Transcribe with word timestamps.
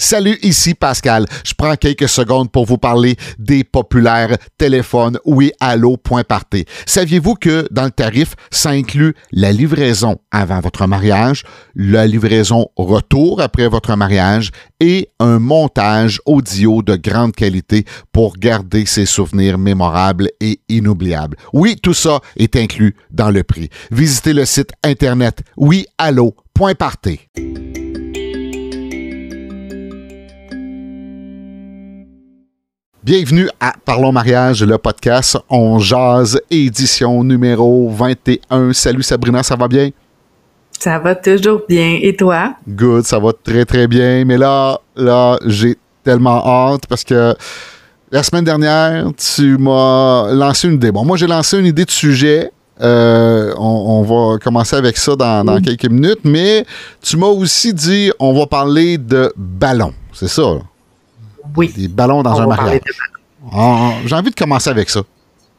Salut, 0.00 0.38
ici 0.42 0.74
Pascal. 0.74 1.26
Je 1.44 1.54
prends 1.58 1.74
quelques 1.74 2.08
secondes 2.08 2.52
pour 2.52 2.66
vous 2.66 2.78
parler 2.78 3.16
des 3.40 3.64
populaires 3.64 4.36
téléphones 4.56 5.18
oui 5.24 5.50
allo.party. 5.58 6.66
Saviez-vous 6.86 7.34
que 7.34 7.66
dans 7.72 7.84
le 7.84 7.90
tarif, 7.90 8.36
ça 8.52 8.70
inclut 8.70 9.14
la 9.32 9.50
livraison 9.50 10.20
avant 10.30 10.60
votre 10.60 10.86
mariage, 10.86 11.42
la 11.74 12.06
livraison 12.06 12.68
retour 12.76 13.40
après 13.40 13.66
votre 13.66 13.96
mariage 13.96 14.52
et 14.78 15.08
un 15.18 15.40
montage 15.40 16.20
audio 16.26 16.80
de 16.80 16.94
grande 16.94 17.34
qualité 17.34 17.84
pour 18.12 18.36
garder 18.36 18.86
ses 18.86 19.04
souvenirs 19.04 19.58
mémorables 19.58 20.30
et 20.40 20.60
inoubliables? 20.68 21.36
Oui, 21.52 21.74
tout 21.74 21.94
ça 21.94 22.20
est 22.36 22.54
inclus 22.54 22.94
dans 23.10 23.30
le 23.30 23.42
prix. 23.42 23.68
Visitez 23.90 24.32
le 24.32 24.44
site 24.44 24.70
internet 24.84 25.40
oui-allo.party. 25.56 27.18
Bienvenue 33.08 33.48
à 33.58 33.72
Parlons 33.86 34.12
Mariage, 34.12 34.62
le 34.62 34.76
podcast 34.76 35.38
On 35.48 35.78
Jazz, 35.78 36.38
édition 36.50 37.24
numéro 37.24 37.88
21. 37.88 38.74
Salut 38.74 39.02
Sabrina, 39.02 39.42
ça 39.42 39.56
va 39.56 39.66
bien? 39.66 39.88
Ça 40.78 40.98
va 40.98 41.14
toujours 41.14 41.62
bien. 41.66 41.98
Et 42.02 42.14
toi? 42.14 42.56
Good, 42.68 43.06
ça 43.06 43.18
va 43.18 43.32
très 43.32 43.64
très 43.64 43.86
bien. 43.88 44.26
Mais 44.26 44.36
là, 44.36 44.78
là, 44.94 45.38
j'ai 45.46 45.78
tellement 46.04 46.46
hâte 46.46 46.82
parce 46.86 47.02
que 47.02 47.34
la 48.12 48.22
semaine 48.22 48.44
dernière, 48.44 49.06
tu 49.16 49.56
m'as 49.56 50.30
lancé 50.30 50.68
une 50.68 50.74
idée. 50.74 50.92
Bon, 50.92 51.06
moi, 51.06 51.16
j'ai 51.16 51.26
lancé 51.26 51.58
une 51.58 51.64
idée 51.64 51.86
de 51.86 51.90
sujet. 51.90 52.52
Euh, 52.82 53.54
on, 53.56 53.62
on, 53.62 54.02
va 54.02 54.38
commencer 54.38 54.76
avec 54.76 54.98
ça 54.98 55.16
dans, 55.16 55.44
dans 55.44 55.62
quelques 55.62 55.88
minutes, 55.88 56.20
mais 56.24 56.66
tu 57.00 57.16
m'as 57.16 57.28
aussi 57.28 57.72
dit 57.72 58.12
on 58.18 58.38
va 58.38 58.46
parler 58.46 58.98
de 58.98 59.32
ballon. 59.34 59.94
C'est 60.12 60.28
ça? 60.28 60.42
Là? 60.42 60.60
Oui. 61.56 61.72
Des 61.76 61.88
ballons 61.88 62.22
dans 62.22 62.36
On 62.38 62.42
un 62.42 62.46
mariage. 62.46 62.80
Ah, 63.52 63.92
J'ai 64.04 64.14
envie 64.16 64.30
de 64.30 64.34
commencer 64.34 64.70
avec 64.70 64.90
ça. 64.90 65.00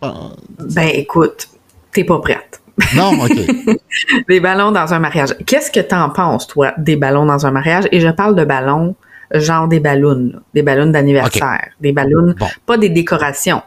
Ah, 0.01 0.13
Ben 0.59 0.89
écoute, 0.93 1.47
t'es 1.91 2.03
pas 2.03 2.19
prête. 2.19 2.61
Non, 2.95 3.11
OK. 3.23 3.31
Des 4.29 4.39
ballons 4.39 4.71
dans 4.71 4.93
un 4.93 4.99
mariage. 4.99 5.35
Qu'est-ce 5.45 5.69
que 5.71 5.81
t'en 5.81 6.09
penses, 6.09 6.47
toi, 6.47 6.73
des 6.77 6.95
ballons 6.95 7.25
dans 7.25 7.45
un 7.45 7.51
mariage? 7.51 7.85
Et 7.91 7.99
je 7.99 8.07
parle 8.07 8.35
de 8.35 8.45
ballons, 8.45 8.95
genre 9.33 9.67
des 9.67 9.81
ballons, 9.81 10.31
là. 10.33 10.39
des 10.53 10.61
ballons 10.63 10.85
d'anniversaire, 10.89 11.71
des 11.81 11.91
ballons, 11.91 12.33
Bon. 12.39 12.47
pas 12.65 12.77
des 12.77 12.87
décorations, 12.89 13.61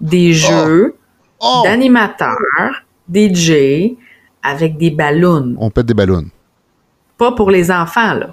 des 0.00 0.32
jeux 0.32 0.96
Oh! 1.40 1.62
d'animateurs, 1.64 2.82
DJ, 3.12 3.92
avec 4.42 4.76
des 4.78 4.90
ballons. 4.90 5.54
On 5.58 5.70
pète 5.70 5.86
des 5.86 5.94
ballons. 5.94 6.24
Pas 7.18 7.32
pour 7.32 7.50
les 7.52 7.70
enfants, 7.70 8.14
là, 8.14 8.30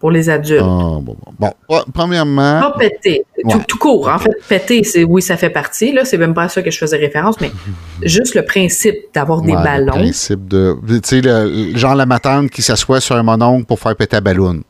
pour 0.00 0.10
les 0.10 0.28
adultes. 0.30 0.62
Ah, 0.64 0.66
bon, 0.66 1.02
bon. 1.02 1.16
Bon, 1.38 1.52
pre- 1.68 1.84
premièrement, 1.92 2.60
Pas 2.60 2.74
péter. 2.78 3.24
Tout, 3.42 3.48
Ouais. 3.58 3.64
tout 3.68 3.78
court. 3.78 4.08
En 4.08 4.18
fait, 4.18 4.30
péter, 4.48 4.82
c'est 4.82 5.04
oui, 5.04 5.20
ça 5.22 5.36
fait 5.36 5.50
partie. 5.50 5.92
Là, 5.92 6.04
c'est 6.04 6.16
même 6.18 6.34
pas 6.34 6.44
à 6.44 6.48
ça 6.48 6.62
que 6.62 6.70
je 6.70 6.78
faisais 6.78 6.96
référence, 6.96 7.40
mais 7.40 7.50
juste 8.02 8.34
le 8.34 8.42
principe 8.44 8.96
d'avoir 9.14 9.42
des 9.42 9.52
ouais, 9.52 9.58
le 9.58 9.62
ballons. 9.64 9.92
principe 9.92 10.48
de. 10.48 10.74
Tu 10.88 11.00
sais, 11.04 11.20
le- 11.20 11.76
genre 11.76 11.94
la 11.94 12.06
matante 12.06 12.50
qui 12.50 12.62
s'assoit 12.62 13.00
sur 13.00 13.14
un 13.14 13.22
mononcle 13.22 13.66
pour 13.66 13.78
faire 13.78 13.94
péter 13.94 14.16
la 14.16 14.20
ballon. 14.22 14.62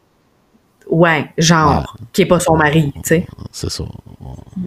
Ouais, 0.89 1.27
genre, 1.39 1.97
qui 2.13 2.23
est 2.23 2.27
pas 2.27 2.41
son 2.41 2.57
mari, 2.57 2.91
tu 2.97 3.01
sais. 3.05 3.27
C'est 3.53 3.71
ça. 3.71 3.85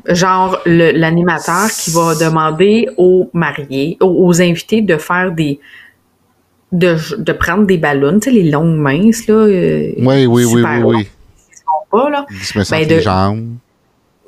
Genre, 0.08 0.58
l'animateur 0.66 1.69
qui 1.69 1.91
va 1.91 2.16
demander 2.16 2.88
aux 2.97 3.30
mariés, 3.34 3.97
aux, 4.00 4.25
aux 4.28 4.41
invités 4.41 4.81
de 4.81 4.95
faire 4.97 5.34
des. 5.34 5.59
De, 6.73 6.97
de 7.17 7.31
prendre 7.31 7.66
des 7.66 7.77
ballons, 7.77 8.19
tu 8.19 8.25
sais, 8.29 8.31
les 8.31 8.49
longues 8.52 8.75
minces, 8.77 9.25
là. 9.27 9.35
euh, 9.35 9.93
Oui, 9.97 10.25
oui, 10.25 10.43
oui, 10.45 10.61
oui, 10.63 10.81
oui. 10.83 11.03
se 11.52 11.61
font 11.63 11.97
pas, 11.97 12.09
là. 12.09 12.25
Il 12.29 12.38
se 12.43 12.53
Ben, 12.53 12.61
entre 12.61 12.75
les 12.89 12.95
de- 12.97 12.99
jambes. 13.02 13.47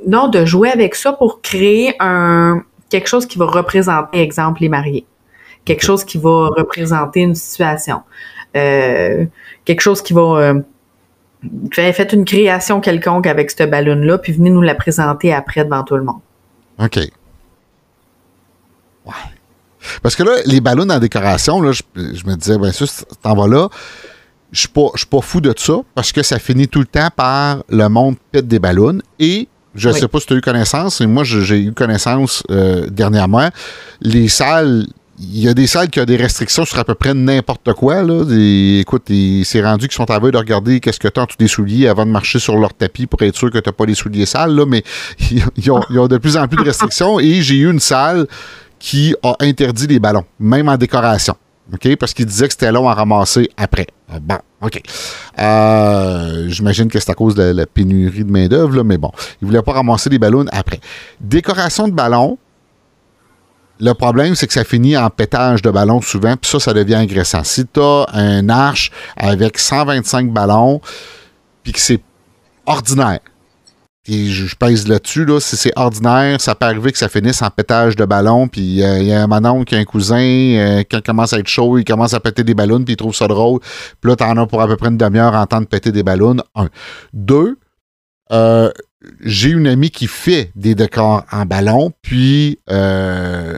Non, 0.08 0.28
de 0.30 0.46
jouer 0.46 0.70
avec 0.70 0.96
ça 0.96 1.12
pour 1.14 1.42
créer 1.42 1.96
un 2.00 2.64
quelque 2.90 3.08
chose 3.08 3.26
qui 3.26 3.38
va 3.38 3.46
représenter, 3.48 4.20
exemple, 4.22 4.62
les 4.62 4.70
mariés. 4.70 5.06
Quelque 5.66 5.84
chose 5.84 6.04
qui 6.06 6.18
va 6.20 6.50
représenter 6.56 7.22
une 7.22 7.34
situation. 7.36 8.02
Euh, 8.56 9.26
quelque 9.66 9.82
chose 9.82 10.02
qui 10.04 10.14
va... 10.14 10.22
Euh, 10.22 10.62
fait- 11.74 11.92
faites 11.94 12.14
une 12.14 12.24
création 12.26 12.80
quelconque 12.82 13.26
avec 13.26 13.50
ce 13.52 13.64
ballon-là, 13.64 14.20
puis 14.20 14.32
venez 14.34 14.52
nous 14.52 14.62
la 14.62 14.76
présenter 14.76 15.34
après 15.34 15.66
devant 15.66 15.84
tout 15.84 15.96
le 15.96 16.04
monde. 16.04 16.20
OK. 16.80 16.98
Ouais. 19.06 19.14
Parce 20.02 20.16
que 20.16 20.24
là, 20.24 20.32
les 20.46 20.62
ballons 20.62 20.90
en 20.90 21.00
décoration, 21.00 21.62
là, 21.62 21.72
je, 21.72 21.82
je 21.96 22.26
me 22.26 22.36
disais, 22.36 22.58
bien 22.58 22.72
sûr, 22.72 22.88
t'en 23.22 23.36
vas 23.36 23.48
là, 23.48 23.70
je 24.52 24.60
suis 24.62 24.70
pas, 24.70 24.88
je 24.94 25.00
suis 25.00 25.08
pas 25.08 25.22
fou 25.22 25.42
de 25.42 25.54
ça 25.58 25.74
parce 25.96 26.12
que 26.12 26.24
ça 26.24 26.40
finit 26.40 26.68
tout 26.68 26.80
le 26.80 26.86
temps 26.86 27.10
par 27.16 27.64
le 27.70 27.88
monde 27.90 28.16
pète 28.32 28.48
des 28.48 28.60
ballons 28.60 29.00
et 29.20 29.48
je 29.74 29.90
Oui. 29.90 30.00
sais 30.00 30.08
pas 30.08 30.20
si 30.22 30.28
tu 30.28 30.34
as 30.34 30.38
eu 30.38 30.42
connaissance, 30.42 31.02
et 31.02 31.06
moi 31.08 31.26
j'ai 31.26 31.60
eu 31.64 31.74
connaissance 31.74 32.44
euh, 32.50 32.88
dernièrement, 32.90 33.50
les 34.00 34.30
salles, 34.30 34.88
il 35.20 35.40
y 35.40 35.50
a 35.50 35.54
des 35.54 35.68
salles 35.68 35.90
qui 35.90 36.00
ont 36.00 36.06
des 36.06 36.16
restrictions 36.16 36.64
sur 36.64 36.80
à 36.80 36.86
peu 36.86 36.96
près 36.96 37.14
n'importe 37.14 37.74
quoi. 37.74 38.02
Là. 38.04 38.24
Des- 38.24 38.80
écoute, 38.82 39.04
c'est 39.44 39.62
rendu 39.62 39.88
qu'ils 39.90 39.96
sont 39.96 40.10
à 40.10 40.20
veille 40.20 40.32
de 40.32 40.38
regarder 40.38 40.80
qu'est-ce 40.80 41.00
que 41.00 41.10
tu 41.10 41.20
as 41.20 41.24
en 41.24 41.26
dessous 41.26 41.38
des 41.38 41.48
souliers 41.50 41.88
avant 41.90 42.06
de 42.06 42.12
marcher 42.12 42.40
sur 42.40 42.56
leur 42.58 42.74
tapis 42.74 43.06
pour 43.06 43.22
être 43.24 43.36
sûr 43.36 43.52
que 43.52 43.58
tu 43.58 43.72
pas 43.74 43.86
les 43.86 43.96
souliers 43.96 44.26
sales, 44.26 44.56
là, 44.56 44.66
mais 44.66 44.84
ils, 45.32 45.44
ils 45.58 45.72
ont, 45.72 45.82
ils 45.90 46.00
ont 46.00 46.08
de 46.08 46.18
plus 46.18 46.38
en 46.38 46.48
plus 46.48 46.56
de 46.58 46.64
restrictions 46.64 47.20
et 47.20 47.42
j'ai 47.42 47.56
eu 47.56 47.70
une 47.72 47.80
salle 47.82 48.28
qui 48.86 49.16
a 49.24 49.36
interdit 49.40 49.88
les 49.88 49.98
ballons, 50.00 50.26
même 50.40 50.70
en 50.70 50.78
décoration. 50.78 51.34
Parce 52.00 52.14
qu'il 52.14 52.28
disait 52.28 52.46
que 52.46 52.54
c'était 52.54 52.72
long 52.72 52.88
à 52.88 52.94
ramasser 52.94 53.50
après. 53.58 53.88
Ah, 54.08 54.20
Bon, 54.22 54.38
OK. 54.62 54.80
Euh, 55.40 56.48
J'imagine 56.50 56.88
que 56.88 57.00
c'est 57.00 57.10
à 57.10 57.16
cause 57.16 57.34
de 57.34 57.42
la 57.42 57.66
pénurie 57.66 58.24
de 58.24 58.32
main-d'œuvre, 58.32 58.84
mais 58.84 59.00
bon. 59.00 59.10
Il 59.42 59.46
ne 59.46 59.48
voulait 59.48 59.64
pas 59.64 59.72
ramasser 59.74 60.12
les 60.12 60.20
ballons 60.20 60.46
après. 60.52 60.80
Décoration 61.20 61.88
de 61.88 61.94
ballons, 61.94 62.38
le 63.80 63.94
problème, 63.94 64.36
c'est 64.36 64.46
que 64.46 64.54
ça 64.54 64.64
finit 64.64 64.96
en 64.96 65.10
pétage 65.10 65.64
de 65.64 65.72
ballons 65.72 66.02
souvent, 66.02 66.38
puis 66.38 66.52
ça, 66.52 66.60
ça 66.60 66.72
devient 66.72 66.94
agressant. 66.94 67.44
Si 67.44 67.66
tu 67.66 67.80
as 67.80 68.06
un 68.14 68.48
arche 68.50 68.92
avec 69.18 69.58
125 69.58 70.32
ballons, 70.32 70.80
puis 71.64 71.74
que 71.74 71.80
c'est 71.80 72.02
ordinaire, 72.68 73.20
et 74.08 74.28
je, 74.28 74.46
je 74.46 74.56
pèse 74.56 74.88
là-dessus, 74.88 75.26
là, 75.26 75.40
si 75.40 75.56
c'est 75.58 75.72
ordinaire, 75.76 76.40
ça 76.40 76.54
peut 76.56 76.66
arriver 76.66 76.92
que 76.92 76.98
ça 76.98 77.10
finisse 77.10 77.42
en 77.42 77.50
pétage 77.50 77.96
de 77.96 78.06
ballon, 78.06 78.48
puis 78.48 78.84
euh, 78.84 79.00
il 79.00 79.08
y 79.08 79.12
a 79.14 79.24
un 79.24 79.28
manon 79.28 79.64
qui 79.64 79.76
a 79.76 79.80
un 79.80 79.84
cousin, 79.86 80.18
euh, 80.22 80.84
quand 80.90 80.98
il 80.98 81.04
commence 81.04 81.34
à 81.34 81.40
être 81.40 81.48
chaud, 81.48 81.78
il 81.78 81.84
commence 81.86 82.14
à 82.14 82.20
péter 82.20 82.44
des 82.44 82.54
ballons, 82.54 82.84
puis 82.84 82.94
il 82.94 82.98
trouve 82.98 83.16
ça 83.16 83.28
drôle, 83.28 83.60
puis 84.02 84.10
là, 84.12 84.16
t'en 84.16 84.38
as 84.38 84.46
pour 84.48 84.62
à 84.62 84.68
peu 84.68 84.78
près 84.78 84.90
une 84.90 84.98
demi-heure 84.98 85.34
à 85.36 85.42
entendre 85.42 85.68
péter 85.68 85.92
des 85.92 86.04
ballons. 86.04 86.38
Un. 86.56 86.70
Deux, 87.14 87.58
euh, 88.32 88.72
j'ai 89.24 89.50
une 89.50 89.68
amie 89.68 89.90
qui 89.92 90.08
fait 90.08 90.52
des 90.56 90.76
décors 90.76 91.24
en 91.32 91.46
ballon, 91.46 91.92
puis 92.02 92.60
euh, 92.70 93.56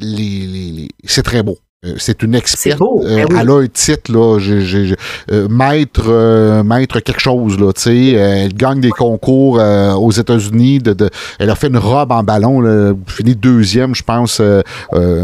les, 0.00 0.46
les- 0.46 0.70
les- 0.72 0.88
c'est 1.04 1.22
très 1.22 1.42
beau. 1.42 1.58
Euh, 1.86 1.94
C'est 1.98 2.22
une 2.22 2.34
experte. 2.34 2.78
beau, 2.78 3.02
Euh, 3.04 3.16
ben 3.16 3.26
oui. 3.30 3.36
Elle 3.40 3.50
a 3.50 3.54
un 3.58 3.66
titre, 3.66 4.12
là, 4.12 4.38
euh, 4.40 5.48
maître, 5.48 6.04
euh, 6.08 6.62
maître 6.62 7.00
quelque 7.00 7.20
chose, 7.20 7.58
là, 7.58 7.72
tu 7.72 7.82
sais. 7.82 8.06
Elle 8.12 8.54
gagne 8.54 8.80
des 8.80 8.90
concours 8.90 9.60
aux 9.98 10.10
États-Unis. 10.10 10.78
De, 10.80 10.92
de- 10.92 11.10
elle 11.38 11.50
a 11.50 11.54
fait 11.54 11.68
une 11.68 11.78
robe 11.78 12.12
en 12.12 12.22
ballon, 12.22 12.60
là, 12.60 12.92
fini 13.06 13.34
deuxième, 13.34 13.94
je 13.94 14.02
pense, 14.02 14.40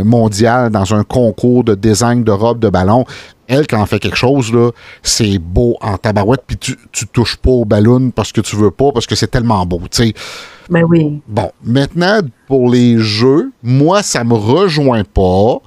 mondial 0.04 0.70
dans 0.70 0.94
un 0.94 1.04
concours 1.04 1.64
de 1.64 1.74
design 1.74 2.24
de 2.24 2.30
robe 2.32 2.58
de 2.58 2.68
ballon. 2.68 3.04
Elle, 3.48 3.66
quand 3.66 3.80
elle 3.80 3.88
fait 3.88 3.98
quelque 3.98 4.16
chose, 4.16 4.52
là, 4.52 4.70
c'est 5.02 5.38
beau 5.38 5.76
en 5.80 5.96
tabarouette, 5.98 6.42
puis 6.46 6.56
tu, 6.56 6.76
tu 6.92 7.06
touches 7.06 7.36
pas 7.36 7.50
au 7.50 7.64
ballon 7.64 8.10
parce 8.10 8.32
que 8.32 8.40
tu 8.40 8.56
veux 8.56 8.70
pas, 8.70 8.92
parce 8.92 9.06
que 9.06 9.14
c'est 9.14 9.30
tellement 9.30 9.64
beau, 9.66 9.80
tu 9.90 10.04
sais. 10.04 10.14
Ben 10.70 10.84
oui. 10.84 11.20
Bon, 11.28 11.50
maintenant, 11.64 12.20
pour 12.46 12.70
les 12.70 12.98
jeux, 12.98 13.50
moi, 13.62 14.02
ça 14.02 14.24
me 14.24 14.34
rejoint 14.34 15.04
pas. 15.04 15.60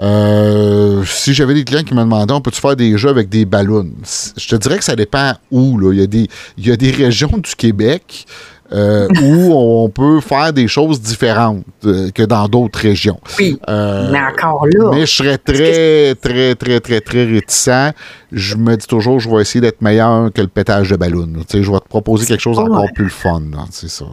Euh, 0.00 1.02
si 1.04 1.34
j'avais 1.34 1.54
des 1.54 1.64
clients 1.64 1.82
qui 1.82 1.94
me 1.94 2.00
demandaient, 2.00 2.34
on 2.34 2.40
peut-tu 2.40 2.60
faire 2.60 2.76
des 2.76 2.96
jeux 2.96 3.08
avec 3.08 3.28
des 3.28 3.44
ballons? 3.44 3.90
Je 4.36 4.48
te 4.48 4.56
dirais 4.56 4.78
que 4.78 4.84
ça 4.84 4.94
dépend 4.94 5.32
où. 5.50 5.78
Là. 5.78 5.92
Il, 5.92 6.00
y 6.00 6.02
a 6.02 6.06
des, 6.06 6.28
il 6.58 6.66
y 6.66 6.70
a 6.70 6.76
des 6.76 6.90
régions 6.90 7.38
du 7.38 7.56
Québec 7.56 8.26
euh, 8.72 9.08
où 9.22 9.52
on 9.52 9.88
peut 9.88 10.20
faire 10.20 10.52
des 10.52 10.68
choses 10.68 11.00
différentes 11.00 11.64
euh, 11.84 12.10
que 12.10 12.22
dans 12.22 12.48
d'autres 12.48 12.78
régions. 12.78 13.20
Oui. 13.38 13.58
Euh, 13.68 14.10
mais 14.10 14.20
encore 14.20 14.66
là. 14.66 14.90
mais 14.92 15.06
je 15.06 15.14
serais 15.14 15.38
très, 15.38 16.14
très, 16.14 16.54
très, 16.54 16.80
très, 16.80 17.00
très 17.00 17.24
réticent. 17.24 17.92
Je 18.30 18.56
me 18.56 18.76
dis 18.76 18.86
toujours, 18.86 19.20
je 19.20 19.28
vais 19.28 19.42
essayer 19.42 19.60
d'être 19.60 19.82
meilleur 19.82 20.32
que 20.32 20.40
le 20.40 20.48
pétage 20.48 20.90
de 20.90 20.96
ballon. 20.96 21.28
là. 21.34 21.40
Tu 21.48 21.58
sais, 21.58 21.62
je 21.62 21.70
vais 21.70 21.80
te 21.80 21.88
proposer 21.88 22.26
quelque 22.26 22.40
chose 22.40 22.58
encore 22.58 22.86
plus 22.94 23.04
le 23.04 23.10
fun. 23.10 23.42
C'est 23.70 23.90
ça. 23.90 24.06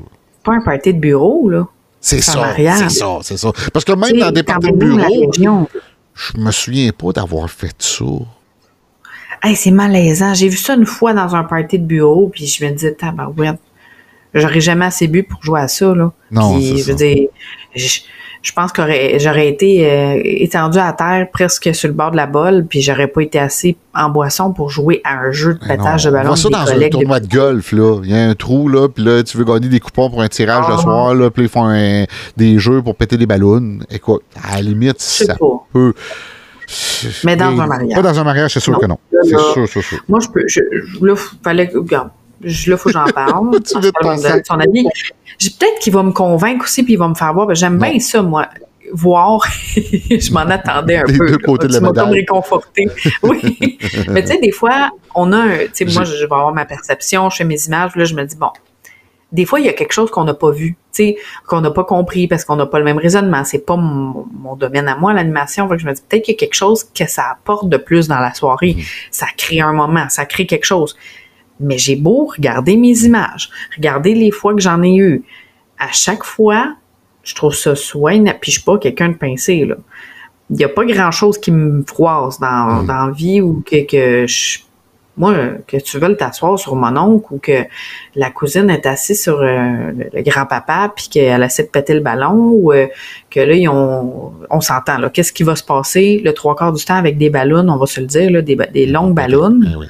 pas 0.44 0.54
un 0.54 0.62
party 0.62 0.94
de 0.94 1.00
bureau, 1.00 1.50
là. 1.50 1.68
C'est 2.02 2.22
ça, 2.22 2.54
c'est 2.56 2.90
ça, 2.90 3.20
c'est 3.22 3.38
ça. 3.38 3.52
Parce 3.74 3.84
que 3.84 3.92
même 3.92 4.18
dans 4.18 4.32
des 4.32 4.44
parties 4.44 4.72
de 4.72 4.78
bureau, 4.78 5.32
je 6.14 6.38
me 6.38 6.52
souviens 6.52 6.92
pas 6.92 7.12
d'avoir 7.12 7.50
fait 7.50 7.76
ça. 7.78 8.06
Hey, 9.42 9.56
c'est 9.56 9.72
malaisant. 9.72 10.34
J'ai 10.34 10.50
vu 10.50 10.58
ça 10.58 10.76
une 10.76 10.86
fois 10.86 11.14
dans 11.14 11.34
un 11.34 11.44
party 11.44 11.80
de 11.80 11.86
bureau, 11.86 12.28
puis 12.28 12.46
je 12.46 12.66
me 12.66 12.72
disais, 12.72 12.94
tabarouette, 12.94 13.60
j'aurais 14.34 14.62
jamais 14.62 14.86
assez 14.86 15.08
bu 15.08 15.24
pour 15.24 15.44
jouer 15.44 15.62
à 15.62 15.68
ça, 15.68 15.94
là. 15.96 16.12
Non, 16.32 16.56
Puis, 16.56 16.78
je 16.78 16.84
ça. 16.84 16.92
veux 16.92 16.98
dire, 16.98 17.28
je- 17.76 18.00
je 18.42 18.54
pense 18.54 18.72
que 18.72 18.82
j'aurais 19.18 19.50
été 19.50 19.86
euh, 19.92 20.22
étendu 20.24 20.78
à 20.78 20.94
terre 20.94 21.28
presque 21.32 21.76
sur 21.76 21.90
le 21.90 21.94
bord 21.94 22.12
de 22.12 22.16
la 22.16 22.26
bolle, 22.26 22.66
puis 22.70 22.82
j'aurais 22.82 23.08
pas 23.08 23.22
été 23.22 23.38
assez 23.38 23.76
en 23.94 24.10
boisson 24.10 24.54
pour 24.54 24.70
jouer 24.70 25.02
à 25.04 25.18
un 25.20 25.32
jeu 25.32 25.56
de 25.56 25.60
pétage 25.68 26.06
de 26.06 26.12
ballon. 26.12 26.32
On 26.32 26.36
ça 26.38 26.48
dans 26.48 26.60
un 26.72 26.90
tournoi 26.90 27.20
de 27.20 27.28
golf, 27.28 27.74
là. 27.74 28.00
Il 28.06 28.10
y 28.10 28.14
a 28.14 28.30
un 28.30 28.36
trou, 28.36 28.70
là, 28.70 28.88
puis 28.88 29.04
là, 29.04 29.22
tu 29.24 29.36
veux 29.38 29.44
gagner 29.44 29.68
des 29.68 29.82
coupons 29.82 30.10
pour 30.10 30.22
un 30.22 30.30
tirage 30.30 30.64
Ah. 30.70 30.72
le 30.72 30.78
soir, 30.78 31.14
là, 31.16 31.30
puis 31.30 31.44
ils 31.44 31.50
font 31.50 31.66
un- 31.66 32.06
des 32.38 32.60
jeux 32.60 32.82
pour 32.82 32.96
péter 32.96 33.18
des 33.18 33.26
ballons. 33.26 33.80
Écoute, 33.92 34.22
à 34.42 34.56
la 34.56 34.62
limite, 34.62 35.02
ça 35.02 35.36
pas. 35.36 35.46
peut. 35.74 35.94
Mais 37.26 37.36
dans 37.36 37.60
un 37.60 37.66
mariage. 37.68 37.96
Pas 37.96 38.02
dans 38.04 38.20
un 38.20 38.24
mariage, 38.24 38.54
c'est 38.54 38.60
sûr 38.60 38.74
Non. 38.74 38.80
que 38.80 38.86
non. 38.86 39.00
C'est 39.24 39.30
sûr, 39.38 39.68
c'est 39.68 39.82
sûr. 39.82 40.00
Moi, 40.08 40.20
je 40.22 40.28
peux. 40.30 40.44
Je, 40.48 40.62
là, 41.02 41.14
fallait 41.44 41.68
que. 41.68 41.78
Regarde, 41.78 42.10
je- 42.44 42.72
là, 42.72 42.78
faut 42.78 42.90
que 42.90 42.94
j'en 42.94 43.06
parle. 43.16 43.52
Tu 43.64 43.80
veux 43.80 43.92
son 44.46 44.60
ami. 44.60 44.88
J'ai- 45.38 45.52
Peut-être 45.52 45.80
qu'il 45.80 45.94
va 45.94 46.04
me 46.04 46.12
convaitre 46.12 46.64
aussi, 46.64 46.84
puis 46.84 46.94
il 46.94 47.00
va 47.00 47.08
me 47.08 47.16
faire 47.16 47.34
voir. 47.34 47.48
que 47.48 47.56
J'aime 47.56 47.78
bien 47.78 48.00
ça, 48.00 48.22
moi. 48.22 48.48
Voir, 48.92 49.42
je 49.76 50.32
m'en 50.34 50.40
attendais 50.42 50.98
un 50.98 51.04
Les 51.06 51.18
peu. 51.18 51.30
deux 51.32 51.38
côtés 51.38 51.68
de 51.68 51.74
la 51.74 51.80
médaille. 51.82 52.12
réconforté. 52.12 52.88
Oui. 53.24 53.78
Mais 54.10 54.22
tu 54.24 54.30
sais, 54.30 54.40
des 54.40 54.52
fois, 54.52 54.90
on 55.14 55.32
a 55.32 55.38
un. 55.38 55.58
Tu 55.68 55.70
sais, 55.74 55.86
moi, 55.86 56.04
je 56.06 56.16
vais 56.16 56.24
avoir 56.24 56.54
ma 56.54 56.66
perception, 56.66 57.30
je 57.30 57.38
fais 57.38 57.44
mes 57.44 57.62
images, 57.68 57.96
là, 57.96 58.04
je 58.06 58.16
me 58.16 58.24
dis, 58.26 58.36
bon, 58.36 58.50
des 59.32 59.46
fois, 59.46 59.60
il 59.60 59.68
y 59.68 59.70
a 59.70 59.74
quelque 59.74 59.92
chose 59.94 60.10
qu'on 60.10 60.24
n'a 60.24 60.34
pas 60.34 60.50
vu, 60.50 60.70
tu 60.72 61.04
sais, 61.04 61.18
qu'on 61.46 61.62
n'a 61.62 61.70
pas 61.70 61.84
compris 61.84 62.28
parce 62.28 62.44
qu'on 62.46 62.56
n'a 62.56 62.66
pas 62.66 62.80
le 62.80 62.86
même 62.86 62.98
raisonnement. 62.98 63.44
C'est 63.44 63.64
pas 63.64 63.76
mon, 63.76 64.26
mon 64.34 64.56
domaine 64.56 64.88
à 64.88 64.96
moi, 64.96 65.14
l'animation. 65.14 65.68
Que 65.68 65.78
je 65.78 65.86
me 65.86 65.94
dis, 65.94 66.02
peut-être 66.10 66.24
qu'il 66.26 66.34
y 66.34 66.38
a 66.38 66.40
quelque 66.40 66.56
chose 66.56 66.84
que 66.84 67.08
ça 67.08 67.26
apporte 67.32 67.70
de 67.70 67.78
plus 67.78 68.08
dans 68.08 68.18
la 68.18 68.34
soirée. 68.34 68.76
Ça 69.12 69.28
crée 69.38 69.62
un 69.62 69.72
moment, 69.74 70.10
ça 70.10 70.26
crée 70.26 70.48
quelque 70.48 70.66
chose. 70.66 70.98
Mais 71.60 71.78
j'ai 71.78 71.96
beau 71.96 72.26
regarder 72.26 72.78
mes 72.78 73.04
images, 73.04 73.50
regarder 73.76 74.14
les 74.14 74.32
fois 74.32 74.54
que 74.54 74.62
j'en 74.62 74.82
ai 74.82 74.96
eu. 74.96 75.24
À 75.78 75.92
chaque 75.92 76.24
fois, 76.24 76.76
je 77.24 77.36
trouve 77.36 77.54
ça 77.54 77.76
soit 77.76 78.14
Puis 78.40 78.52
je 78.52 78.58
suis 78.58 78.64
pas 78.64 78.78
quelqu'un 78.78 79.10
de 79.10 79.16
pincé, 79.16 79.66
là. 79.66 79.76
Il 80.52 80.56
n'y 80.56 80.64
a 80.64 80.70
pas 80.70 80.84
grand-chose 80.84 81.38
qui 81.38 81.52
me 81.52 81.84
froisse 81.86 82.40
dans, 82.40 82.82
dans 82.84 83.06
la 83.06 83.12
vie 83.12 83.40
ou 83.40 83.62
que, 83.64 83.86
que 83.86 84.26
je- 84.26 84.60
moi, 85.16 85.36
que 85.68 85.78
tu 85.78 86.00
veuilles 86.00 86.16
t'asseoir 86.16 86.58
sur 86.58 86.76
mon 86.76 86.96
oncle 86.98 87.34
ou 87.34 87.40
que 87.40 87.66
la 88.16 88.32
cousine 88.32 88.70
est 88.70 88.86
assise 88.86 89.22
sur 89.22 89.42
euh, 89.42 89.92
le, 90.14 90.22
grand-papa 90.24 90.94
puis 90.96 91.10
qu'elle 91.10 91.44
essaie 91.44 91.64
de 91.64 91.68
péter 91.68 91.94
le 91.94 92.00
ballon 92.00 92.52
ou 92.54 92.72
euh, 92.72 92.88
que 93.30 93.42
là, 93.42 93.54
ils 93.54 93.68
ont, 93.68 94.32
on 94.50 94.62
s'entend, 94.62 94.98
là. 94.98 95.10
Qu'est-ce 95.10 95.34
qui 95.34 95.44
va 95.44 95.56
se 95.58 95.64
passer? 95.64 96.22
Le 96.24 96.34
trois 96.34 96.56
quarts 96.56 96.74
du 96.74 96.84
temps 96.84 96.96
avec 96.96 97.18
des 97.18 97.30
ballons, 97.30 97.68
on 97.70 97.76
va 97.76 97.86
se 97.86 98.00
le 98.00 98.08
dire, 98.08 98.32
là, 98.32 98.42
des, 98.42 98.86
longues 98.88 99.14
ballons? 99.14 99.60
Ben 99.62 99.76
oui. 99.78 99.88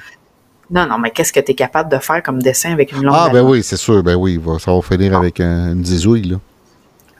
Non, 0.71 0.85
non, 0.87 0.99
mais 0.99 1.09
qu'est-ce 1.11 1.33
que 1.33 1.39
tu 1.39 1.51
es 1.51 1.55
capable 1.55 1.91
de 1.91 1.97
faire 1.97 2.21
comme 2.21 2.41
dessin 2.41 2.71
avec 2.73 2.91
une 2.91 3.03
longue 3.03 3.15
Ah, 3.17 3.29
ben 3.31 3.41
oui, 3.41 3.63
c'est 3.63 3.77
sûr. 3.77 4.03
Ben 4.03 4.15
oui, 4.15 4.39
ça 4.59 4.71
va 4.73 4.81
finir 4.81 5.17
avec 5.17 5.39
un- 5.39 5.73
une 5.73 5.83
zizouille, 5.85 6.23
là. 6.23 6.37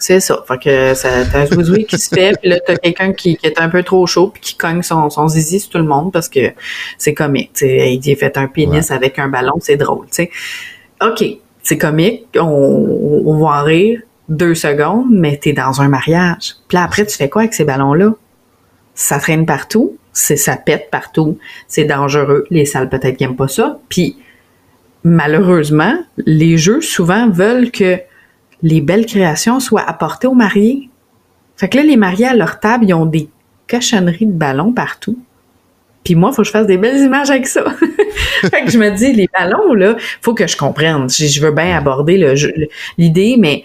C'est 0.01 0.21
ça. 0.21 0.41
Fait 0.47 0.57
que 0.57 1.01
t'as 1.31 1.41
un 1.41 1.45
zouzoui 1.45 1.83
qui 1.85 1.97
se 1.97 2.07
fait, 2.07 2.31
puis 2.41 2.49
là, 2.49 2.59
t'as 2.65 2.77
quelqu'un 2.77 3.11
qui, 3.11 3.35
qui 3.35 3.45
est 3.47 3.59
un 3.59 3.67
peu 3.67 3.83
trop 3.83 4.05
chaud, 4.07 4.29
puis 4.33 4.41
qui 4.41 4.55
cogne 4.55 4.81
son, 4.81 5.09
son 5.09 5.27
zizi 5.27 5.59
sur 5.59 5.71
tout 5.71 5.77
le 5.77 5.83
monde 5.83 6.13
parce 6.13 6.29
que 6.29 6.53
c'est 6.97 7.13
comique. 7.13 7.51
tu 7.53 7.65
sais. 7.65 7.95
Il 8.01 8.11
a 8.11 8.15
fait 8.15 8.37
un 8.37 8.47
pénis 8.47 8.91
avec 8.91 9.19
un 9.19 9.27
ballon, 9.27 9.55
c'est 9.59 9.75
drôle, 9.75 10.05
tu 10.05 10.23
sais. 10.23 10.31
OK, 11.05 11.25
c'est 11.63 11.77
comique, 11.77 12.27
on, 12.37 13.23
on 13.25 13.37
va 13.43 13.59
en 13.61 13.63
rire 13.65 14.01
deux 14.29 14.55
secondes, 14.55 15.07
mais 15.09 15.37
t'es 15.37 15.51
dans 15.53 15.81
un 15.81 15.89
mariage. 15.89 16.55
Puis 16.69 16.77
là, 16.77 16.83
après, 16.83 17.05
tu 17.05 17.17
fais 17.17 17.27
quoi 17.29 17.41
avec 17.41 17.53
ces 17.53 17.65
ballons-là? 17.65 18.13
Ça 18.99 19.17
traîne 19.17 19.45
partout, 19.45 19.97
c'est 20.11 20.35
ça 20.35 20.57
pète 20.57 20.89
partout, 20.91 21.37
c'est 21.69 21.85
dangereux. 21.85 22.43
Les 22.49 22.65
salles 22.65 22.89
peut-être 22.89 23.15
qui 23.15 23.23
aiment 23.23 23.37
pas 23.37 23.47
ça. 23.47 23.79
Puis 23.87 24.17
malheureusement, 25.05 25.97
les 26.17 26.57
jeux 26.57 26.81
souvent 26.81 27.29
veulent 27.29 27.71
que 27.71 27.97
les 28.61 28.81
belles 28.81 29.05
créations 29.05 29.61
soient 29.61 29.87
apportées 29.89 30.27
aux 30.27 30.33
mariés. 30.33 30.89
Fait 31.55 31.69
que 31.69 31.77
là, 31.77 31.83
les 31.83 31.95
mariés 31.95 32.25
à 32.25 32.35
leur 32.35 32.59
table, 32.59 32.87
ils 32.89 32.93
ont 32.93 33.05
des 33.05 33.29
cochonneries 33.69 34.25
de 34.25 34.33
ballons 34.33 34.73
partout. 34.73 35.17
Puis 36.03 36.15
moi, 36.15 36.31
il 36.33 36.35
faut 36.35 36.41
que 36.41 36.47
je 36.49 36.51
fasse 36.51 36.67
des 36.67 36.77
belles 36.77 36.99
images 36.99 37.29
avec 37.29 37.47
ça. 37.47 37.63
fait 38.51 38.65
que 38.65 38.69
je 38.69 38.77
me 38.77 38.89
dis, 38.89 39.13
les 39.13 39.29
ballons, 39.31 39.75
là, 39.75 39.95
faut 40.21 40.33
que 40.33 40.45
je 40.45 40.57
comprenne. 40.57 41.09
Je, 41.09 41.39
veux 41.39 41.51
bien 41.51 41.77
aborder 41.77 42.35
l'idée, 42.97 43.37
mais 43.39 43.63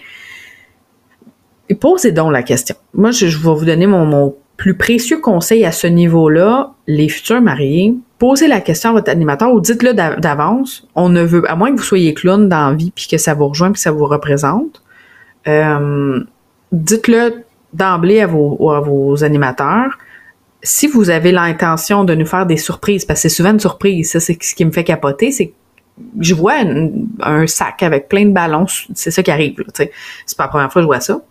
posez 1.81 2.13
donc 2.13 2.31
la 2.31 2.41
question. 2.41 2.77
Moi, 2.93 3.11
je, 3.11 3.27
je 3.27 3.37
vais 3.37 3.53
vous 3.53 3.65
donner 3.65 3.85
mon, 3.85 4.05
mon 4.05 4.37
plus 4.57 4.75
précieux 4.75 5.19
conseil 5.19 5.65
à 5.65 5.71
ce 5.71 5.87
niveau-là. 5.87 6.73
Les 6.87 7.09
futurs 7.09 7.41
mariés, 7.41 7.93
posez 8.19 8.47
la 8.47 8.61
question 8.61 8.91
à 8.91 8.93
votre 8.93 9.09
animateur 9.11 9.51
ou 9.53 9.59
dites-le 9.59 9.93
d'a- 9.93 10.15
d'avance. 10.15 10.87
On 10.95 11.09
ne 11.09 11.21
veut, 11.23 11.43
à 11.49 11.55
moins 11.55 11.71
que 11.71 11.77
vous 11.77 11.83
soyez 11.83 12.13
clown 12.13 12.47
dans 12.47 12.69
la 12.69 12.75
vie 12.75 12.91
puis 12.95 13.07
que 13.09 13.17
ça 13.17 13.33
vous 13.33 13.47
rejoint 13.47 13.67
puis 13.71 13.75
que 13.75 13.79
ça 13.81 13.91
vous 13.91 14.05
représente. 14.05 14.81
Euh, 15.47 16.23
dites-le 16.71 17.43
d'emblée 17.73 18.21
à 18.21 18.27
vos, 18.27 18.71
à 18.71 18.79
vos 18.79 19.23
animateurs. 19.23 19.97
Si 20.63 20.87
vous 20.87 21.09
avez 21.09 21.31
l'intention 21.31 22.03
de 22.05 22.15
nous 22.15 22.25
faire 22.25 22.45
des 22.45 22.57
surprises, 22.57 23.05
parce 23.05 23.21
que 23.21 23.29
c'est 23.29 23.35
souvent 23.35 23.51
une 23.51 23.59
surprise, 23.59 24.11
ça 24.11 24.19
c'est 24.19 24.37
ce 24.41 24.55
qui 24.55 24.65
me 24.65 24.71
fait 24.71 24.83
capoter, 24.85 25.31
c'est 25.31 25.47
que 25.47 25.53
je 26.19 26.33
vois 26.33 26.55
un 27.21 27.45
sac 27.47 27.83
avec 27.83 28.09
plein 28.09 28.25
de 28.25 28.31
ballons, 28.31 28.65
c'est 28.93 29.11
ça 29.11 29.21
qui 29.21 29.31
arrive. 29.31 29.63
C'est 29.73 29.91
pas 30.37 30.45
la 30.45 30.47
première 30.47 30.71
fois 30.73 30.81
que 30.81 30.83
je 30.83 30.87
vois 30.87 30.99
ça. 31.01 31.21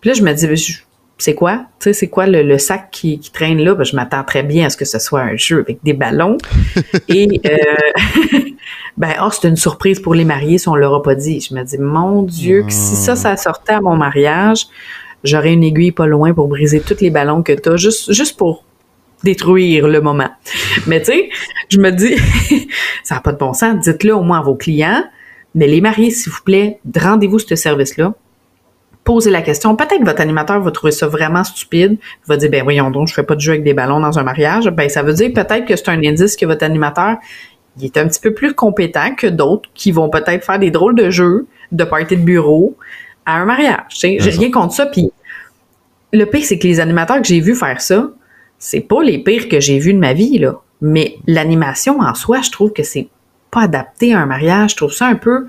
Puis 0.00 0.08
là, 0.10 0.14
je 0.14 0.22
me 0.22 0.32
dis, 0.32 0.56
je- 0.56 0.78
c'est 1.18 1.34
quoi? 1.34 1.64
Tu 1.80 1.84
sais, 1.84 1.92
c'est 1.94 2.08
quoi 2.08 2.26
le, 2.26 2.42
le 2.42 2.58
sac 2.58 2.90
qui, 2.90 3.18
qui 3.18 3.30
traîne 3.30 3.58
là? 3.58 3.74
Ben, 3.74 3.84
je 3.84 3.96
m'attends 3.96 4.22
très 4.22 4.42
bien 4.42 4.66
à 4.66 4.70
ce 4.70 4.76
que 4.76 4.84
ce 4.84 4.98
soit 4.98 5.22
un 5.22 5.36
jeu 5.36 5.60
avec 5.60 5.78
des 5.82 5.94
ballons. 5.94 6.36
Et 7.08 7.40
euh, 7.46 8.38
ben, 8.98 9.12
oh, 9.22 9.28
c'est 9.30 9.48
une 9.48 9.56
surprise 9.56 9.98
pour 9.98 10.14
les 10.14 10.26
mariés 10.26 10.58
si 10.58 10.68
on 10.68 10.74
leur 10.74 10.94
a 10.94 11.02
pas 11.02 11.14
dit. 11.14 11.40
Je 11.40 11.54
me 11.54 11.62
dis, 11.62 11.78
mon 11.78 12.22
Dieu, 12.22 12.64
que 12.64 12.72
si 12.72 12.96
ça, 12.96 13.16
ça 13.16 13.36
sortait 13.38 13.72
à 13.72 13.80
mon 13.80 13.96
mariage, 13.96 14.66
j'aurais 15.24 15.54
une 15.54 15.64
aiguille 15.64 15.92
pas 15.92 16.06
loin 16.06 16.34
pour 16.34 16.48
briser 16.48 16.80
tous 16.80 17.00
les 17.00 17.10
ballons 17.10 17.42
que 17.42 17.54
t'as, 17.54 17.76
juste, 17.76 18.12
juste 18.12 18.36
pour 18.36 18.64
détruire 19.24 19.88
le 19.88 20.02
moment. 20.02 20.28
Mais 20.86 21.00
tu 21.00 21.12
sais, 21.12 21.30
je 21.70 21.78
me 21.78 21.92
dis, 21.92 22.14
ça 23.02 23.14
n'a 23.14 23.20
pas 23.22 23.32
de 23.32 23.38
bon 23.38 23.54
sens. 23.54 23.82
Dites-le 23.82 24.14
au 24.14 24.22
moins 24.22 24.40
à 24.40 24.42
vos 24.42 24.54
clients. 24.54 25.02
Mais 25.54 25.66
les 25.66 25.80
mariés, 25.80 26.10
s'il 26.10 26.30
vous 26.30 26.42
plaît, 26.44 26.78
rendez-vous 26.94 27.38
ce 27.38 27.56
service-là 27.56 28.12
posez 29.06 29.30
la 29.30 29.40
question. 29.40 29.76
Peut-être 29.76 30.00
que 30.00 30.04
votre 30.04 30.20
animateur 30.20 30.60
va 30.60 30.70
trouver 30.72 30.90
ça 30.90 31.06
vraiment 31.06 31.44
stupide. 31.44 31.92
Il 32.00 32.28
va 32.28 32.36
dire, 32.36 32.50
ben 32.50 32.62
voyons 32.64 32.90
donc, 32.90 33.08
je 33.08 33.14
fais 33.14 33.22
pas 33.22 33.36
de 33.36 33.40
jeu 33.40 33.52
avec 33.52 33.62
des 33.62 33.72
ballons 33.72 34.00
dans 34.00 34.18
un 34.18 34.24
mariage. 34.24 34.68
Ben, 34.68 34.90
ça 34.90 35.02
veut 35.02 35.14
dire 35.14 35.32
peut-être 35.32 35.64
que 35.64 35.76
c'est 35.76 35.88
un 35.88 36.04
indice 36.04 36.36
que 36.36 36.44
votre 36.44 36.64
animateur, 36.64 37.16
il 37.78 37.84
est 37.84 37.96
un 37.96 38.08
petit 38.08 38.20
peu 38.20 38.34
plus 38.34 38.52
compétent 38.52 39.14
que 39.14 39.28
d'autres 39.28 39.70
qui 39.74 39.92
vont 39.92 40.10
peut-être 40.10 40.44
faire 40.44 40.58
des 40.58 40.72
drôles 40.72 40.96
de 40.96 41.08
jeux, 41.10 41.46
de 41.70 41.84
party 41.84 42.16
de 42.16 42.22
bureau 42.22 42.76
à 43.24 43.36
un 43.40 43.44
mariage. 43.44 43.84
tu 43.90 43.96
sais. 43.96 44.16
J'ai 44.18 44.30
rien 44.30 44.50
contre 44.50 44.74
ça. 44.74 44.86
Puis 44.86 45.12
le 46.12 46.24
pire, 46.26 46.44
c'est 46.44 46.58
que 46.58 46.66
les 46.66 46.80
animateurs 46.80 47.22
que 47.22 47.28
j'ai 47.28 47.40
vus 47.40 47.54
faire 47.54 47.80
ça, 47.80 48.10
c'est 48.58 48.80
pas 48.80 49.04
les 49.04 49.22
pires 49.22 49.48
que 49.48 49.60
j'ai 49.60 49.78
vus 49.78 49.94
de 49.94 50.00
ma 50.00 50.14
vie, 50.14 50.38
là. 50.38 50.56
Mais 50.80 51.16
l'animation 51.26 52.00
en 52.00 52.14
soi, 52.14 52.42
je 52.42 52.50
trouve 52.50 52.72
que 52.72 52.82
c'est 52.82 53.08
pas 53.52 53.62
adapté 53.62 54.14
à 54.14 54.18
un 54.18 54.26
mariage. 54.26 54.72
Je 54.72 54.76
trouve 54.76 54.92
ça 54.92 55.06
un 55.06 55.14
peu, 55.14 55.46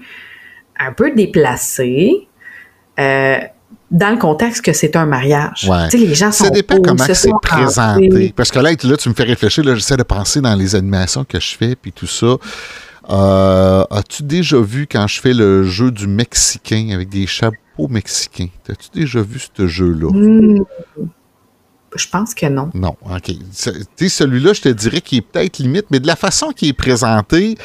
un 0.80 0.94
peu 0.94 1.12
déplacé. 1.12 2.28
Euh, 3.00 3.38
dans 3.90 4.10
le 4.12 4.18
contexte 4.18 4.62
que 4.64 4.74
c'est 4.74 4.96
un 4.96 5.06
mariage. 5.06 5.66
Ouais. 5.70 5.88
Tu 5.90 5.98
sais, 6.00 6.06
les 6.06 6.14
gens 6.16 6.32
sont 6.32 6.46
Ça 6.46 6.50
dépend 6.50 6.76
beaux, 6.76 6.82
comment 6.84 7.04
c'est 7.14 7.32
présenté. 7.42 8.08
rentrés. 8.10 8.34
Parce 8.36 8.52
que 8.52 8.60
là, 8.60 8.72
là, 8.72 8.98
tu 8.98 9.10
me 9.10 9.14
fais 9.14 9.24
réfléchir, 9.24 9.64
là, 9.64 9.76
j'essaie 9.76 9.98
de 9.98 10.04
penser 10.04 10.42
dans 10.42 10.56
les 10.56 10.76
animations 10.76 11.24
que 11.24 11.40
je 11.40 11.56
fais, 11.56 11.76
puis 11.76 11.92
tout 11.92 12.08
ça. 12.08 12.36
Euh, 13.10 13.84
As-tu 13.90 14.24
déjà 14.24 14.60
vu 14.60 14.86
quand 14.92 15.08
je 15.08 15.22
fais 15.22 15.34
le 15.34 15.64
jeu 15.64 15.92
du 15.92 16.08
Mexicain 16.08 16.90
avec 16.94 17.08
des 17.08 17.26
chapeaux 17.26 17.88
mexicains? 17.88 18.50
As-tu 18.70 18.90
déjà 19.00 19.22
vu 19.22 19.40
ce 19.56 19.68
jeu-là? 19.68 20.10
Hmm. 20.12 20.64
Je 21.96 22.08
pense 22.10 22.34
que 22.34 22.46
non. 22.48 22.70
Non, 22.74 22.98
OK. 23.10 23.24
Tu 23.24 23.36
sais, 23.52 24.10
celui-là, 24.10 24.52
je 24.54 24.62
te 24.62 24.70
dirais 24.70 25.00
qu'il 25.00 25.20
est 25.20 25.22
peut-être 25.22 25.60
limite, 25.60 25.86
mais 25.90 26.02
de 26.02 26.08
la 26.08 26.18
façon 26.18 26.50
qu'il 26.52 26.68
est 26.68 26.74
présenté, 26.74 27.58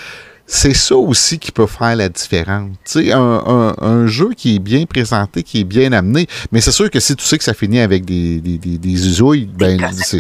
c'est 0.55 0.75
ça 0.75 0.95
aussi 0.97 1.39
qui 1.39 1.51
peut 1.51 1.67
faire 1.67 1.97
la 1.97 2.11
différence. 2.11 2.69
Tu 2.85 3.05
sais, 3.07 3.13
un, 3.13 3.19
un- 3.47 3.75
un 3.81 4.07
jeu 4.07 4.35
qui 4.37 4.57
est 4.57 4.59
bien 4.59 4.85
présenté, 4.85 5.43
qui 5.43 5.61
est 5.61 5.65
bien 5.65 5.93
amené, 5.93 6.27
mais 6.53 6.61
c'est 6.61 6.73
sûr 6.73 6.91
que 6.91 7.01
si 7.01 7.17
tu 7.17 7.25
sais 7.25 7.39
que 7.39 7.45
ça 7.45 7.55
finit 7.55 7.81
avec 7.81 8.05
des, 8.05 8.39
des, 8.41 8.59
des, 8.59 8.77
des 8.77 9.09
usouilles, 9.09 9.47
ben, 9.47 9.81
c'est... 9.95 10.19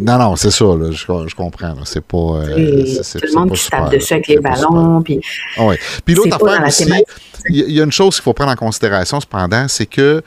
Non, 0.00 0.16
non, 0.18 0.36
c'est 0.36 0.52
ça, 0.52 0.64
là, 0.64 0.92
je, 0.92 0.96
je 1.26 1.34
comprends. 1.34 1.74
C'est 1.84 2.04
pas... 2.04 2.16
euh, 2.16 2.84
c'est- 3.02 3.18
tout 3.18 3.26
le 3.26 3.34
monde 3.40 3.50
qui 3.52 3.58
super, 3.58 3.80
tape 3.84 3.92
dessus 3.94 4.12
avec 4.14 4.28
les 4.28 4.38
ballons. 4.38 5.02
Puis 5.02 5.20
Ah 5.56 5.66
ouais. 5.66 5.78
Puis 6.04 6.14
l'autre 6.14 6.36
affaire 6.36 6.64
aussi, 6.66 6.84
thématique. 6.84 7.06
il 7.50 7.56
y, 7.56 7.62
a- 7.62 7.66
il 7.66 7.72
y 7.72 7.80
a 7.80 7.84
une 7.84 7.90
chose 7.92 8.14
qu'il 8.14 8.22
faut 8.22 8.34
prendre 8.34 8.52
en 8.52 8.56
considération 8.56 9.20
cependant, 9.20 9.66
c'est 9.66 9.86
que 9.86 10.22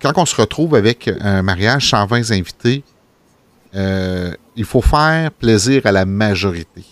quand 0.00 0.12
on 0.18 0.24
se 0.24 0.36
retrouve 0.40 0.76
avec 0.76 1.10
un 1.20 1.42
mariage 1.42 1.90
120 1.90 2.30
invités, 2.30 2.84
euh, 3.74 4.32
il 4.54 4.64
faut 4.64 4.82
faire 4.82 5.32
plaisir 5.32 5.82
à 5.84 5.90
la 5.92 6.04
majorité. 6.06 6.84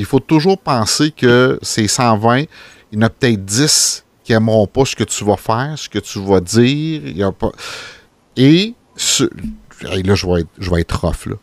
Il 0.00 0.06
faut 0.06 0.18
toujours 0.20 0.56
penser 0.58 1.10
que 1.10 1.58
ces 1.62 1.86
120, 1.86 2.38
il 2.40 2.46
y 2.92 2.96
en 2.98 3.02
a 3.02 3.10
peut-être 3.10 3.44
10 3.44 4.04
qui 4.24 4.32
n'aimeront 4.32 4.66
pas 4.66 4.84
ce 4.86 4.96
que 4.96 5.04
tu 5.04 5.24
vas 5.24 5.36
faire, 5.36 5.74
ce 5.76 5.88
que 5.90 5.98
tu 5.98 6.18
vas 6.24 6.40
dire. 6.40 7.02
Il 7.04 7.16
y 7.18 7.22
a 7.22 7.30
pas... 7.32 7.50
Et 8.36 8.74
ce- 8.96 9.28
hey, 9.92 10.02
là, 10.02 10.14
je 10.14 10.26
vais 10.26 10.40
être, 10.40 10.48
je 10.58 10.70
vais 10.70 10.80
être 10.80 10.98
rough, 11.04 11.26
là. 11.26 11.36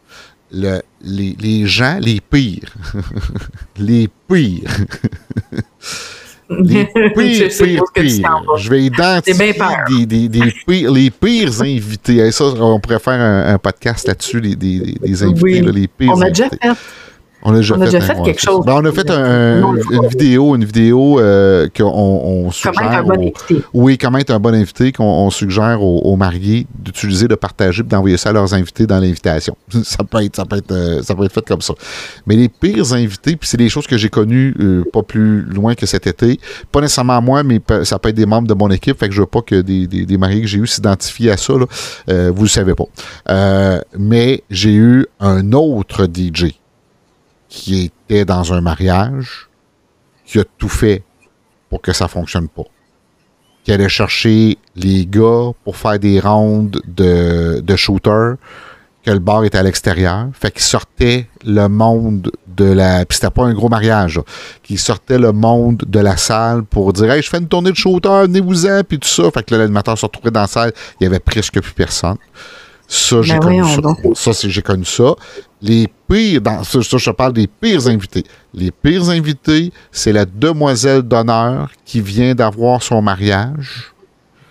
Le- 0.52 0.82
les, 1.02 1.36
les 1.40 1.68
gens, 1.68 2.00
les 2.02 2.20
pires, 2.22 2.74
les 3.78 4.08
pires, 4.30 4.78
Les 6.50 6.86
pires, 7.16 7.50
Je 7.52 7.64
pires, 7.64 7.84
pires. 7.94 8.70
vais 8.70 8.84
identifier 8.86 9.54
des, 9.90 10.06
des- 10.06 10.30
des 10.30 10.54
pires- 10.66 10.92
les 10.92 11.12
pires 11.12 11.62
invités. 11.62 12.16
Et 12.18 12.32
ça, 12.32 12.46
on 12.46 12.80
pourrait 12.80 13.00
faire 13.00 13.20
un, 13.20 13.54
un 13.54 13.58
podcast 13.58 14.08
là-dessus, 14.08 14.40
les, 14.40 14.56
des, 14.56 15.24
invités, 15.24 15.42
Oui. 15.44 15.62
là, 15.62 15.72
les 15.72 15.88
pires 15.90 16.14
On 16.16 16.22
a 16.22 16.30
déjà 16.30 16.46
invités. 16.46 16.58
fait. 16.70 16.74
On 17.44 17.54
a 17.54 17.58
déjà 17.58 17.76
on 17.76 17.82
a 17.82 17.86
fait, 17.86 17.92
déjà 17.92 18.02
fait 18.02 18.18
ouais, 18.20 18.26
quelque 18.26 18.42
chose. 18.42 18.66
Ben, 18.66 18.74
on 18.74 18.86
a 18.86 18.92
fait 18.92 19.10
un- 19.12 19.60
Non, 19.62 19.76
une 19.76 20.08
vidéo, 20.08 20.56
une 20.56 20.66
vidéo 20.66 21.20
euh, 21.20 21.68
qu'on 21.76 21.86
on 21.86 22.52
suggère. 22.52 22.74
Comment 22.74 22.90
être 22.92 22.98
un 23.00 23.04
bon 23.04 23.22
invité. 23.22 23.64
oui, 23.74 23.98
comment 23.98 24.18
être 24.18 24.32
un 24.32 24.40
bon 24.40 24.54
invité 24.56 24.92
qu'on 24.92 25.04
on 25.04 25.30
suggère 25.30 25.82
aux, 25.82 26.00
aux 26.00 26.16
mariés 26.16 26.66
d'utiliser, 26.78 27.28
de 27.28 27.36
partager, 27.36 27.84
puis 27.84 27.90
d'envoyer 27.90 28.18
ça 28.18 28.30
à 28.30 28.34
leurs 28.34 28.54
invités 28.54 28.88
dans 28.88 29.00
l'invitation. 29.00 29.56
Ça 29.84 30.04
peut 30.04 30.24
être, 30.24 30.36
ça 30.36 30.46
peut 30.46 30.58
être, 30.58 30.72
euh, 30.72 31.02
ça 31.04 31.16
peut 31.16 31.24
être 31.26 31.34
fait 31.34 31.46
comme 31.48 31.62
ça. 31.62 31.74
Mais 32.26 32.36
les 32.36 32.50
pires 32.50 32.92
invités, 32.94 33.36
puis 33.36 33.48
c'est 33.48 33.58
des 33.58 33.70
choses 33.70 33.88
que 33.88 33.98
j'ai 33.98 34.10
connues 34.10 34.54
euh, 34.60 34.84
pas 34.92 35.04
plus 35.04 35.42
loin 35.44 35.76
que 35.76 35.86
cet 35.86 36.08
été. 36.08 36.40
Pas 36.72 36.82
nécessairement 36.82 37.22
moi, 37.22 37.44
mais 37.44 37.62
ça 37.84 38.00
peut 38.00 38.10
être 38.10 38.16
des 38.16 38.26
membres 38.26 38.48
de 38.48 38.54
mon 38.54 38.70
équipe. 38.72 38.98
Fait 39.00 39.08
que 39.08 39.14
je 39.14 39.22
veux 39.22 39.28
pas 39.28 39.42
que 39.42 39.62
des, 39.62 39.88
des, 39.88 40.06
des 40.06 40.18
mariés 40.18 40.42
que 40.42 40.48
j'ai 40.48 40.58
eu 40.60 40.68
s'identifient 40.68 41.30
à 41.30 41.38
ça. 41.38 41.54
Là. 41.54 41.66
Euh, 42.10 42.32
vous 42.36 42.44
le 42.44 42.50
savez 42.50 42.74
pas. 42.74 42.86
Euh, 43.30 43.80
mais 43.98 44.44
j'ai 44.50 44.74
eu 44.74 45.06
un 45.20 45.52
autre 45.54 46.06
DJ 46.12 46.56
qui 47.50 47.86
était 47.86 48.26
dans 48.26 48.54
un 48.54 48.62
mariage, 48.62 49.50
qui 50.26 50.40
a 50.40 50.44
tout 50.58 50.70
fait 50.70 51.04
pour 51.70 51.82
que 51.82 51.94
ça 51.94 52.08
fonctionne 52.08 52.48
pas. 52.48 52.64
Qui 53.64 53.72
allait 53.72 53.90
chercher 53.90 54.58
les 54.76 55.06
gars 55.06 55.52
pour 55.64 55.76
faire 55.76 56.00
des 56.00 56.20
rondes 56.20 56.82
de, 56.88 57.60
de 57.62 57.76
shooter, 57.76 58.34
que 59.04 59.12
le 59.12 59.20
bar 59.20 59.44
était 59.46 59.58
à 59.58 59.64
l'extérieur. 59.64 60.28
Fait 60.34 60.52
qu'il 60.52 60.62
sortait 60.62 61.28
le 61.46 61.68
monde 61.68 62.30
de 62.48 62.66
la. 62.66 63.06
Puis 63.06 63.18
c'était 63.18 63.30
pas 63.32 63.46
un 63.46 63.54
gros 63.54 63.70
mariage, 63.70 64.18
là. 64.18 64.24
Qu'il 64.64 64.80
sortait 64.80 65.18
le 65.18 65.32
monde 65.32 65.84
de 65.88 66.00
la 66.00 66.18
salle 66.18 66.64
pour 66.64 66.92
dire 66.94 67.12
Hey, 67.12 67.22
je 67.22 67.30
fais 67.30 67.38
une 67.38 67.48
tournée 67.48 67.72
de 67.72 67.78
shooter, 67.78 68.24
venez-vous-en, 68.24 68.84
puis 68.84 69.00
tout 69.00 69.08
ça. 69.08 69.32
Fait 69.32 69.44
que 69.44 69.56
l'animateur 69.56 69.98
se 69.98 70.06
retrouvait 70.06 70.32
dans 70.32 70.42
la 70.42 70.48
salle, 70.48 70.74
il 71.00 71.06
y 71.06 71.08
avait 71.08 71.20
presque 71.20 71.62
plus 71.62 71.74
personne. 71.74 72.18
Ça, 72.88 73.22
j'ai 73.22 73.34
Ben 73.34 73.40
connu 73.40 73.64
ça. 73.66 73.82
Ça, 74.16 74.34
c'est, 74.34 74.50
j'ai 74.50 74.62
connu 74.62 74.86
ça. 74.86 75.14
Les 75.62 75.88
pires, 76.08 76.40
dans, 76.42 76.64
ça, 76.64 76.82
ça, 76.82 76.98
je 76.98 77.12
parle 77.12 77.34
des 77.34 77.48
pires 77.48 77.86
invités. 77.88 78.24
Les 78.54 78.72
pires 78.72 79.10
invités, 79.10 79.74
c'est 79.92 80.14
la 80.14 80.26
demoiselle 80.26 81.02
d'honneur 81.02 81.70
qui 81.84 82.00
vient 82.00 82.34
d'avoir 82.34 82.82
son 82.82 83.02
mariage, 83.02 83.92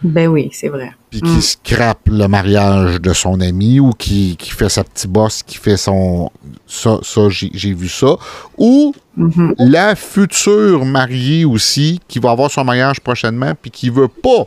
Ben 0.03 0.29
oui, 0.29 0.51
c'est 0.53 0.69
vrai. 0.69 0.91
puis 1.11 1.23
qui 1.23 1.29
Mm. 1.29 1.41
scrape 1.41 2.09
le 2.09 2.29
mariage 2.29 3.01
de 3.01 3.13
son 3.15 3.41
ami 3.41 3.81
ou 3.81 3.93
qui, 3.93 4.37
qui 4.37 4.51
fait 4.51 4.69
sa 4.69 4.85
petite 4.85 5.11
bosse, 5.11 5.43
qui 5.43 5.57
fait 5.57 5.79
son. 5.79 6.31
Ça, 6.67 6.99
ça 7.03 7.29
j'ai, 7.31 7.73
vu 7.73 7.89
ça. 7.89 8.17
Ou 8.59 8.95
Mhm. 9.17 9.55
la 9.59 9.97
future 9.97 10.85
mariée 10.85 11.47
aussi, 11.47 12.01
qui 12.07 12.19
va 12.19 12.33
avoir 12.33 12.51
son 12.51 12.65
mariage 12.65 13.01
prochainement, 13.01 13.53
puis 13.61 13.71
qui 13.71 13.89
veut 13.89 14.09
pas 14.09 14.45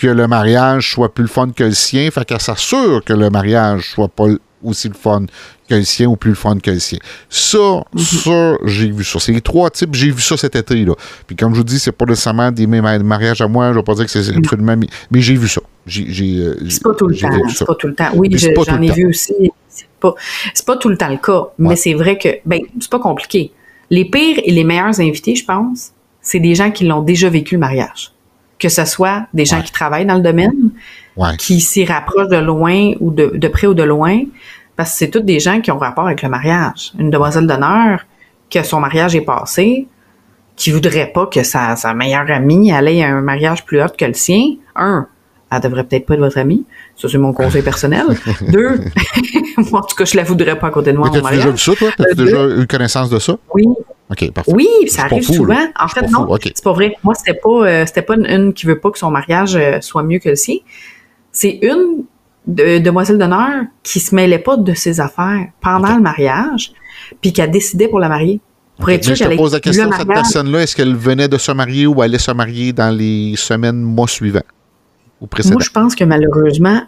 que 0.00 0.06
le 0.06 0.26
mariage 0.26 0.92
soit 0.92 1.12
plus 1.12 1.22
le 1.22 1.28
fun 1.28 1.50
que 1.54 1.64
le 1.64 1.72
sien, 1.72 2.10
fait 2.10 2.24
qu'elle 2.24 2.40
s'assure 2.40 3.02
que 3.04 3.12
le 3.12 3.30
mariage 3.30 3.90
soit 3.94 4.08
pas 4.08 4.24
aussi 4.64 4.88
le 4.88 4.94
fun 4.94 5.26
que 5.68 5.74
le 5.74 5.82
sien 5.84 6.06
ou 6.08 6.16
plus 6.16 6.30
le 6.30 6.36
fun 6.36 6.56
que 6.58 6.70
le 6.70 6.78
sien. 6.78 6.98
Ça, 7.28 7.84
ça, 7.96 8.54
j'ai 8.64 8.90
vu 8.90 9.02
ça. 9.04 9.18
C'est 9.18 9.32
les 9.32 9.40
trois 9.40 9.70
types, 9.70 9.94
j'ai 9.94 10.10
vu 10.10 10.20
ça 10.22 10.36
cet 10.36 10.54
été, 10.56 10.84
là. 10.84 10.94
Puis 11.26 11.34
comme 11.36 11.52
je 11.52 11.58
vous 11.58 11.64
dis, 11.64 11.78
c'est 11.78 11.92
pas 11.92 12.04
nécessairement 12.04 12.50
des 12.52 12.66
mes 12.66 12.80
mariages 12.80 13.40
à 13.40 13.48
moi, 13.48 13.70
je 13.72 13.78
vais 13.78 13.82
pas 13.82 13.94
dire 13.94 14.04
que 14.06 14.10
c'est 14.10 14.34
absolument... 14.36 14.76
Mais, 14.76 14.86
mais 15.10 15.20
j'ai 15.20 15.34
vu 15.34 15.48
ça. 15.48 15.60
Euh, 15.88 16.54
C'est 16.68 16.82
pas 16.82 16.94
tout 16.94 17.08
le 17.08 17.16
temps. 17.16 17.28
C'est 17.48 17.64
pas 17.66 17.74
tout 17.74 17.86
le 17.88 17.94
temps. 17.94 18.10
Oui, 18.14 18.28
je- 18.32 18.48
j'en 18.66 18.80
ai 18.80 18.90
vu 18.92 19.06
aussi. 19.08 19.34
C'est 19.68 19.86
pas, 20.00 20.14
pas 20.66 20.76
tout 20.76 20.88
le 20.88 20.96
temps 20.96 21.08
le 21.08 21.16
cas. 21.18 21.44
Mais 21.58 21.76
c'est 21.76 21.94
vrai 21.94 22.18
que, 22.18 22.28
ben, 22.46 22.60
c'est 22.80 22.90
pas 22.90 22.98
compliqué. 23.00 23.52
Les 23.90 24.04
pires 24.04 24.38
et 24.44 24.50
les 24.52 24.64
meilleurs 24.64 25.00
invités, 25.00 25.34
je 25.34 25.44
pense, 25.44 25.90
c'est 26.20 26.40
des 26.40 26.54
gens 26.54 26.70
qui 26.70 26.84
l'ont 26.84 27.02
déjà 27.02 27.28
vécu 27.28 27.56
le 27.56 27.60
mariage. 27.60 28.12
Que 28.62 28.68
ce 28.68 28.84
soit 28.84 29.26
des 29.34 29.44
gens 29.44 29.56
Ouais. 29.58 29.64
qui 29.64 29.72
travaillent 29.72 30.06
dans 30.06 30.14
le 30.14 30.22
domaine, 30.22 30.70
Ouais. 31.16 31.36
qui 31.36 31.60
s'y 31.60 31.84
rapprochent 31.84 32.28
de 32.28 32.36
loin 32.36 32.92
ou 33.00 33.10
de, 33.10 33.32
de 33.34 33.48
près 33.48 33.66
ou 33.66 33.74
de 33.74 33.82
loin, 33.82 34.20
parce 34.76 34.92
que 34.92 34.98
c'est 34.98 35.10
tous 35.10 35.20
des 35.20 35.40
gens 35.40 35.60
qui 35.60 35.70
ont 35.72 35.78
rapport 35.78 36.06
avec 36.06 36.22
le 36.22 36.28
mariage. 36.28 36.92
Une 36.98 37.10
demoiselle 37.10 37.46
d'honneur, 37.48 38.06
que 38.48 38.62
son 38.62 38.78
mariage 38.78 39.16
est 39.16 39.22
passé, 39.22 39.88
qui 40.54 40.70
voudrait 40.70 41.10
pas 41.12 41.26
que 41.26 41.42
sa, 41.42 41.74
sa 41.76 41.92
meilleure 41.92 42.30
amie 42.30 42.70
allait 42.70 43.02
à 43.02 43.08
un 43.08 43.20
mariage 43.20 43.64
plus 43.64 43.82
haut 43.82 43.86
que 43.98 44.04
le 44.04 44.14
sien. 44.14 44.44
Un, 44.76 45.08
elle 45.52 45.60
devrait 45.60 45.84
peut-être 45.84 46.06
pas 46.06 46.14
être 46.14 46.20
votre 46.20 46.38
amie. 46.38 46.64
Ça, 46.96 47.08
c'est 47.08 47.18
mon 47.18 47.32
conseil 47.32 47.62
personnel. 47.62 48.06
Deux, 48.48 48.80
moi, 49.70 49.80
en 49.80 49.82
tout 49.84 49.96
cas, 49.96 50.04
je 50.04 50.16
la 50.16 50.24
voudrais 50.24 50.58
pas 50.58 50.68
à 50.68 50.70
côté 50.70 50.92
de 50.92 50.98
moi, 50.98 51.10
t'as-tu 51.12 51.34
déjà 51.36 51.50
vu 51.50 51.58
ça, 51.58 51.72
toi? 51.74 51.90
T'as-tu 51.96 52.20
Euh, 52.20 52.24
déjà 52.24 52.48
eu 52.62 52.66
connaissance 52.66 53.10
de 53.10 53.18
ça? 53.18 53.36
Oui, 53.54 53.64
OK, 54.10 54.30
parfait. 54.32 54.52
oui, 54.54 54.68
ça 54.88 55.02
arrive 55.04 55.24
fou, 55.24 55.34
souvent. 55.34 55.54
là. 55.54 55.68
En 55.78 55.88
fait, 55.88 56.02
non, 56.10 56.26
c'est 56.42 56.62
pas 56.64 56.72
vrai. 56.72 56.94
Moi, 57.02 57.14
c'était 57.14 57.38
pas, 57.38 57.48
euh, 57.66 57.86
c'était 57.86 58.02
pas 58.02 58.14
une, 58.16 58.26
une 58.26 58.52
qui 58.54 58.66
veut 58.66 58.78
pas 58.78 58.90
que 58.90 58.98
son 58.98 59.10
mariage 59.10 59.56
euh, 59.56 59.80
soit 59.80 60.02
mieux 60.02 60.18
que 60.18 60.28
le 60.30 60.36
sien. 60.36 60.56
C'est 61.30 61.58
une 61.62 62.04
de- 62.46 62.78
demoiselle 62.78 63.18
d'honneur 63.18 63.64
qui 63.82 64.00
se 64.00 64.14
mêlait 64.14 64.38
pas 64.38 64.56
de 64.56 64.74
ses 64.74 65.00
affaires 65.00 65.46
pendant 65.60 65.94
le 65.96 66.02
mariage, 66.02 66.72
puis 67.20 67.32
qui 67.32 67.40
a 67.40 67.46
décidé 67.46 67.88
pour 67.88 68.00
la 68.00 68.08
marier. 68.08 68.40
Pour 68.78 68.88
Ok, 68.88 68.94
être 68.94 69.04
sûr 69.04 69.12
mais 69.12 69.16
je 69.16 69.24
te 69.24 69.36
pose 69.36 69.52
la 69.52 69.60
question, 69.60 69.90
cette 69.96 70.08
personne-là, 70.08 70.62
est-ce 70.62 70.74
qu'elle 70.74 70.96
venait 70.96 71.28
de 71.28 71.38
se 71.38 71.52
marier 71.52 71.86
ou 71.86 72.02
allait 72.02 72.18
se 72.18 72.30
marier 72.32 72.72
dans 72.72 72.90
les 72.94 73.34
semaines, 73.36 73.80
mois 73.80 74.08
suivants? 74.08 74.40
Ou? 75.22 75.52
Moi, 75.52 75.62
je 75.62 75.70
pense 75.70 75.94
que 75.94 76.04
malheureusement, 76.04 76.82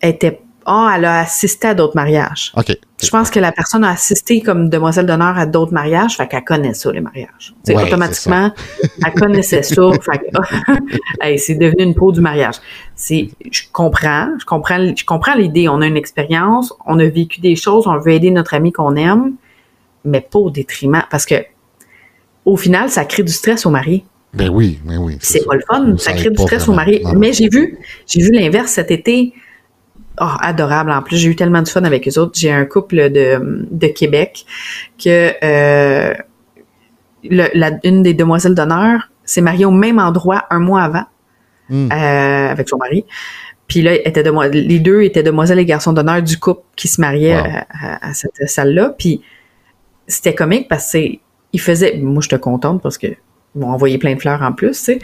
elle 0.00 0.10
était. 0.10 0.40
Ah, 0.66 0.92
elle 0.94 1.06
a 1.06 1.20
assisté 1.20 1.68
à 1.68 1.74
d'autres 1.74 1.96
mariages. 1.96 2.52
OK. 2.54 2.76
Je 3.02 3.08
pense 3.08 3.30
que 3.30 3.40
la 3.40 3.50
personne 3.50 3.82
a 3.82 3.90
assisté 3.90 4.42
comme 4.42 4.68
demoiselle 4.68 5.06
d'honneur 5.06 5.38
à 5.38 5.46
d'autres 5.46 5.72
mariages, 5.72 6.16
fait 6.16 6.28
qu'elle 6.28 6.44
connaît 6.44 6.74
ça, 6.74 6.92
les 6.92 7.00
mariages. 7.00 7.54
C'est 7.64 7.74
Ouais, 7.74 7.84
automatiquement, 7.84 8.52
elle 9.04 9.14
connaissait 9.14 9.62
ça, 9.62 9.82
fait 10.02 10.18
que, 10.18 10.74
hey, 11.22 11.38
c'est 11.38 11.54
devenu 11.54 11.84
une 11.84 11.94
peau 11.94 12.12
du 12.12 12.20
mariage. 12.20 12.56
C'est, 12.94 13.30
je 13.50 13.62
comprends, 13.72 14.28
je 14.38 14.44
comprends, 14.44 14.94
je 14.94 15.04
comprends 15.04 15.34
l'idée. 15.34 15.68
On 15.68 15.80
a 15.80 15.86
une 15.86 15.96
expérience, 15.96 16.74
on 16.86 16.98
a 16.98 17.06
vécu 17.06 17.40
des 17.40 17.56
choses, 17.56 17.86
on 17.86 17.96
veut 17.98 18.12
aider 18.12 18.30
notre 18.30 18.52
ami 18.52 18.70
qu'on 18.70 18.96
aime, 18.96 19.32
mais 20.04 20.20
pas 20.20 20.38
au 20.38 20.50
détriment, 20.50 21.02
parce 21.10 21.24
que, 21.24 21.36
au 22.44 22.56
final, 22.56 22.90
ça 22.90 23.06
crée 23.06 23.22
du 23.22 23.32
stress 23.32 23.64
au 23.64 23.70
mari. 23.70 24.04
Ben 24.32 24.48
oui, 24.48 24.80
ben 24.84 24.98
oui. 24.98 25.18
C'est 25.20 25.44
pas 25.44 25.54
le 25.54 25.62
fun, 25.68 25.96
Ça 25.98 26.12
crée 26.12 26.30
du 26.30 26.40
stress 26.40 26.68
au 26.68 26.72
mari. 26.72 27.02
Mais 27.16 27.32
j'ai 27.32 27.48
vu, 27.48 27.78
j'ai 28.06 28.22
vu 28.22 28.30
l'inverse 28.32 28.72
cet 28.72 28.90
été. 28.90 29.32
Oh, 30.20 30.26
adorable. 30.40 30.90
En 30.92 31.02
plus, 31.02 31.16
j'ai 31.16 31.28
eu 31.30 31.36
tellement 31.36 31.62
de 31.62 31.68
fun 31.68 31.82
avec 31.84 32.06
eux 32.06 32.18
autres. 32.18 32.32
J'ai 32.38 32.52
un 32.52 32.64
couple 32.66 33.10
de, 33.10 33.66
de 33.70 33.86
Québec 33.88 34.44
que 35.02 35.32
euh, 35.42 36.14
le- 37.24 37.48
la- 37.54 37.78
une 37.84 38.02
des 38.02 38.14
demoiselles 38.14 38.54
d'honneur 38.54 39.10
s'est 39.24 39.40
mariée 39.40 39.64
au 39.64 39.70
même 39.70 39.98
endroit 39.98 40.44
un 40.50 40.58
mois 40.58 40.82
avant 40.82 41.04
Hmm. 41.68 41.88
euh, 41.92 42.50
avec 42.50 42.68
son 42.68 42.78
mari. 42.78 43.04
Puis 43.68 43.80
là, 43.82 43.94
était 43.94 44.24
les 44.52 44.80
deux 44.80 45.02
étaient 45.02 45.22
demoiselles 45.22 45.60
et 45.60 45.64
garçons 45.64 45.92
d'honneur 45.92 46.20
du 46.20 46.36
couple 46.36 46.62
qui 46.74 46.88
se 46.88 47.00
mariait 47.00 47.36
Wow. 47.40 47.46
à, 47.46 47.66
à- 47.94 48.08
à 48.10 48.14
cette 48.14 48.48
salle-là. 48.48 48.92
Puis 48.98 49.22
c'était 50.08 50.34
comique 50.34 50.66
parce 50.68 50.90
qu'ils 50.90 51.20
faisaient... 51.60 51.96
Moi, 52.02 52.20
j'étais 52.22 52.40
contente 52.40 52.82
parce 52.82 52.98
que 52.98 53.06
m'ont 53.54 53.70
envoyé 53.70 53.98
plein 53.98 54.14
de 54.14 54.20
fleurs 54.20 54.42
en 54.42 54.52
plus, 54.52 54.72
tu 54.72 54.76
sais. 54.84 54.98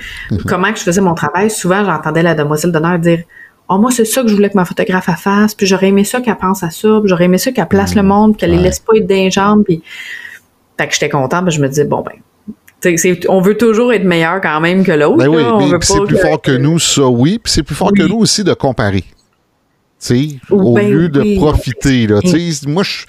Comment 0.46 0.72
que 0.72 0.78
je 0.78 0.84
faisais 0.84 1.00
mon 1.00 1.14
travail, 1.14 1.50
souvent, 1.50 1.84
j'entendais 1.84 2.22
la 2.22 2.34
demoiselle 2.34 2.70
d'honneur 2.72 2.98
dire 2.98 3.20
«Oh, 3.68 3.78
moi, 3.78 3.90
c'est 3.90 4.04
ça 4.04 4.22
que 4.22 4.28
je 4.28 4.34
voulais 4.34 4.48
que 4.50 4.56
ma 4.56 4.64
photographe 4.64 5.10
fasse, 5.18 5.54
puis 5.54 5.66
j'aurais 5.66 5.88
aimé 5.88 6.04
ça 6.04 6.20
qu'elle 6.20 6.36
pense 6.36 6.62
à 6.62 6.70
ça, 6.70 7.00
puis 7.00 7.08
j'aurais 7.08 7.24
aimé 7.24 7.38
ça 7.38 7.50
qu'elle 7.50 7.66
place 7.66 7.94
le 7.96 8.02
monde, 8.04 8.32
puis 8.32 8.40
qu'elle 8.40 8.50
les 8.52 8.58
Ouais. 8.58 8.62
laisse 8.62 8.78
pas 8.78 8.92
être 8.96 9.08
les 9.08 9.30
jambes, 9.30 9.64
puis...» 9.64 9.82
Fait 10.78 10.86
que 10.86 10.92
j'étais 10.92 11.08
contente, 11.08 11.44
puis 11.46 11.54
je 11.54 11.60
me 11.60 11.68
disais 11.68 11.84
«Bon, 11.86 12.02
ben...» 12.02 12.12
tu 12.80 12.90
sais, 12.90 12.96
c'est- 12.96 13.28
On 13.28 13.40
veut 13.40 13.56
toujours 13.56 13.92
être 13.92 14.04
meilleur 14.04 14.40
quand 14.40 14.60
même 14.60 14.84
que 14.84 14.92
l'autre. 14.92 15.16
Ben 15.16 15.28
oui, 15.28 15.42
mais 15.70 15.78
c'est 15.80 16.00
plus 16.04 16.18
fort 16.18 16.40
que 16.40 16.52
nous, 16.52 16.78
ça, 16.78 17.06
oui. 17.06 17.40
Puis 17.42 17.52
c'est 17.52 17.62
plus 17.62 17.74
fort 17.74 17.90
Oui. 17.92 17.98
que 17.98 18.06
nous 18.06 18.18
aussi 18.18 18.44
de 18.44 18.52
comparer. 18.54 19.02
Au 20.50 20.74
ben 20.74 20.90
lieu 20.90 21.08
de 21.08 21.36
profiter. 21.38 22.06
Là, 22.06 22.20
moi, 22.66 22.82
je 22.82 23.06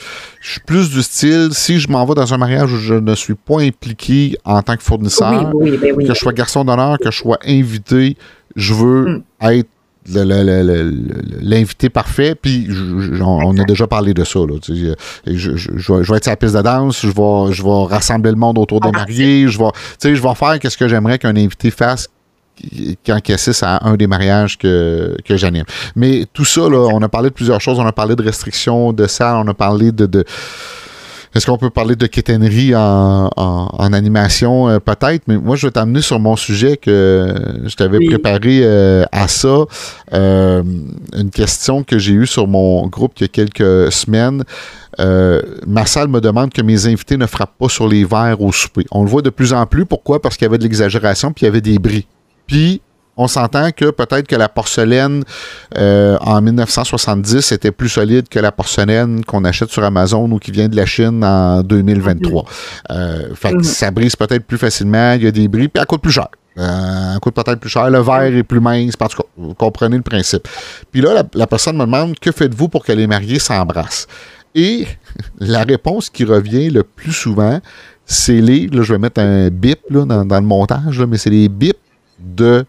suis 0.51 0.61
plus 0.65 0.89
du 0.89 1.01
style, 1.01 1.49
si 1.51 1.79
je 1.79 1.89
m'en 1.89 2.05
vais 2.05 2.15
dans 2.15 2.33
un 2.33 2.37
mariage 2.37 2.71
où 2.71 2.77
je 2.77 2.93
ne 2.95 3.15
suis 3.15 3.35
pas 3.35 3.61
impliqué 3.61 4.37
en 4.45 4.61
tant 4.61 4.75
que 4.77 4.83
fournisseur, 4.83 5.51
Oui, 5.53 5.77
ben 5.81 5.95
que 5.95 6.05
je 6.07 6.13
sois 6.13 6.33
garçon 6.33 6.63
d'honneur, 6.65 6.97
que 6.99 7.11
je 7.11 7.17
sois 7.17 7.39
invité, 7.45 8.17
je 8.55 8.73
veux 8.73 9.05
Mm. 9.09 9.23
être 9.51 9.69
l'invité 11.41 11.89
parfait. 11.89 12.35
Puis 12.35 12.67
on, 13.21 13.25
on 13.25 13.57
a 13.57 13.63
déjà 13.63 13.87
parlé 13.87 14.13
de 14.13 14.23
ça. 14.23 14.39
Là, 14.39 14.55
je, 14.65 14.93
je- 15.25 15.71
je 15.75 15.93
vais, 15.93 16.03
je 16.03 16.11
vais 16.11 16.17
être 16.17 16.23
sur 16.23 16.31
la 16.31 16.37
piste 16.37 16.55
de 16.55 16.61
danse, 16.61 17.01
je 17.01 17.07
vais, 17.07 17.53
je 17.53 17.63
vais 17.63 17.93
rassembler 17.93 18.31
le 18.31 18.37
monde 18.37 18.57
autour 18.57 18.79
des 18.79 18.89
Ah, 18.93 18.97
mariés, 18.99 19.47
je 19.47 19.57
vais, 19.57 19.65
je 20.15 20.21
vais 20.21 20.35
faire 20.35 20.57
ce 20.71 20.77
que 20.77 20.87
j'aimerais 20.87 21.19
qu'un 21.19 21.35
invité 21.35 21.71
fasse 21.71 22.07
quand 23.05 23.19
il 23.27 23.33
assiste 23.33 23.63
à 23.63 23.85
un 23.87 23.95
des 23.95 24.07
mariages 24.07 24.57
que, 24.57 25.15
que 25.25 25.37
j'anime. 25.37 25.65
Mais 25.95 26.25
tout 26.33 26.45
ça, 26.45 26.61
là, 26.61 26.89
on 26.91 27.01
a 27.01 27.09
parlé 27.09 27.29
de 27.29 27.33
plusieurs 27.33 27.61
choses. 27.61 27.79
On 27.79 27.85
a 27.85 27.91
parlé 27.91 28.15
de 28.15 28.23
restrictions 28.23 28.93
de 28.93 29.07
salle, 29.07 29.37
on 29.37 29.47
a 29.47 29.53
parlé 29.53 29.91
de, 29.91 30.05
de 30.05 30.25
Est-ce 31.33 31.45
qu'on 31.45 31.57
peut 31.57 31.69
parler 31.69 31.95
de 31.95 32.07
quétainerie 32.07 32.75
en, 32.75 33.29
en, 33.35 33.93
animation, 33.93 34.69
euh, 34.69 34.79
peut-être? 34.79 35.23
Mais 35.27 35.37
moi, 35.37 35.55
je 35.55 35.67
vais 35.67 35.71
t'amener 35.71 36.01
sur 36.01 36.19
mon 36.19 36.35
sujet 36.35 36.77
que 36.77 37.33
je 37.65 37.75
t'avais 37.75 38.05
préparé 38.05 38.61
euh, 38.63 39.03
à 39.11 39.27
ça. 39.27 39.65
Euh, 40.13 40.63
une 41.15 41.29
question 41.29 41.83
que 41.83 41.97
j'ai 41.97 42.13
eue 42.13 42.27
sur 42.27 42.47
mon 42.47 42.87
groupe 42.87 43.13
il 43.17 43.23
y 43.23 43.25
a 43.25 43.27
quelques 43.27 43.91
semaines. 43.91 44.43
ma 45.67 45.85
salle 45.85 46.07
me 46.07 46.21
demande 46.21 46.51
que 46.51 46.61
mes 46.61 46.87
invités 46.87 47.17
ne 47.17 47.27
frappent 47.27 47.57
pas 47.59 47.69
sur 47.69 47.87
les 47.87 48.03
verres 48.03 48.41
au 48.41 48.51
souper. 48.51 48.85
On 48.91 49.03
le 49.03 49.09
voit 49.09 49.21
de 49.21 49.29
plus 49.29 49.53
en 49.53 49.65
plus. 49.65 49.85
Pourquoi? 49.85 50.21
Parce 50.21 50.37
qu'il 50.37 50.45
y 50.45 50.49
avait 50.49 50.57
de 50.57 50.63
l'exagération 50.63 51.31
puis 51.31 51.43
il 51.43 51.45
y 51.45 51.49
avait 51.49 51.61
des 51.61 51.77
bris. 51.77 52.07
Puis, 52.47 52.81
on 53.17 53.27
s'entend 53.27 53.71
que 53.71 53.89
peut-être 53.89 54.27
que 54.27 54.35
la 54.35 54.47
porcelaine 54.47 55.23
euh, 55.77 56.17
en 56.21 56.39
1970 56.41 57.51
était 57.51 57.71
plus 57.71 57.89
solide 57.89 58.29
que 58.29 58.39
la 58.39 58.51
porcelaine 58.51 59.25
qu'on 59.25 59.43
achète 59.43 59.69
sur 59.69 59.83
Amazon 59.83 60.31
ou 60.31 60.37
qui 60.37 60.51
vient 60.51 60.69
de 60.69 60.75
la 60.75 60.85
Chine 60.85 61.23
en 61.23 61.63
2023. 61.63 62.45
Euh, 62.91 63.35
fait 63.35 63.51
que 63.51 63.55
mhm. 63.55 63.63
ça 63.63 63.89
brise 63.89 64.15
peut-être 64.15 64.45
plus 64.45 64.59
facilement, 64.59 65.13
il 65.13 65.23
y 65.23 65.27
a 65.27 65.31
des 65.31 65.47
bris, 65.47 65.67
puis 65.67 65.81
elle 65.81 65.87
coûte 65.87 66.01
plus 66.01 66.11
cher. 66.11 66.29
Euh, 66.59 67.13
elle 67.13 67.19
coûte 67.19 67.33
peut-être 67.33 67.59
plus 67.59 67.69
cher, 67.69 67.89
le 67.89 67.99
verre 67.99 68.35
est 68.35 68.43
plus 68.43 68.59
mince, 68.59 68.93
en 68.99 69.07
tout 69.07 69.17
cas, 69.17 69.27
vous 69.35 69.55
comprenez 69.55 69.97
le 69.97 70.03
principe. 70.03 70.47
Puis 70.91 71.01
là, 71.01 71.23
la, 71.33 71.47
personne 71.47 71.75
me 71.75 71.85
demande 71.85 72.17
que 72.19 72.31
faites-vous 72.31 72.69
pour 72.69 72.85
que 72.85 72.91
les 72.91 73.07
mariés 73.07 73.39
s'embrassent? 73.39 74.07
Et 74.53 74.87
la 75.39 75.63
réponse 75.63 76.11
qui 76.11 76.23
revient 76.23 76.69
le 76.69 76.83
plus 76.83 77.13
souvent, 77.13 77.59
c'est 78.05 78.41
les, 78.41 78.67
là 78.67 78.83
je 78.83 78.93
vais 78.93 78.99
mettre 78.99 79.19
un 79.21 79.49
bip 79.49 79.79
là, 79.89 80.05
dans, 80.05 80.39
le 80.39 80.45
montage, 80.45 80.99
mais 81.01 81.17
c'est 81.17 81.31
les 81.31 81.49
bips 81.49 81.77
de 82.19 82.65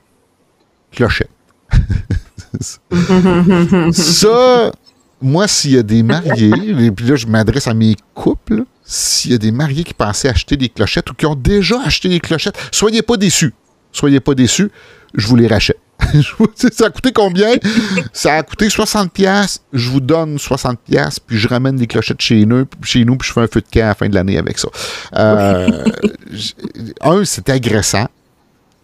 clochette. 0.92 1.30
ça, 3.92 4.72
moi, 5.20 5.48
s'il 5.48 5.72
y 5.72 5.78
a 5.78 5.82
des 5.82 6.02
mariés, 6.02 6.86
et 6.86 6.90
puis 6.90 7.06
là, 7.06 7.16
je 7.16 7.26
m'adresse 7.26 7.66
à 7.66 7.74
mes 7.74 7.96
couples, 8.14 8.64
s'il 8.84 9.32
y 9.32 9.34
a 9.34 9.38
des 9.38 9.52
mariés 9.52 9.84
qui 9.84 9.94
pensaient 9.94 10.28
acheter 10.28 10.56
des 10.56 10.68
clochettes 10.68 11.10
ou 11.10 11.14
qui 11.14 11.26
ont 11.26 11.34
déjà 11.34 11.80
acheté 11.84 12.08
des 12.08 12.20
clochettes, 12.20 12.56
soyez 12.72 13.02
pas 13.02 13.16
déçus. 13.16 13.54
Soyez 13.92 14.20
pas 14.20 14.34
déçus, 14.34 14.70
je 15.14 15.26
vous 15.26 15.36
les 15.36 15.46
rachète. 15.46 15.78
ça 16.54 16.86
a 16.86 16.90
coûté 16.90 17.12
combien? 17.12 17.54
Ça 18.12 18.36
a 18.36 18.42
coûté 18.42 18.68
60$. 18.68 19.58
Je 19.72 19.90
vous 19.90 20.00
donne 20.00 20.36
60$, 20.36 21.18
puis 21.26 21.38
je 21.38 21.48
ramène 21.48 21.76
des 21.76 21.86
clochettes 21.86 22.20
chez 22.20 22.46
nous, 22.46 22.66
chez 22.82 23.04
nous 23.04 23.16
puis 23.16 23.28
je 23.28 23.32
fais 23.32 23.40
un 23.40 23.48
feu 23.48 23.60
de 23.60 23.66
camp 23.66 23.84
à 23.84 23.88
la 23.88 23.94
fin 23.94 24.08
de 24.08 24.14
l'année 24.14 24.38
avec 24.38 24.58
ça. 24.58 24.68
Euh, 25.16 25.84
un, 27.00 27.24
c'est 27.24 27.48
agressant. 27.48 28.08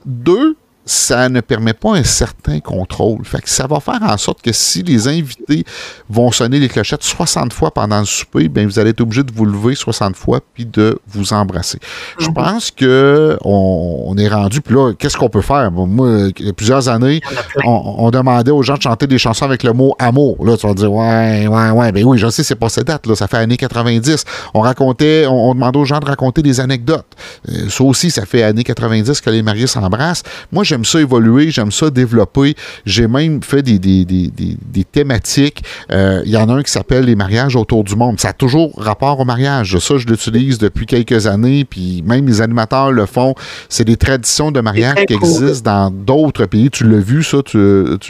Deux, 0.04 0.56
ça 0.86 1.28
ne 1.28 1.40
permet 1.40 1.72
pas 1.72 1.94
un 1.94 2.04
certain 2.04 2.60
contrôle. 2.60 3.24
Fait 3.24 3.40
que 3.40 3.48
ça 3.48 3.66
va 3.66 3.80
faire 3.80 4.02
en 4.02 4.16
sorte 4.18 4.42
que 4.42 4.52
si 4.52 4.82
les 4.82 5.08
invités 5.08 5.64
vont 6.10 6.30
sonner 6.30 6.58
les 6.58 6.68
clochettes 6.68 7.02
60 7.02 7.52
fois 7.52 7.70
pendant 7.70 8.00
le 8.00 8.04
souper, 8.04 8.48
bien, 8.48 8.66
vous 8.66 8.78
allez 8.78 8.90
être 8.90 9.00
obligé 9.00 9.22
de 9.22 9.32
vous 9.32 9.46
lever 9.46 9.74
60 9.74 10.16
fois 10.16 10.40
puis 10.52 10.66
de 10.66 10.98
vous 11.08 11.32
embrasser. 11.32 11.78
Je 12.18 12.28
mhm. 12.28 12.34
pense 12.34 12.70
que 12.70 13.38
on, 13.42 14.14
est 14.18 14.28
rendu, 14.28 14.60
puis 14.60 14.74
là, 14.74 14.92
qu'est-ce 14.98 15.16
qu'on 15.16 15.28
peut 15.28 15.40
faire? 15.40 15.70
moi, 15.72 16.28
il 16.38 16.46
y 16.46 16.48
a 16.48 16.52
plusieurs 16.52 16.88
années, 16.88 17.20
on, 17.64 18.10
demandait 18.10 18.52
aux 18.52 18.62
gens 18.62 18.76
de 18.76 18.82
chanter 18.82 19.06
des 19.06 19.18
chansons 19.18 19.44
avec 19.44 19.62
le 19.62 19.72
mot 19.72 19.94
amour. 19.98 20.44
Là, 20.44 20.56
tu 20.56 20.66
vas 20.66 20.74
dire, 20.74 20.92
ouais, 20.92 21.48
ouais, 21.48 21.70
ouais, 21.70 21.92
ben 21.92 22.04
oui, 22.04 22.18
je 22.18 22.28
sais, 22.28 22.44
c'est 22.44 22.54
pas 22.54 22.68
cette 22.68 22.86
date, 22.86 23.06
là, 23.06 23.16
ça 23.16 23.26
fait 23.26 23.38
années 23.38 23.56
90. 23.56 24.24
On 24.52 24.60
racontait, 24.60 25.26
on, 25.28 25.54
demandait 25.54 25.78
aux 25.78 25.84
gens 25.84 25.98
de 25.98 26.06
raconter 26.06 26.42
des 26.42 26.60
anecdotes. 26.60 27.06
Euh, 27.48 27.68
ça 27.68 27.84
aussi, 27.84 28.10
ça 28.10 28.24
fait 28.26 28.42
années 28.42 28.62
90 28.62 29.20
que 29.20 29.30
les 29.30 29.42
mariés 29.42 29.66
s'embrassent. 29.66 30.22
Moi, 30.52 30.62
j'aime 30.74 30.84
ça 30.84 31.00
évoluer, 31.00 31.52
j'aime 31.52 31.70
ça 31.70 31.88
développer. 31.88 32.56
J'ai 32.84 33.06
même 33.06 33.42
fait 33.44 33.62
des, 33.62 33.78
des, 33.78 34.84
thématiques. 34.84 35.62
Euh, 35.92 36.22
il 36.24 36.32
y 36.32 36.36
en 36.36 36.48
a 36.48 36.54
un 36.54 36.62
qui 36.62 36.70
s'appelle 36.70 37.04
les 37.04 37.14
mariages 37.14 37.54
autour 37.54 37.84
du 37.84 37.94
monde. 37.94 38.18
Ça 38.18 38.30
a 38.30 38.32
toujours 38.32 38.72
rapport 38.76 39.20
au 39.20 39.24
mariage. 39.24 39.78
Ça, 39.78 39.98
je 39.98 40.06
l'utilise 40.06 40.58
depuis 40.58 40.86
quelques 40.86 41.28
années, 41.28 41.64
puis 41.64 42.02
même 42.04 42.26
les 42.26 42.40
animateurs 42.40 42.90
le 42.90 43.06
font. 43.06 43.34
C'est 43.68 43.84
des 43.84 43.96
traditions 43.96 44.50
de 44.50 44.60
mariage 44.60 44.96
qui 45.06 45.14
existent 45.14 45.70
dans 45.70 45.90
d'autres 45.90 46.46
pays. 46.46 46.70
Tu 46.70 46.84
l'as 46.88 46.98
vu, 46.98 47.22
ça, 47.22 47.38
tu, 47.44 47.58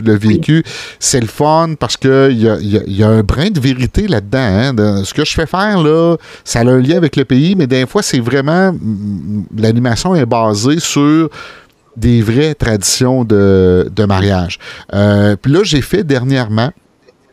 l'as 0.02 0.16
vécu. 0.16 0.64
C'est 0.98 1.20
le 1.20 1.26
fun 1.26 1.74
parce 1.78 1.98
qu'il 1.98 2.40
y 2.40 2.48
a, 2.48 2.56
y, 2.60 3.02
a, 3.02 3.08
un 3.08 3.22
brin 3.22 3.50
de 3.50 3.60
vérité 3.60 4.08
là-dedans. 4.08 4.38
Hein. 4.38 5.04
Ce 5.04 5.12
que 5.12 5.24
je 5.24 5.34
fais 5.34 5.46
faire, 5.46 5.82
là, 5.82 6.16
ça 6.44 6.60
a 6.60 6.64
un 6.64 6.80
lien 6.80 6.96
avec 6.96 7.16
le 7.16 7.26
pays, 7.26 7.54
mais 7.56 7.66
des 7.66 7.86
fois, 7.86 8.02
c'est 8.02 8.20
vraiment. 8.20 8.74
L'animation 9.54 10.14
est 10.14 10.26
basée 10.26 10.80
sur 10.80 11.28
des 11.96 12.22
vraies 12.22 12.54
traditions 12.54 13.24
de, 13.24 14.04
mariage. 14.06 14.58
Euh, 14.92 15.36
puis 15.40 15.52
là, 15.52 15.62
j'ai 15.62 15.80
fait 15.80 16.04
dernièrement, 16.04 16.72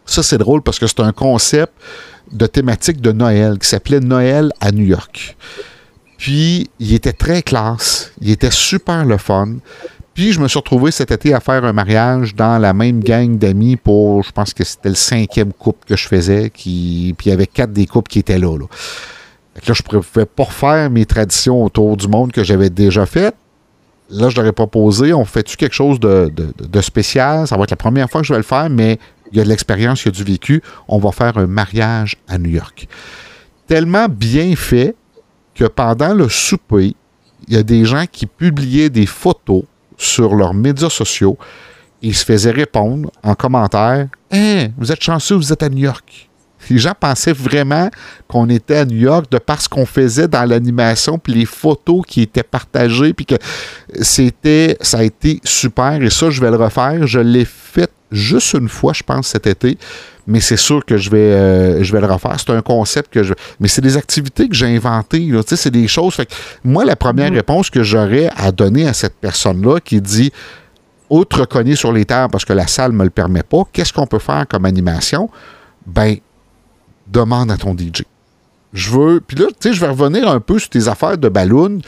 ça 0.06 0.24
c'est 0.24 0.38
drôle 0.38 0.62
parce 0.62 0.80
que 0.80 0.88
c'est 0.88 1.00
un 1.00 1.12
concept 1.12 1.74
de 2.32 2.46
thématique 2.46 3.02
de 3.02 3.12
Noël 3.12 3.58
qui 3.60 3.68
s'appelait 3.68 4.00
Noël 4.00 4.52
à 4.60 4.72
New 4.72 4.86
York. 4.86 5.36
Puis, 6.18 6.70
il 6.80 6.94
était 6.94 7.14
très 7.14 7.42
classe, 7.42 8.12
il 8.22 8.30
était 8.30 8.52
super 8.52 9.06
le 9.06 9.18
fun. 9.18 9.56
Puis, 10.14 10.34
je 10.34 10.40
me 10.40 10.48
suis 10.48 10.60
retrouvé 10.60 10.92
cet 10.92 11.10
été 11.10 11.34
à 11.34 11.40
faire 11.40 11.66
un 11.66 11.74
mariage 11.74 12.36
dans 12.36 12.60
la 12.60 12.74
même 12.74 13.04
gang 13.04 13.38
d'amis 13.38 13.76
pour, 13.76 14.22
je 14.24 14.32
pense 14.32 14.54
que 14.54 14.64
c'était 14.64 14.90
le 14.90 14.96
cinquième 14.96 15.52
couple 15.52 15.88
que 15.88 15.98
je 15.98 16.08
faisais, 16.08 16.52
qui, 16.52 17.16
puis 17.18 17.28
il 17.28 17.30
y 17.32 17.34
avait 17.34 17.48
quatre 17.48 17.74
des 17.74 17.88
couples 17.88 18.12
qui 18.12 18.20
étaient 18.20 18.38
là. 18.38 18.56
Là, 18.56 18.66
là 19.68 19.74
je 19.74 19.82
ne 19.96 20.02
pouvais 20.02 20.26
pas 20.26 20.44
refaire 20.44 20.92
mes 20.92 21.08
traditions 21.08 21.64
autour 21.64 21.98
du 21.98 22.08
monde 22.08 22.32
que 22.32 22.44
j'avais 22.44 22.70
déjà 22.70 23.08
faites 23.08 23.36
là, 24.12 24.30
je 24.30 24.36
leur 24.36 24.46
ai 24.46 24.52
proposé, 24.52 25.14
on 25.14 25.26
fait-tu 25.26 25.58
quelque 25.58 25.74
chose 25.74 26.00
de, 26.00 26.32
spécial? 26.82 27.48
Ça 27.48 27.58
va 27.58 27.64
être 27.64 27.72
la 27.72 27.78
première 27.78 28.10
fois 28.10 28.22
que 28.22 28.28
je 28.28 28.34
vais 28.34 28.40
le 28.40 28.44
faire, 28.44 28.70
mais 28.70 29.00
il 29.32 29.38
y 29.38 29.42
a 29.42 29.44
de 29.44 29.50
l'expérience, 29.50 30.04
il 30.04 30.08
y 30.08 30.10
a 30.10 30.12
du 30.12 30.24
vécu. 30.24 30.62
On 30.88 31.00
va 31.00 31.12
faire 31.12 31.38
un 31.38 31.48
mariage 31.48 32.18
à 32.28 32.38
New 32.38 32.50
York. 32.50 32.88
Tellement 33.68 34.08
bien 34.10 34.56
fait 34.56 34.96
que 35.56 35.66
pendant 35.66 36.14
le 36.14 36.30
souper, 36.30 36.96
il 37.48 37.54
y 37.54 37.58
a 37.58 37.64
des 37.64 37.86
gens 37.86 38.06
qui 38.12 38.26
publiaient 38.26 38.90
des 38.90 39.06
photos 39.06 39.64
sur 39.98 40.36
leurs 40.36 40.54
médias 40.54 40.90
sociaux 40.90 41.38
ils 42.02 42.16
se 42.16 42.26
faisaient 42.26 42.52
répondre 42.52 43.12
en 43.24 43.36
commentaire 43.36 44.08
Hein, 44.32 44.70
vous 44.78 44.92
êtes 44.92 45.04
chanceux, 45.04 45.36
vous 45.36 45.52
êtes 45.52 45.62
à 45.62 45.68
New 45.70 45.80
York. 45.80 46.30
Les 46.70 46.78
gens 46.78 46.94
pensaient 47.00 47.34
vraiment 47.34 47.90
qu'on 48.28 48.50
était 48.50 48.78
à 48.78 48.86
New 48.86 48.98
York 48.98 49.26
de 49.32 49.38
parce 49.38 49.68
qu'on 49.68 49.86
faisait 49.86 50.28
dans 50.28 50.46
l'animation, 50.46 51.18
puis 51.18 51.34
les 51.34 51.46
photos 51.46 52.04
qui 52.08 52.22
étaient 52.22 52.44
partagées, 52.44 53.14
puis 53.14 53.26
que 53.26 53.36
c'était, 54.02 54.78
ça 54.82 55.00
a 55.00 55.04
été 55.04 55.40
super. 55.44 56.02
Et 56.02 56.10
ça, 56.10 56.30
je 56.30 56.42
vais 56.42 56.50
le 56.50 56.58
refaire. 56.58 57.06
Je 57.08 57.20
l'ai 57.20 57.46
fait 57.46 57.92
juste 58.12 58.54
une 58.54 58.70
fois, 58.70 58.94
je 58.94 59.04
pense, 59.04 59.28
cet 59.28 59.48
été. 59.48 59.78
Mais 60.28 60.40
c'est 60.40 60.58
sûr 60.58 60.86
que 60.86 60.98
je 60.98 61.10
vais, 61.10 61.18
euh, 61.18 61.84
je 61.84 61.92
vais 61.92 62.00
le 62.00 62.08
refaire. 62.08 62.36
C'est 62.38 62.52
un 62.52 62.62
concept 62.62 63.12
que 63.12 63.24
je. 63.24 63.34
Mais 63.60 63.68
c'est 63.68 63.82
des 63.82 63.98
activités 63.98 64.48
que 64.48 64.56
j'ai 64.56 64.76
inventées. 64.76 65.20
Là. 65.20 65.42
C'est 65.46 65.72
des 65.72 65.88
choses. 65.88 66.14
Fait 66.14 66.30
moi, 66.64 66.86
la 66.86 66.96
première 66.96 67.32
mm-hmm. 67.32 67.36
réponse 67.36 67.70
que 67.70 67.82
j'aurais 67.82 68.30
à 68.38 68.52
donner 68.52 68.88
à 68.88 68.94
cette 68.94 69.16
personne-là 69.16 69.80
qui 69.80 70.00
dit 70.00 70.32
Outre 71.12 71.46
cogner 71.46 71.76
sur 71.76 71.92
les 71.92 72.06
terres 72.06 72.30
parce 72.32 72.46
que 72.46 72.54
la 72.54 72.68
salle 72.68 72.94
ne 72.94 72.98
me 72.98 73.04
le 73.04 73.10
permet 73.10 73.44
pas, 73.44 73.64
qu'est-ce 73.74 73.92
qu'on 73.92 74.08
peut 74.08 74.20
faire 74.20 74.46
comme 74.48 74.64
animation? 74.64 75.30
Ben, 75.86 76.16
demande 77.12 77.52
à 77.52 77.58
ton 77.58 77.76
DJ. 77.76 78.04
Je 78.74 78.90
veux. 78.92 79.22
Puis 79.22 79.38
là, 79.38 79.48
tu 79.48 79.70
sais, 79.70 79.74
je 79.74 79.80
vais 79.80 79.90
revenir 79.90 80.30
un 80.30 80.40
peu 80.40 80.60
sur 80.60 80.70
tes 80.70 80.88
affaires 80.88 81.18
de 81.18 81.30
ballon. 81.30 81.80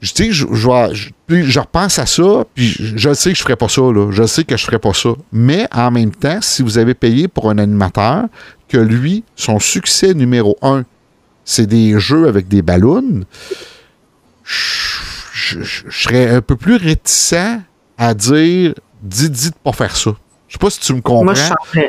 Je, 0.00 0.12
sais, 0.14 0.30
je, 0.30 0.46
je, 0.52 1.10
je, 1.28 1.58
repense 1.58 1.98
à 1.98 2.06
ça, 2.06 2.44
puis 2.54 2.76
je, 2.78 3.14
sais 3.14 3.30
que 3.30 3.36
je 3.36 3.40
ne 3.40 3.44
ferai 3.44 3.56
pas 3.56 3.68
ça, 3.68 3.80
là. 3.80 4.10
Je 4.12 4.26
sais 4.26 4.44
que 4.44 4.56
je 4.56 4.62
ne 4.62 4.66
ferai 4.66 4.78
pas 4.78 4.92
ça. 4.92 5.10
Mais 5.32 5.66
en 5.72 5.90
même 5.90 6.12
temps, 6.12 6.38
si 6.42 6.62
vous 6.62 6.78
avez 6.78 6.94
payé 6.94 7.28
pour 7.28 7.50
un 7.50 7.58
animateur, 7.58 8.26
que 8.68 8.76
lui, 8.76 9.24
son 9.34 9.58
succès 9.58 10.14
numéro 10.14 10.58
un, 10.62 10.84
c'est 11.44 11.66
des 11.66 11.98
jeux 11.98 12.28
avec 12.28 12.46
des 12.46 12.62
ballons, 12.62 13.24
je, 14.44 15.62
serais 15.90 16.28
un 16.28 16.42
peu 16.42 16.56
plus 16.56 16.76
réticent 16.76 17.60
à 17.98 18.14
dire 18.14 18.74
dis, 19.02 19.30
dis 19.30 19.50
de 19.50 19.56
pas 19.62 19.72
faire 19.72 19.96
ça. 19.96 20.14
Je 20.48 20.54
sais 20.54 20.58
pas 20.58 20.70
si 20.70 20.80
tu 20.80 20.92
me 20.92 21.00
comprends. 21.00 21.24
Moi, 21.24 21.34
je 21.34 21.80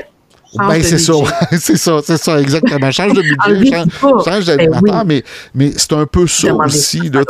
ben, 0.58 0.84
c'est 0.84 0.98
ça, 0.98 1.14
c'est 1.60 1.78
ça, 1.78 2.00
c'est 2.04 2.18
ça, 2.18 2.40
exactement. 2.40 2.92
Change 2.98 3.14
de 3.14 3.22
budget, 3.22 3.72
change, 3.72 4.24
change 4.26 4.46
ben 4.46 4.58
d'animateur, 4.58 5.06
mais, 5.06 5.24
mais 5.54 5.72
c'est 5.76 5.94
un 5.94 6.06
peu 6.06 6.28
ça 6.28 6.54
aussi. 6.54 7.10
Là, 7.10 7.24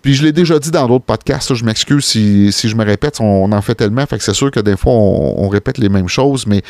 puis 0.00 0.14
je 0.14 0.22
l'ai 0.22 0.32
déjà 0.32 0.58
dit 0.58 0.70
dans 0.70 0.86
d'autres 0.86 1.04
podcasts, 1.04 1.54
je 1.54 1.64
m'excuse 1.64 2.04
si, 2.04 2.52
si, 2.52 2.68
je 2.68 2.76
me 2.76 2.84
répète, 2.84 3.20
on, 3.20 3.50
en 3.50 3.62
fait 3.62 3.74
tellement, 3.74 4.04
fait 4.06 4.18
que 4.18 4.24
c'est 4.24 4.34
sûr 4.34 4.50
que 4.50 4.60
des 4.60 4.76
fois, 4.76 4.92
on, 4.92 5.48
répète 5.48 5.78
les 5.78 5.88
mêmes 5.88 6.08
choses, 6.08 6.46
mais 6.46 6.62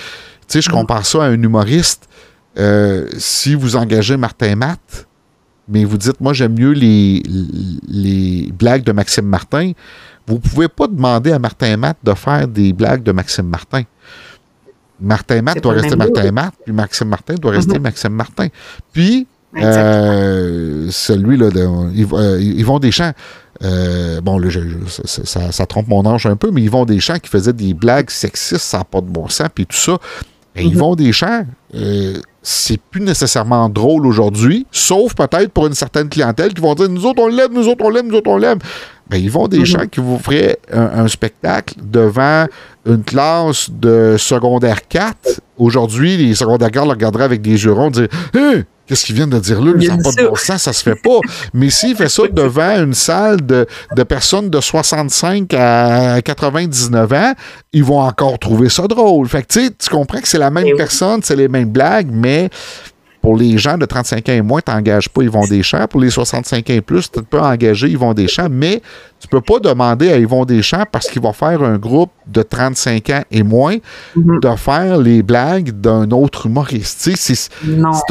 je 0.53 0.59
mm. 0.59 0.73
compare 0.73 1.07
ça 1.07 1.25
à 1.25 1.27
un 1.27 1.41
humoriste. 1.41 2.09
Euh, 2.59 3.07
si 3.17 3.55
vous 3.55 3.77
engagez 3.77 4.17
Martin 4.17 4.57
Matt, 4.57 5.07
mais 5.69 5.85
vous 5.85 5.97
dites, 5.97 6.21
moi, 6.21 6.33
j'aime 6.33 6.55
mieux 6.55 6.73
les, 6.73 7.23
les 7.89 8.53
blagues 8.53 8.83
de 8.83 8.93
Maxime 8.93 9.27
Martin, 9.27 9.73
vous 10.27 10.35
ne 10.35 10.41
pouvez 10.41 10.69
pas 10.69 10.87
demander 10.87 11.33
à 11.33 11.39
Martin 11.39 11.77
Matt 11.77 11.99
de 12.03 12.15
faire 12.15 12.47
des 12.47 12.73
blagues 12.73 13.03
de 13.03 13.13
Maxime 13.13 13.47
Martin. 13.47 13.83
Martin 15.01 15.43
Matt 15.43 15.63
doit 15.63 15.75
rester 15.75 15.97
Martin 15.97 16.31
Matt, 16.33 16.55
puis 16.65 16.73
Maxime 16.73 17.09
Martin 17.09 17.35
doit 17.35 17.53
rester 17.53 17.77
mhm. 17.77 17.83
Maxime 17.83 18.13
Martin. 18.13 18.49
Puis, 18.93 19.27
euh, 19.57 20.89
celui-là, 20.91 21.51
de, 21.51 21.61
euh, 21.61 22.41
Yvon 22.41 22.79
Deschamps, 22.79 23.13
euh, 23.63 24.21
bon, 24.21 24.39
là, 24.39 24.49
ça, 24.97 25.67
trompe 25.67 25.89
mon 25.89 26.05
ange 26.07 26.27
un 26.27 26.37
peu, 26.37 26.51
mais 26.51 26.63
Yvon 26.63 26.85
Deschamps 26.85 27.19
qui 27.19 27.29
faisait 27.29 27.53
des 27.53 27.75
blagues 27.75 28.11
sexistes, 28.11 28.63
ça 28.63 28.79
n'a 28.79 28.85
pas 28.85 29.01
de 29.01 29.07
bon 29.07 29.29
sens, 29.29 29.49
puis 29.55 29.67
tout 29.67 29.77
ça. 29.77 29.99
Et 30.55 30.65
mm 30.65 30.69
-hmm. 30.69 30.73
Yvon 30.73 30.95
Deschamps, 30.95 31.47
euh, 31.75 32.19
c'est 32.43 32.79
plus 32.79 33.01
nécessairement 33.01 33.69
drôle 33.69 34.07
aujourd'hui, 34.07 34.67
sauf 34.73 35.15
peut-être 35.15 35.51
pour 35.53 35.67
une 35.67 35.75
certaine 35.75 36.09
clientèle 36.09 36.53
qui 36.53 36.61
vont 36.61 36.75
dire 36.75 36.89
Nous 36.89 37.07
autres, 37.07 37.23
on 37.23 37.29
l'aime, 37.29 37.53
nous 37.53 37.69
autres, 37.69 37.85
on 37.85 37.91
l'aime, 37.91 38.09
nous 38.09 38.17
autres, 38.17 38.31
on 38.31 38.37
l'aime. 38.37 38.59
Ben, 39.09 39.19
ils 39.19 39.31
vont 39.31 39.49
des 39.49 39.61
mhm. 39.61 39.65
gens 39.65 39.87
qui 39.87 40.01
vous 40.01 40.19
feraient 40.19 40.59
un, 40.73 41.09
spectacle 41.09 41.75
devant 41.83 42.47
une 42.87 43.05
classe 43.05 43.69
de 43.71 44.17
secondaire 44.19 44.89
4. 44.89 45.41
Aujourd'hui, 45.59 46.17
les 46.17 46.35
secondaires 46.35 46.71
4 46.71 46.85
le 46.85 46.91
regarderaient 46.91 47.25
avec 47.25 47.43
des 47.43 47.57
jurons 47.57 47.91
dire 47.91 48.09
hein? 48.35 48.63
Qu'est-ce 48.87 49.05
qu'ils 49.05 49.15
viennent 49.15 49.31
de 49.31 49.39
dire 49.39 49.63
là? 49.63 49.73
Ça 49.81 49.97
n'a 49.97 50.03
pas 50.03 50.11
de 50.11 50.29
bon 50.29 50.35
sens, 50.35 50.63
ça 50.63 50.73
se 50.73 50.83
fait 50.83 50.97
pas. 50.97 51.21
Mais 51.55 51.71
s'il 51.71 51.97
fait 51.97 52.09
ça 52.09 52.25
devant 52.31 52.83
une 52.83 52.95
salle 52.95 53.41
de, 53.47 53.67
de, 53.97 54.03
personnes 54.03 54.51
de 54.51 54.61
65 54.61 55.55
à 55.55 56.21
99 56.21 57.13
ans, 57.13 57.33
ils 57.73 57.85
vont 57.85 58.01
encore 58.01 58.39
trouver 58.39 58.69
ça 58.69 58.87
drôle. 58.89 59.29
Fait 59.29 59.45
que 59.45 59.69
tu 59.69 59.89
comprends 59.91 60.21
que 60.21 60.29
c'est 60.29 60.39
la 60.39 60.51
même 60.51 60.67
eh 60.67 60.75
personne, 60.75 61.21
c'est 61.23 61.37
les 61.37 61.49
mêmes 61.49 61.71
blagues, 61.71 62.09
mais 62.11 62.51
pour 63.23 63.37
les 63.37 63.57
gens 63.57 63.79
de 63.79 63.87
35 63.87 64.29
ans 64.29 64.33
et 64.33 64.43
moins, 64.43 64.61
tu 64.61 64.73
n'engages 64.73 65.09
pas 65.09 65.23
Yvon 65.23 65.47
Deschamps. 65.47 65.87
Pour 65.87 66.01
les 66.01 66.11
65 66.11 66.69
ans 66.69 66.73
et 66.73 66.81
plus, 66.81 67.11
tu 67.11 67.23
peux 67.23 67.41
engager 67.41 67.89
Yvon 67.89 68.13
Deschamps, 68.15 68.49
mais 68.51 68.83
tu 69.21 69.29
peux 69.29 69.41
pas 69.41 69.61
demander 69.61 70.11
à 70.11 70.19
Yvon 70.19 70.45
Deschamps 70.45 70.85
parce 70.91 71.09
qu'il 71.09 71.23
va 71.23 71.33
faire 71.33 71.63
un 71.63 71.79
groupe 71.79 72.11
de 72.27 72.43
35 72.43 73.11
ans 73.11 73.23
et 73.31 73.45
moins 73.45 73.77
mhm. 74.17 74.41
de 74.41 74.57
faire 74.57 74.99
les 74.99 75.23
blagues 75.23 75.71
d'un 75.71 76.11
autre 76.11 76.47
humoriste. 76.47 77.11
C'est 77.15 77.49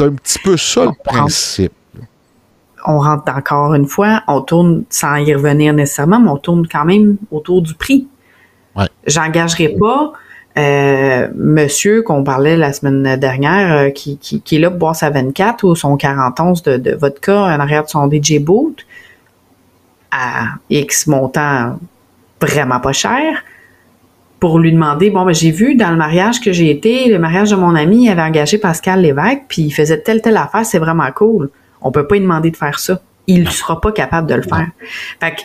un 0.00 0.12
petit 0.14 0.38
peu 0.42 0.56
ça 0.56 0.86
le 0.86 0.92
principe. 1.04 1.72
On 2.86 2.98
rentre 2.98 3.30
encore 3.36 3.74
une 3.74 3.86
fois, 3.86 4.22
on 4.26 4.40
tourne 4.40 4.84
sans 4.88 5.16
y 5.16 5.32
revenir 5.34 5.74
nécessairement, 5.74 6.18
mais 6.18 6.30
on 6.30 6.38
tourne 6.38 6.66
quand 6.66 6.86
même 6.86 7.18
autour 7.30 7.60
du 7.60 7.74
prix. 7.74 8.08
Ouais. 8.74 8.88
J'engagerai 9.06 9.76
pas 9.78 10.14
euh, 10.58 11.28
monsieur 11.34 12.02
qu'on 12.02 12.24
parlait 12.24 12.56
la 12.56 12.72
semaine 12.72 13.16
dernière, 13.16 13.76
euh, 13.76 13.90
qui, 13.90 14.18
qui, 14.18 14.56
est 14.56 14.58
là 14.58 14.70
pour 14.70 14.78
boire 14.78 14.96
sa 14.96 15.10
24 15.10 15.64
ou 15.64 15.74
son 15.74 15.96
40 15.96 16.40
onces 16.40 16.62
de, 16.62 16.76
de 16.76 16.94
vodka 16.94 17.34
en 17.34 17.60
arrière 17.60 17.84
de 17.84 17.88
son 17.88 18.10
DJ 18.10 18.38
boot 18.38 18.84
à 20.10 20.48
X 20.68 21.06
montant 21.06 21.78
vraiment 22.40 22.80
pas 22.80 22.92
cher 22.92 23.42
pour 24.40 24.58
lui 24.58 24.72
demander 24.72 25.08
bon 25.10 25.24
ben 25.24 25.32
j'ai 25.32 25.52
vu 25.52 25.76
dans 25.76 25.90
le 25.90 25.96
mariage 25.96 26.40
que 26.40 26.52
j'ai 26.52 26.68
été 26.68 27.08
le 27.08 27.18
mariage 27.18 27.52
de 27.52 27.56
mon 27.56 27.74
ami 27.76 28.06
il 28.06 28.10
avait 28.10 28.22
engagé 28.22 28.58
Pascal 28.58 29.00
Lévesque 29.00 29.44
puis 29.48 29.62
il 29.62 29.70
faisait 29.70 30.00
telle 30.00 30.20
telle 30.20 30.36
affaire 30.36 30.66
c'est 30.66 30.80
vraiment 30.80 31.10
cool. 31.12 31.48
On 31.80 31.90
peut 31.90 32.06
pas 32.06 32.16
lui 32.16 32.22
demander 32.22 32.50
de 32.50 32.56
faire 32.56 32.78
ça. 32.78 33.00
Il 33.26 33.50
sera 33.50 33.80
pas 33.80 33.92
capable 33.92 34.28
de 34.28 34.34
le 34.34 34.42
faire. 34.42 34.68
Fait 35.20 35.32
que 35.32 35.42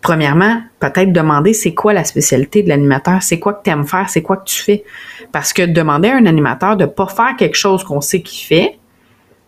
premièrement, 0.00 0.60
peut-être 0.80 1.12
demander 1.12 1.52
c'est 1.52 1.74
quoi 1.74 1.92
la 1.92 2.04
spécialité 2.04 2.62
de 2.62 2.68
l'animateur, 2.68 3.22
c'est 3.22 3.38
quoi 3.38 3.54
que 3.54 3.62
tu 3.64 3.70
aimes 3.70 3.86
faire, 3.86 4.08
c'est 4.08 4.22
quoi 4.22 4.36
que 4.36 4.44
tu 4.44 4.62
fais. 4.62 4.84
Parce 5.32 5.52
que 5.52 5.62
demander 5.62 6.08
à 6.08 6.16
un 6.16 6.26
animateur 6.26 6.76
de 6.76 6.86
pas 6.86 7.06
faire 7.06 7.36
quelque 7.36 7.56
chose 7.56 7.84
qu'on 7.84 8.00
sait 8.00 8.22
qu'il 8.22 8.46
fait, 8.46 8.78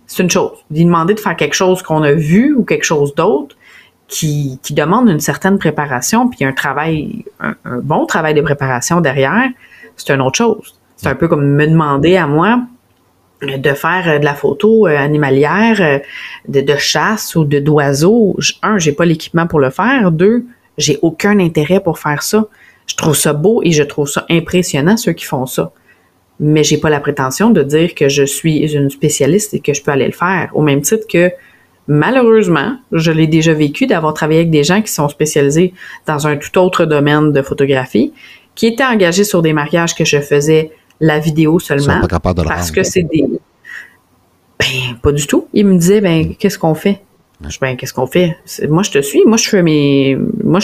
c'est 0.06 0.22
une 0.22 0.30
chose. 0.30 0.58
Demander 0.70 1.14
de 1.14 1.20
faire 1.20 1.36
quelque 1.36 1.54
chose 1.54 1.82
qu'on 1.82 2.02
a 2.02 2.12
vu 2.12 2.54
ou 2.54 2.64
quelque 2.64 2.84
chose 2.84 3.14
d'autre 3.14 3.56
qui, 4.08 4.58
qui 4.62 4.74
demande 4.74 5.08
une 5.08 5.20
certaine 5.20 5.58
préparation, 5.58 6.28
puis 6.28 6.44
un 6.44 6.52
travail, 6.52 7.24
un, 7.38 7.54
bon 7.82 8.06
travail 8.06 8.34
de 8.34 8.40
préparation 8.40 9.00
derrière, 9.00 9.48
c'est 9.96 10.12
une 10.12 10.20
autre 10.20 10.36
chose. 10.36 10.74
C'est 10.96 11.08
un 11.08 11.14
peu 11.14 11.28
comme 11.28 11.46
me 11.46 11.66
demander 11.66 12.16
à 12.16 12.26
moi 12.26 12.60
de 13.42 13.72
faire 13.72 14.05
euh, 14.07 14.18
de 14.18 14.24
la 14.24 14.35
photo 14.35 14.87
euh, 14.87 14.96
animalière, 14.96 15.81
euh, 15.81 15.98
de, 16.48 16.76
chasse 16.76 17.35
ou 17.37 17.44
de 17.44 17.59
d'oiseaux. 17.59 18.37
Un, 18.62 18.79
j'ai 18.79 18.92
pas 18.92 19.05
l'équipement 19.05 19.46
pour 19.46 19.61
le 19.61 19.70
faire. 19.70 20.11
Deux, 20.11 20.44
j'ai 20.79 20.98
aucun 21.03 21.38
intérêt 21.38 21.81
pour 21.81 21.98
faire 21.98 22.22
ça. 22.22 22.46
Je 22.87 22.96
trouve 22.96 23.16
ça 23.16 23.33
beau 23.33 23.62
et 23.62 23.72
je 23.72 23.83
trouve 23.83 24.09
ça 24.09 24.26
impressionnant 24.29 24.96
ceux 24.96 25.12
qui 25.12 25.24
font 25.24 25.46
ça. 25.46 25.72
Mais 26.38 26.64
j'ai 26.64 26.79
pas 26.79 26.90
la 26.90 27.00
prétention 27.00 27.50
de 27.50 27.62
dire 27.62 27.94
que 27.94 28.09
je 28.09 28.24
suis 28.24 28.59
une 28.72 28.90
spécialiste 28.90 29.55
et 29.55 29.61
que 29.61 29.74
je 29.74 29.83
peux 29.83 29.90
aller 29.90 30.07
le 30.07 30.12
faire. 30.12 30.50
Au 30.55 30.62
même 30.62 30.81
titre 30.81 31.07
que 31.07 31.31
malheureusement, 31.87 32.79
je 32.92 33.12
l'ai 33.12 33.26
déjà 33.26 33.53
vécu 33.53 33.87
d'avoir 33.87 34.14
travaillé 34.14 34.40
avec 34.40 34.50
des 34.50 34.64
gens 34.64 34.81
qui 34.81 34.90
sont 34.92 35.09
spécialisés 35.09 35.74
dans 36.07 36.26
un 36.26 36.37
tout 36.37 36.57
autre 36.59 36.87
domaine 36.87 37.33
de 37.33 37.42
photographie, 37.42 38.12
qui 38.55 38.66
étaient 38.66 38.85
engagés 38.85 39.24
sur 39.24 39.42
des 39.42 39.53
mariages 39.53 39.94
que 39.94 40.05
je 40.05 40.18
faisais 40.18 40.70
la 41.00 41.18
vidéo 41.18 41.58
seulement. 41.58 42.00
parce 42.46 42.70
que 42.70 42.82
c'est 42.82 43.02
des. 43.02 43.24
Ben, 44.58 44.96
pas 45.02 45.12
du 45.12 45.26
tout. 45.26 45.48
Il 45.54 45.66
me 45.66 45.78
disait, 45.78 46.00
ben, 46.00 46.34
qu'est-ce 46.36 46.58
qu'on 46.58 46.74
fait? 46.74 47.02
Je 47.48 47.58
ben, 47.58 47.76
qu'est-ce 47.76 47.94
qu'on 47.94 48.06
fait? 48.06 48.36
Moi, 48.68 48.82
je 48.82 48.90
te 48.90 49.00
suis. 49.00 49.22
Moi, 49.24 49.38
je 49.38 49.48
fais 49.48 49.62
mes. 49.62 50.18
Moi, 50.44 50.60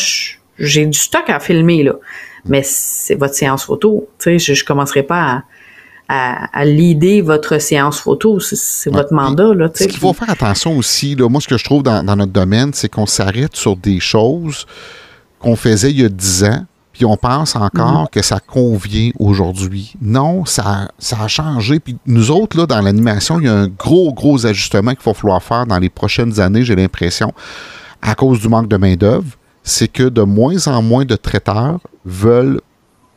j'ai 0.59 0.87
du 0.87 0.99
stock 0.99 1.29
à 1.29 1.41
filmer, 1.41 1.83
là. 1.83 1.95
Mais 2.45 2.63
c'est 2.63 3.15
votre 3.15 3.35
séance 3.35 3.65
photo. 3.65 4.09
Tu 4.19 4.25
sais, 4.25 4.39
je, 4.39 4.55
je 4.55 4.65
commencerai 4.65 5.03
pas 5.03 5.43
à, 6.09 6.59
à, 6.59 6.65
l'idée 6.65 7.23
votre 7.23 7.59
séance 7.61 8.01
photo. 8.01 8.39
C'est 8.41 8.91
votre 8.91 9.13
mandat. 9.13 9.55
Là, 9.55 9.71
ce 9.75 9.85
qu'il 9.85 9.99
faut 9.99 10.13
faire 10.13 10.31
attention 10.31 10.77
aussi, 10.77 11.15
là, 11.15 11.29
moi, 11.29 11.41
ce 11.41 11.49
que 11.49 11.59
je 11.59 11.65
trouve 11.65 11.83
dans, 11.83 12.05
dans 12.05 12.17
notre 12.17 12.33
domaine, 12.33 12.73
c'est 12.73 12.89
qu'on 12.89 13.07
s'arrête 13.07 13.57
sur 13.57 13.77
des 13.77 13.99
choses 14.01 14.67
qu'on 15.39 15.57
faisait 15.57 15.91
il 15.91 16.01
y 16.01 16.05
a 16.05 16.09
10 16.09 16.45
ans, 16.45 16.67
puis 16.97 17.05
on 17.05 17.19
pense 17.19 17.57
encore 17.57 18.03
mhm. 18.03 18.09
que 18.11 18.23
ça 18.23 18.41
convient 18.41 19.11
aujourd'hui. 19.19 19.95
Non, 20.01 20.47
ça, 20.47 20.89
ça 20.99 21.21
a 21.21 21.29
changé. 21.29 21.79
Puis 21.79 21.99
nous 22.07 22.31
autres, 22.31 22.57
là, 22.57 22.65
dans 22.65 22.81
l'animation, 22.81 23.39
il 23.39 23.45
y 23.45 23.49
a 23.49 23.55
un 23.55 23.69
gros, 23.69 24.15
gros 24.15 24.47
ajustement 24.47 24.93
qu'il 24.93 25.05
va 25.05 25.13
falloir 25.13 25.43
faire 25.43 25.67
dans 25.67 25.79
les 25.79 25.91
prochaines 25.91 26.41
années, 26.41 26.65
j'ai 26.65 26.75
l'impression, 26.75 27.35
à 28.01 28.15
cause 28.15 28.41
du 28.41 28.49
manque 28.49 28.69
de 28.69 28.79
main-d'œuvre. 28.79 29.27
C'est 29.63 29.89
que 29.89 30.05
de 30.05 30.23
moins 30.23 30.69
en 30.69 30.81
moins 30.81 31.05
de 31.05 31.17
traiteurs 31.17 31.81
veulent 32.07 32.63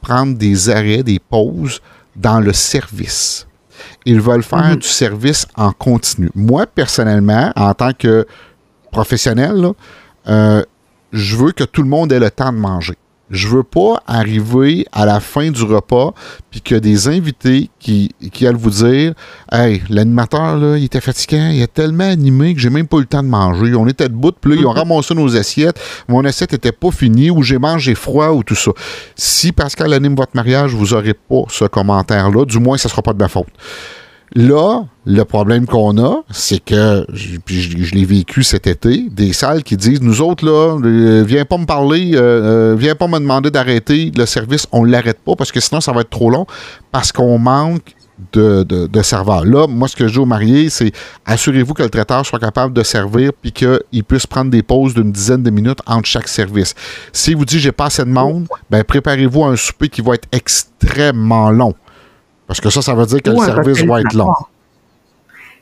prendre 0.01 0.37
des 0.37 0.69
arrêts, 0.69 1.03
des 1.03 1.19
pauses 1.19 1.79
dans 2.17 2.41
le 2.41 2.51
service. 2.51 3.47
Ils 4.05 4.19
veulent 4.19 4.43
faire 4.43 4.71
mhm. 4.71 4.75
du 4.77 4.87
service 4.87 5.47
en 5.55 5.71
continu. 5.71 6.29
Moi, 6.35 6.67
personnellement, 6.67 7.53
en 7.55 7.73
tant 7.73 7.93
que 7.93 8.27
professionnel, 8.91 9.69
euh, 10.27 10.63
je 11.13 11.37
veux 11.37 11.53
que 11.53 11.63
tout 11.63 11.81
le 11.81 11.89
monde 11.89 12.11
ait 12.11 12.19
le 12.19 12.29
temps 12.29 12.51
de 12.51 12.57
manger. 12.57 12.97
Je 13.29 13.47
veux 13.47 13.63
pas 13.63 14.01
arriver 14.07 14.85
à 14.91 15.05
la 15.05 15.19
fin 15.19 15.51
du 15.51 15.63
repas 15.63 16.13
puis 16.49 16.61
que 16.61 16.75
des 16.75 17.07
invités 17.07 17.69
qui, 17.79 18.11
qui 18.31 18.47
allent 18.47 18.57
vous 18.57 18.69
dire 18.69 19.13
Hey, 19.51 19.81
l'animateur, 19.89 20.57
là, 20.57 20.77
il 20.77 20.85
était 20.85 21.01
fatiguant, 21.01 21.49
il 21.51 21.61
est 21.61 21.73
tellement 21.73 22.09
animé 22.09 22.53
que 22.53 22.59
j'ai 22.59 22.69
même 22.69 22.87
pas 22.87 22.97
eu 22.97 23.01
le 23.01 23.05
temps 23.05 23.23
de 23.23 23.27
manger. 23.27 23.75
On 23.75 23.87
était 23.87 24.09
debout, 24.09 24.31
puis 24.31 24.53
là, 24.53 24.57
ils 24.61 24.65
ont 24.65 24.71
ramassé 24.71 25.13
nos 25.13 25.35
assiettes. 25.35 25.79
Mon 26.07 26.23
assiette 26.25 26.53
était 26.53 26.71
pas 26.71 26.91
finie 26.91 27.29
ou 27.29 27.43
j'ai 27.43 27.57
mangé 27.57 27.95
froid 27.95 28.29
ou 28.29 28.43
tout 28.43 28.55
ça. 28.55 28.71
Si 29.15 29.51
Pascal 29.51 29.93
anime 29.93 30.15
votre 30.15 30.35
mariage, 30.35 30.73
vous 30.73 30.93
aurez 30.93 31.13
pas 31.13 31.43
ce 31.49 31.65
commentaire-là. 31.65 32.45
Du 32.45 32.59
moins, 32.59 32.77
ça 32.77 32.89
sera 32.89 33.01
pas 33.01 33.13
de 33.13 33.19
ma 33.19 33.27
faute. 33.27 33.47
Là, 34.35 34.83
le 35.05 35.23
problème 35.23 35.65
qu'on 35.65 35.97
a, 35.97 36.21
c'est 36.29 36.63
que, 36.63 37.05
puis 37.45 37.61
je, 37.61 37.95
l'ai 37.95 38.05
vécu 38.05 38.43
cet 38.43 38.67
été, 38.67 39.07
des 39.09 39.33
salles 39.33 39.63
qui 39.63 39.75
disent, 39.75 40.01
nous 40.01 40.21
autres, 40.21 40.45
là, 40.45 40.77
euh, 40.83 41.23
viens 41.25 41.45
pas 41.45 41.57
me 41.57 41.65
parler, 41.65 42.11
euh, 42.13 42.73
euh, 42.73 42.75
viens 42.77 42.95
pas 42.95 43.07
me 43.07 43.17
demander 43.17 43.49
d'arrêter 43.49 44.11
le 44.15 44.25
service, 44.27 44.67
on 44.71 44.83
l'arrête 44.83 45.19
pas 45.19 45.35
parce 45.35 45.51
que 45.51 45.59
sinon 45.59 45.81
ça 45.81 45.93
va 45.93 46.01
être 46.01 46.11
trop 46.11 46.29
long, 46.29 46.45
parce 46.91 47.11
qu'on 47.11 47.39
manque 47.39 47.95
de, 48.33 49.01
serveurs. 49.01 49.45
Là, 49.45 49.65
moi, 49.67 49.87
ce 49.87 49.95
que 49.95 50.07
je 50.07 50.13
dis 50.13 50.19
aux 50.19 50.25
mariés, 50.25 50.69
c'est 50.69 50.91
assurez-vous 51.25 51.73
que 51.73 51.83
le 51.83 51.89
traiteur 51.89 52.25
soit 52.25 52.39
capable 52.39 52.73
de 52.73 52.83
servir 52.83 53.31
puis 53.41 53.51
qu'il 53.51 54.03
puisse 54.07 54.27
prendre 54.27 54.51
des 54.51 54.61
pauses 54.61 54.93
d'une 54.93 55.11
dizaine 55.11 55.41
de 55.41 55.49
minutes 55.49 55.79
entre 55.87 56.05
chaque 56.05 56.27
service. 56.27 56.75
S'il 57.13 57.37
vous 57.37 57.45
dit 57.45 57.59
j'ai 57.59 57.71
pas 57.71 57.85
assez 57.85 58.03
de 58.03 58.09
monde, 58.09 58.47
ben 58.69 58.83
préparez-vous 58.83 59.43
un 59.45 59.55
souper 59.55 59.89
qui 59.89 60.01
va 60.01 60.15
être 60.15 60.27
extrêmement 60.31 61.49
long. 61.51 61.73
Parce 62.49 62.61
que 62.61 62.71
ça, 62.71 62.81
ça 62.81 62.95
veut 62.95 63.05
dire 63.05 63.21
que 63.21 63.29
le 63.29 63.37
service 63.37 63.85
va 63.85 64.01
être 64.01 64.13
long. 64.15 64.33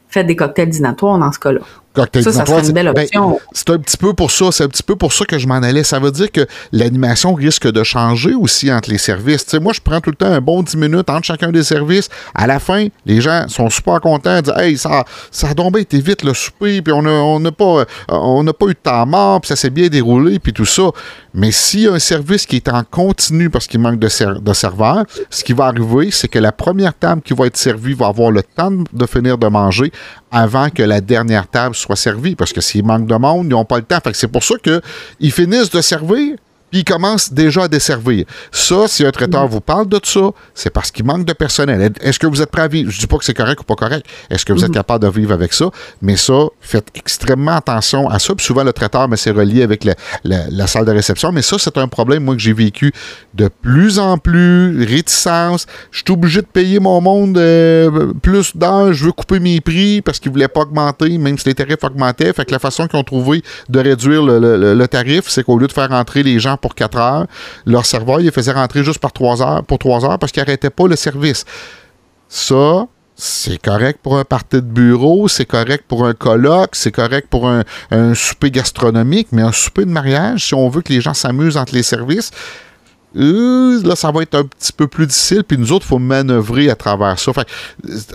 Faites 0.08 0.26
des 0.26 0.38
cocktails 0.38 0.70
dînatoires 0.70 1.20
dans 1.20 1.34
ce 1.34 1.38
cas-là 1.38 1.60
ça, 1.96 2.32
ça 2.32 2.46
serait 2.46 2.68
une 2.68 2.74
belle 2.74 2.92
ben, 2.94 3.04
option. 3.04 3.40
c'est 3.52 3.70
un 3.70 3.78
petit 3.78 3.98
peu 3.98 4.14
pour 4.14 4.32
ça. 4.32 4.52
C'est 4.52 4.64
un 4.64 4.68
petit 4.68 4.84
peu 4.84 4.96
pour 4.96 5.14
ça 5.14 5.26
que 5.26 5.38
je 5.38 5.48
m'en 5.48 5.56
allais. 5.56 5.84
Ça 5.84 6.00
veut 6.00 6.12
dire 6.12 6.32
que 6.32 6.46
l'animation 6.72 7.34
risque 7.34 7.68
de 7.72 7.84
changer 7.84 8.34
aussi 8.34 8.72
entre 8.72 8.90
les 8.90 8.98
services. 8.98 9.54
moi, 9.56 9.74
je 9.74 9.82
prends 9.82 10.00
tout 10.00 10.12
le 10.12 10.16
temps 10.16 10.32
un 10.32 10.42
bon 10.42 10.62
10 10.62 10.78
minutes 10.78 11.10
entre 11.10 11.26
chacun 11.26 11.52
des 11.52 11.64
services. 11.64 12.10
À 12.36 12.48
la 12.48 12.60
fin, 12.60 12.88
les 13.06 13.22
gens 13.22 13.48
sont 13.48 13.70
super 13.70 14.00
contents. 14.02 14.42
Disent 14.42 14.54
Hey, 14.58 14.78
ça, 14.78 15.06
ça 15.32 15.50
a 15.50 15.54
tombé 15.54 15.82
été 15.82 16.00
vite 16.00 16.24
le 16.24 16.34
souper, 16.34 16.82
puis 16.82 16.94
on 16.94 17.02
n'a 17.02 17.12
on 17.12 17.42
pas, 17.52 17.86
on 18.10 18.46
pas 18.46 18.66
eu 18.66 18.74
de 18.74 18.74
temps 18.74 19.06
mort, 19.06 19.42
puis 19.42 19.50
ça 19.50 19.56
s'est 19.56 19.70
bien 19.70 19.88
déroulé, 19.88 20.40
puis 20.40 20.54
tout 20.54 20.66
ça. 20.66 20.92
Mais 21.34 21.52
s'il 21.52 21.82
y 21.82 21.88
a 21.88 21.94
un 21.94 22.00
service 22.00 22.46
qui 22.46 22.58
est 22.58 22.68
en 22.68 22.84
continu 22.84 23.50
parce 23.50 23.68
qu'il 23.68 23.80
manque 23.80 24.00
de, 24.00 24.40
de 24.40 24.54
serveurs, 24.54 25.06
ce 25.30 25.44
qui 25.44 25.54
va 25.54 25.66
arriver, 25.66 26.10
c'est 26.12 26.28
que 26.28 26.40
la 26.40 26.52
première 26.52 26.94
table 26.94 27.22
qui 27.22 27.34
va 27.34 27.46
être 27.46 27.58
servie 27.58 27.94
va 27.94 28.08
avoir 28.08 28.32
le 28.32 28.44
temps 28.44 28.72
de 28.72 29.06
finir 29.06 29.38
de 29.38 29.48
manger 29.48 29.92
avant 30.32 30.70
que 30.70 30.84
la 30.84 31.02
dernière 31.02 31.48
table 31.48 31.76
soit 31.76 31.96
servie. 31.96 32.36
Parce 32.36 32.54
que 32.54 32.62
s'il 32.62 32.86
manque 32.86 33.08
de 33.08 33.16
monde, 33.16 33.46
ils 33.46 33.50
n'ont 33.50 33.66
pas 33.66 33.78
le 33.78 33.84
temps. 33.84 34.00
Fait 34.04 34.12
que 34.12 34.18
c'est 34.18 34.28
pour 34.28 34.44
ça 34.44 34.56
qu'ils 34.64 35.32
finissent 35.32 35.70
de 35.70 35.82
servir, 35.82 36.36
puis 36.72 36.82
il 36.82 36.84
commence 36.84 37.32
déjà 37.32 37.64
à 37.64 37.68
desservir. 37.68 38.26
Ça, 38.52 38.88
si 38.88 39.06
un 39.06 39.12
traiteur 39.12 39.46
Mm. 39.46 39.50
vous 39.50 39.62
parle 39.62 39.88
de 39.88 40.00
ça, 40.04 40.32
c'est 40.54 40.70
parce 40.70 40.92
qu'il 40.92 41.06
manque 41.06 41.26
de 41.26 41.34
personnel. 41.34 41.92
Est-ce 42.02 42.20
que 42.20 42.28
vous 42.28 42.42
êtes 42.42 42.52
prêt 42.52 42.64
à 42.64 42.68
vivre? 42.68 42.92
Je 42.92 43.00
dis 43.00 43.08
pas 43.08 43.18
que 43.18 43.26
c'est 43.26 43.34
correct 43.34 43.60
ou 43.62 43.64
pas 43.64 43.76
correct. 43.76 44.06
Est-ce 44.30 44.46
que 44.46 44.54
vous 44.54 44.64
êtes 44.66 44.72
capable 44.72 45.04
de 45.06 45.10
vivre 45.10 45.34
avec 45.34 45.54
ça? 45.54 45.70
Mais 46.02 46.18
ça, 46.18 46.34
faites 46.60 46.88
extrêmement 46.96 47.56
attention 47.56 48.10
à 48.10 48.20
ça. 48.20 48.36
Puis 48.36 48.46
souvent, 48.46 48.64
le 48.64 48.74
traiteur, 48.74 49.08
mais 49.08 49.18
c'est 49.18 49.32
relié 49.32 49.64
avec 49.64 49.84
la, 49.84 49.96
la- 50.24 50.50
la 50.50 50.68
salle 50.68 50.86
de 50.86 50.92
réception. 50.92 51.32
Mais 51.32 51.42
ça, 51.42 51.58
c'est 51.60 51.78
un 51.78 51.88
problème, 51.88 52.24
moi, 52.24 52.36
que 52.36 52.42
j'ai 52.42 52.54
vécu 52.54 52.92
de 53.34 53.48
plus 53.62 54.00
en 54.00 54.18
plus. 54.18 54.84
Réticence. 54.84 55.66
Je 55.92 56.00
suis 56.00 56.12
obligé 56.14 56.42
de 56.42 56.48
payer 56.48 56.80
mon 56.80 57.00
monde 57.02 57.38
euh, 57.38 58.12
plus 58.22 58.56
d'heures. 58.56 58.94
Je 58.94 59.06
veux 59.06 59.12
couper 59.12 59.40
mes 59.40 59.62
prix 59.62 60.02
parce 60.02 60.20
qu'ils 60.20 60.32
voulaient 60.32 60.48
pas 60.48 60.62
augmenter, 60.62 61.18
même 61.18 61.38
si 61.38 61.46
les 61.48 61.56
tarifs 61.56 61.84
augmentaient. 61.84 62.34
Fait 62.34 62.46
que 62.46 62.52
la 62.52 62.60
façon 62.60 62.88
qu'ils 62.88 63.00
ont 63.00 63.04
trouvé 63.04 63.42
de 63.70 63.80
réduire 63.80 64.24
le, 64.24 64.40
le- 64.40 64.58
le- 64.58 64.74
le 64.74 64.88
tarif, 64.88 65.26
c'est 65.28 65.44
qu'au 65.44 65.58
lieu 65.58 65.68
de 65.68 65.72
faire 65.72 65.90
rentrer 65.90 66.24
les 66.24 66.40
gens 66.40 66.57
pour 66.58 66.76
4 66.76 66.98
heures, 66.98 67.28
leur 67.66 67.86
serveur, 67.86 68.20
il 68.20 68.26
les 68.26 68.32
faisait 68.32 68.52
rentrer 68.52 68.84
juste 68.84 69.00
par 69.00 69.12
3 69.12 69.42
heures, 69.42 69.64
pour 69.64 69.80
3 69.80 70.06
heures 70.06 70.20
parce 70.20 70.32
qu'ils 70.32 70.42
n'arrêtaient 70.42 70.70
pas 70.70 70.88
le 70.88 70.96
service. 70.96 71.46
Ça, 72.30 72.88
c'est 73.16 73.62
correct 73.62 74.00
pour 74.04 74.18
un 74.18 74.24
party 74.24 74.58
de 74.58 74.62
bureau, 74.62 75.28
c'est 75.28 75.46
correct 75.46 75.86
pour 75.88 76.06
un 76.06 76.14
colloque, 76.14 76.76
c'est 76.76 76.92
correct 76.92 77.28
pour 77.30 77.50
un 77.50 78.14
souper 78.14 78.52
gastronomique, 78.52 79.30
mais 79.32 79.42
un 79.42 79.52
souper 79.52 79.86
de 79.86 79.90
mariage, 79.90 80.46
si 80.46 80.54
on 80.54 80.70
veut 80.70 80.82
que 80.82 80.94
les 80.94 81.02
gens 81.02 81.16
s'amusent 81.16 81.58
entre 81.58 81.74
les 81.74 81.84
services, 81.84 82.32
euh, 83.18 83.82
là, 83.84 83.96
ça 83.96 84.12
va 84.12 84.22
être 84.22 84.36
un 84.36 84.44
petit 84.44 84.72
peu 84.74 84.88
plus 84.88 85.08
difficile, 85.08 85.44
puis 85.44 85.58
nous 85.58 85.72
autres, 85.72 85.86
il 85.86 85.90
faut 85.90 86.00
manœuvrer 86.00 86.70
à 86.70 86.76
travers 86.76 87.18
ça. 87.20 87.34
Fait 87.34 87.48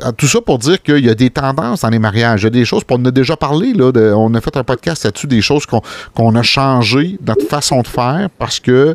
euh, 0.05 0.13
tout 0.17 0.27
ça 0.29 0.41
pour 0.41 0.59
dire 0.59 0.81
qu'il 0.83 1.05
y 1.05 1.11
a 1.11 1.15
des 1.15 1.31
tendances 1.31 1.81
dans 1.83 1.89
les 1.91 1.99
mariages. 1.99 2.43
Il 2.43 2.45
y 2.45 2.47
a 2.47 2.51
des 2.51 2.65
choses, 2.65 2.83
on 2.91 2.95
en 2.97 3.05
a 3.07 3.11
déjà 3.11 3.37
parlé, 3.37 3.73
là, 3.73 3.91
de- 3.93 4.13
on 4.17 4.33
a 4.35 4.41
fait 4.41 4.57
un 4.57 4.65
podcast 4.65 5.05
là-dessus, 5.05 5.27
des 5.27 5.43
choses 5.43 5.67
qu'on 5.67 5.83
qu'on 6.15 6.35
a 6.37 6.43
changé, 6.43 7.19
notre 7.27 7.47
façon 7.47 7.83
de 7.83 7.87
faire, 7.89 8.29
parce 8.39 8.61
que 8.61 8.95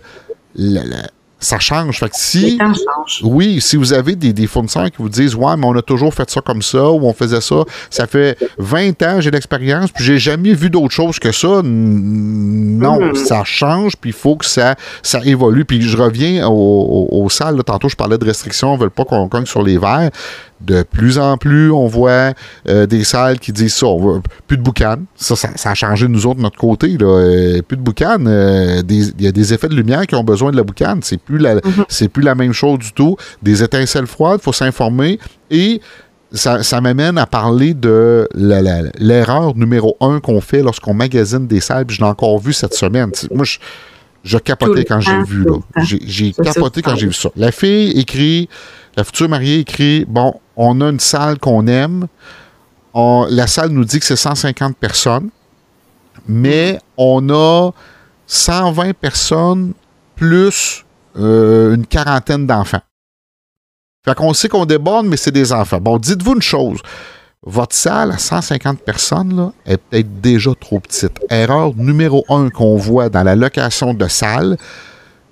la- 0.56 0.84
la- 0.86 1.08
ça 1.40 1.60
change. 1.60 2.00
Fait 2.00 2.10
que 2.10 2.16
si... 2.16 2.58
Oui, 3.24 3.62
si 3.62 3.76
vous 3.78 3.94
avez 3.94 4.16
des, 4.16 4.34
des 4.34 4.48
fournisseurs 4.48 4.86
qui 4.90 4.98
vous 4.98 5.10
disent 5.10 5.36
Ouais, 5.36 5.56
mais 5.56 5.66
on 5.68 5.76
a 5.76 5.82
toujours 5.82 6.14
fait 6.14 6.30
ça 6.30 6.42
comme 6.42 6.62
ça, 6.62 6.90
ou 6.92 7.06
on 7.06 7.14
faisait 7.14 7.42
ça, 7.42 7.64
ça 7.90 8.08
fait 8.08 8.38
20 8.58 9.02
ans, 9.04 9.22
j'ai 9.22 9.30
l'expérience, 9.32 9.92
puis 9.92 10.04
j'ai 10.04 10.18
jamais 10.18 10.54
vu 10.54 10.70
d'autre 10.70 10.94
chose 10.94 11.20
que 11.20 11.32
ça. 11.32 11.62
Non, 11.64 13.00
Mhm. 13.00 13.16
ça 13.16 13.44
change, 13.44 13.96
puis 13.98 14.10
il 14.12 14.14
faut 14.16 14.36
que 14.36 14.46
ça, 14.46 14.76
ça 15.04 15.20
évolue. 15.26 15.66
Puis 15.66 15.82
je 15.82 15.98
reviens 15.98 16.48
au- 16.48 17.08
au- 17.12 17.24
aux 17.24 17.30
salles. 17.30 17.64
tantôt, 17.64 17.90
je 17.90 17.96
parlais 17.96 18.18
de 18.18 18.26
restrictions, 18.26 18.74
on 18.74 18.78
ne 18.78 18.84
veut 18.84 18.90
pas 18.90 19.06
qu'on 19.06 19.28
cogne 19.28 19.46
sur 19.46 19.62
les 19.64 19.78
verres. 19.78 20.10
De 20.60 20.82
plus 20.84 21.20
en 21.20 21.38
plus, 21.38 21.72
on 21.72 21.86
voit 21.88 22.34
euh, 22.68 22.88
des 22.88 23.04
salles 23.04 23.40
qui 23.40 23.52
disent 23.52 23.76
ça. 23.76 23.86
On 23.86 24.16
veut- 24.16 24.22
plus 24.48 24.58
de 24.58 24.64
boucan. 24.64 24.98
Ça, 25.16 25.36
ça, 25.36 25.50
ça 25.56 25.72
a 25.72 25.76
changé 25.76 26.08
nous 26.08 26.26
autres 26.26 26.38
de 26.38 26.42
notre 26.42 26.58
côté. 26.58 26.98
Là. 26.98 27.06
Euh, 27.06 27.62
plus 27.62 27.78
de 27.78 27.82
boucan. 27.84 28.18
euh, 28.26 28.82
Il 28.90 29.22
y 29.22 29.28
a 29.28 29.32
des 29.32 29.54
effets 29.54 29.68
de 29.70 29.76
lumière 29.76 30.08
qui 30.08 30.16
ont 30.16 30.24
besoin 30.24 30.52
de 30.52 30.58
la 30.58 30.64
boucane. 30.64 31.00
C'est 31.04 31.22
plus 31.22 31.38
la, 31.38 31.56
c'est 31.90 32.08
plus 32.10 32.24
la 32.24 32.34
même 32.36 32.54
chose 32.54 32.80
du 32.80 32.92
tout. 32.92 33.16
Des 33.44 33.62
étincelles 33.64 34.08
froides, 34.08 34.40
il 34.42 34.44
faut 34.44 34.54
s'informer. 34.54 35.20
Et 35.52 35.80
ça, 36.34 36.64
ça 36.64 36.82
m'amène 36.82 37.18
à 37.18 37.26
parler 37.26 37.74
de 37.74 38.28
l'erreur 38.34 39.56
numéro 39.56 39.96
un 40.02 40.20
qu'on 40.20 40.42
fait 40.42 40.62
lorsqu'on 40.64 40.94
magasine 40.94 41.48
des 41.48 41.60
salles. 41.60 41.86
Puis 41.86 41.98
je 41.98 42.02
l'ai 42.02 42.08
encore 42.08 42.40
vu 42.40 42.52
cette 42.54 42.74
semaine. 42.74 43.12
Moi, 43.32 43.46
je, 44.24 44.38
capotais 44.40 44.84
quand 44.84 45.00
j'ai 45.02 45.24
vu. 45.24 45.44
là. 45.46 45.58
J'ai 45.84 46.34
capoté 46.34 46.82
quand 46.82 46.96
j'ai 46.96 47.08
vu 47.08 47.14
ça. 47.14 47.30
La 47.36 47.52
fille 47.52 47.92
écrit, 47.92 48.50
la 48.98 49.04
future 49.04 49.30
mariée 49.30 49.60
écrit 49.60 50.06
Bon, 50.06 50.42
on 50.58 50.82
a 50.82 50.90
une 50.90 51.00
salle 51.00 51.40
qu'on 51.40 51.68
aime. 51.68 52.08
La 52.96 53.46
salle 53.46 53.70
nous 53.70 53.86
dit 53.86 54.00
que 54.00 54.06
c'est 54.06 54.16
150 54.16 54.76
personnes, 54.76 55.30
mais 56.28 56.80
on 56.98 57.30
a 57.30 57.72
120 58.26 58.94
personnes 58.94 59.74
plus 60.16 60.84
euh, 61.16 61.76
une 61.76 61.86
quarantaine 61.86 62.48
d'enfants. 62.48 62.82
Fait 64.04 64.16
qu'on 64.16 64.34
sait 64.34 64.50
qu'on 64.50 64.66
déborde, 64.66 65.06
mais 65.06 65.18
c'est 65.18 65.32
des 65.32 65.54
enfants. 65.54 65.80
Bon, 65.80 66.00
dites-vous 66.00 66.34
une 66.34 66.42
chose. 66.42 66.80
Votre 67.46 67.76
salle 67.76 68.12
à 68.12 68.18
150 68.18 68.80
personnes 68.80 69.36
là, 69.36 69.52
est 69.66 69.78
peut-être 69.78 70.20
déjà 70.20 70.52
trop 70.60 70.80
petite. 70.80 71.20
Erreur 71.30 71.76
numéro 71.76 72.26
un 72.30 72.50
qu'on 72.50 72.78
voit 72.78 73.10
dans 73.10 73.24
la 73.24 73.36
location 73.36 73.94
de 73.94 74.08
salle, 74.08 74.58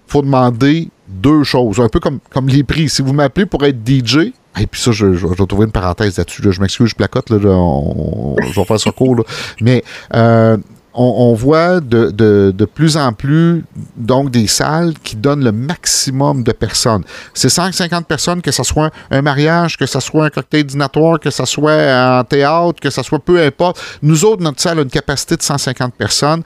faut 0.06 0.22
demander 0.22 0.90
deux 1.16 1.44
choses. 1.44 1.80
Un 1.80 1.90
peu 1.90 2.00
comme, 2.00 2.20
comme 2.34 2.48
les 2.48 2.64
prix. 2.64 2.90
Si 2.90 3.02
vous 3.02 3.14
m'appelez 3.14 3.46
pour 3.46 3.64
être 3.66 3.78
DJ, 3.86 4.32
et 4.60 4.68
puis 4.68 4.80
ça, 4.82 4.92
je, 4.92 5.06
vais 5.08 5.46
trouver 5.48 5.66
une 5.66 5.72
parenthèse 5.72 6.18
là-dessus. 6.18 6.42
là. 6.42 6.52
Je 6.52 6.62
m'excuse, 6.62 6.88
je 6.90 6.96
placote, 6.96 7.30
là, 7.30 7.38
on- 7.50 8.36
je 8.42 8.60
vais 8.60 8.66
faire 8.78 8.94
court. 8.94 9.16
là. 9.16 9.24
Mais 9.62 9.84
euh, 10.14 10.58
on, 10.98 11.34
voit 11.34 11.82
de, 11.82 12.10
de- 12.12 12.66
plus 12.66 12.96
en 12.98 13.12
plus 13.12 13.66
donc 13.98 14.32
des 14.32 14.48
salles 14.48 14.94
qui 15.04 15.16
donnent 15.18 15.44
le 15.44 15.52
maximum 15.52 16.44
de 16.44 16.52
personnes. 16.54 17.04
C'est 17.34 17.50
150 17.50 18.08
personnes, 18.08 18.42
que 18.42 18.52
ce 18.52 18.64
soit 18.64 18.92
un 19.12 19.22
mariage, 19.22 19.78
que 19.78 19.86
ce 19.86 20.00
soit 20.00 20.26
un 20.26 20.30
cocktail 20.30 20.64
dînatoire, 20.64 21.20
que 21.20 21.30
ce 21.32 21.46
soit 21.46 22.20
en 22.20 22.24
théâtre, 22.24 22.80
que 22.82 22.90
ce 22.90 23.04
soit 23.04 23.20
peu 23.20 23.42
importe. 23.44 23.80
Nous 24.02 24.24
autres, 24.26 24.42
notre 24.42 24.62
salle 24.62 24.80
a 24.80 24.82
une 24.84 24.90
capacité 24.90 25.36
de 25.36 25.42
150 25.44 25.94
personnes. 25.96 26.44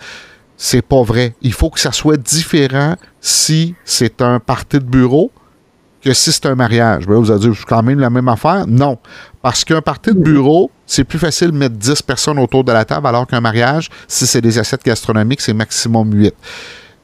C'est 0.61 0.81
pas 0.81 1.03
vrai. 1.03 1.35
Il 1.41 1.53
faut 1.53 1.69
que 1.69 1.79
ça 1.79 1.93
soit 1.93 2.17
différent 2.17 2.95
si 3.21 3.75
c'est 3.85 4.21
un 4.21 4.41
party 4.41 4.79
de 4.79 4.83
bureau 4.83 5.31
que 6.01 6.13
si 6.13 6.33
c'est 6.33 6.47
un 6.47 6.55
mariage. 6.55 7.07
Ben 7.07 7.15
vous 7.15 7.31
allez 7.31 7.39
dire, 7.39 7.53
c'est 7.57 7.65
quand 7.65 7.81
même 7.81 7.97
la 7.97 8.09
même 8.09 8.27
affaire? 8.27 8.65
Non. 8.67 8.97
Parce 9.41 9.63
qu'un 9.63 9.81
party 9.81 10.09
de 10.09 10.19
bureau, 10.19 10.69
c'est 10.85 11.05
plus 11.05 11.17
facile 11.17 11.51
de 11.51 11.57
mettre 11.57 11.77
10 11.77 12.01
personnes 12.01 12.39
autour 12.39 12.65
de 12.65 12.73
la 12.73 12.83
table, 12.83 13.07
alors 13.07 13.25
qu'un 13.25 13.39
mariage, 13.39 13.87
si 14.05 14.27
c'est 14.27 14.41
des 14.41 14.59
assiettes 14.59 14.83
gastronomiques, 14.83 15.39
c'est 15.39 15.53
maximum 15.53 16.11
8. 16.13 16.35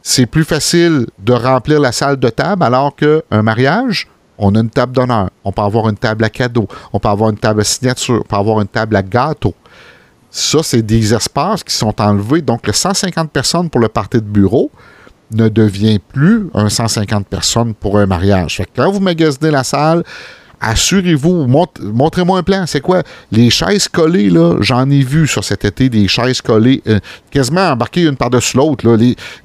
C'est 0.02 0.26
plus 0.26 0.44
facile 0.44 1.08
de 1.18 1.32
remplir 1.32 1.80
la 1.80 1.94
salle 1.94 2.18
de 2.18 2.28
table, 2.30 2.62
alors 2.62 2.94
qu'un 2.94 3.42
mariage, 3.42 4.10
on 4.38 4.54
a 4.56 4.60
une 4.60 4.70
table 4.70 4.92
d'honneur. 4.92 5.30
On 5.46 5.54
peut 5.54 5.62
avoir 5.62 5.88
une 5.88 5.96
table 5.96 6.26
à 6.26 6.30
cadeaux. 6.30 6.68
On 6.92 7.00
peut 7.00 7.08
avoir 7.08 7.30
une 7.30 7.38
table 7.38 7.62
à 7.62 7.64
signature. 7.64 8.20
On 8.20 8.28
peut 8.28 8.36
avoir 8.36 8.60
une 8.60 8.68
table 8.68 8.98
à 8.98 9.02
gâteau. 9.02 9.54
Ça, 10.38 10.60
c'est 10.64 10.82
des 10.82 11.14
espaces 11.14 11.64
qui 11.64 11.74
sont 11.74 11.94
enlevés. 12.02 12.42
Donc, 12.42 12.68
le 12.68 12.74
150 12.74 13.32
personnes 13.32 13.70
pour 13.70 13.80
le 13.80 13.88
party 13.88 14.18
de 14.18 14.24
bureau 14.28 14.70
ne 15.32 15.48
devient 15.48 15.98
plus 16.00 16.50
un 16.54 16.68
150 16.68 17.26
personnes 17.28 17.74
pour 17.74 17.98
un 17.98 18.06
mariage. 18.06 18.58
Fait 18.58 18.66
que 18.66 18.72
quand 18.76 18.92
vous 18.92 19.00
magasinez 19.00 19.50
la 19.50 19.64
salle, 19.64 20.04
assurez-vous, 20.60 21.48
mont- 21.48 21.68
montrez-moi 21.82 22.40
un 22.40 22.44
plan. 22.44 22.66
C'est 22.68 22.82
quoi? 22.82 23.02
Les 23.32 23.50
chaises 23.50 23.88
collées, 23.88 24.30
là, 24.30 24.58
j'en 24.60 24.90
ai 24.90 25.00
vu 25.04 25.26
sur 25.26 25.42
cet 25.44 25.64
été 25.64 25.88
des 25.88 26.10
chaises 26.10 26.42
collées, 26.42 26.82
euh, 26.88 27.00
quasiment 27.32 27.70
embarquées 27.70 28.04
une 28.04 28.18
par-dessus 28.18 28.58
l'autre. 28.58 28.86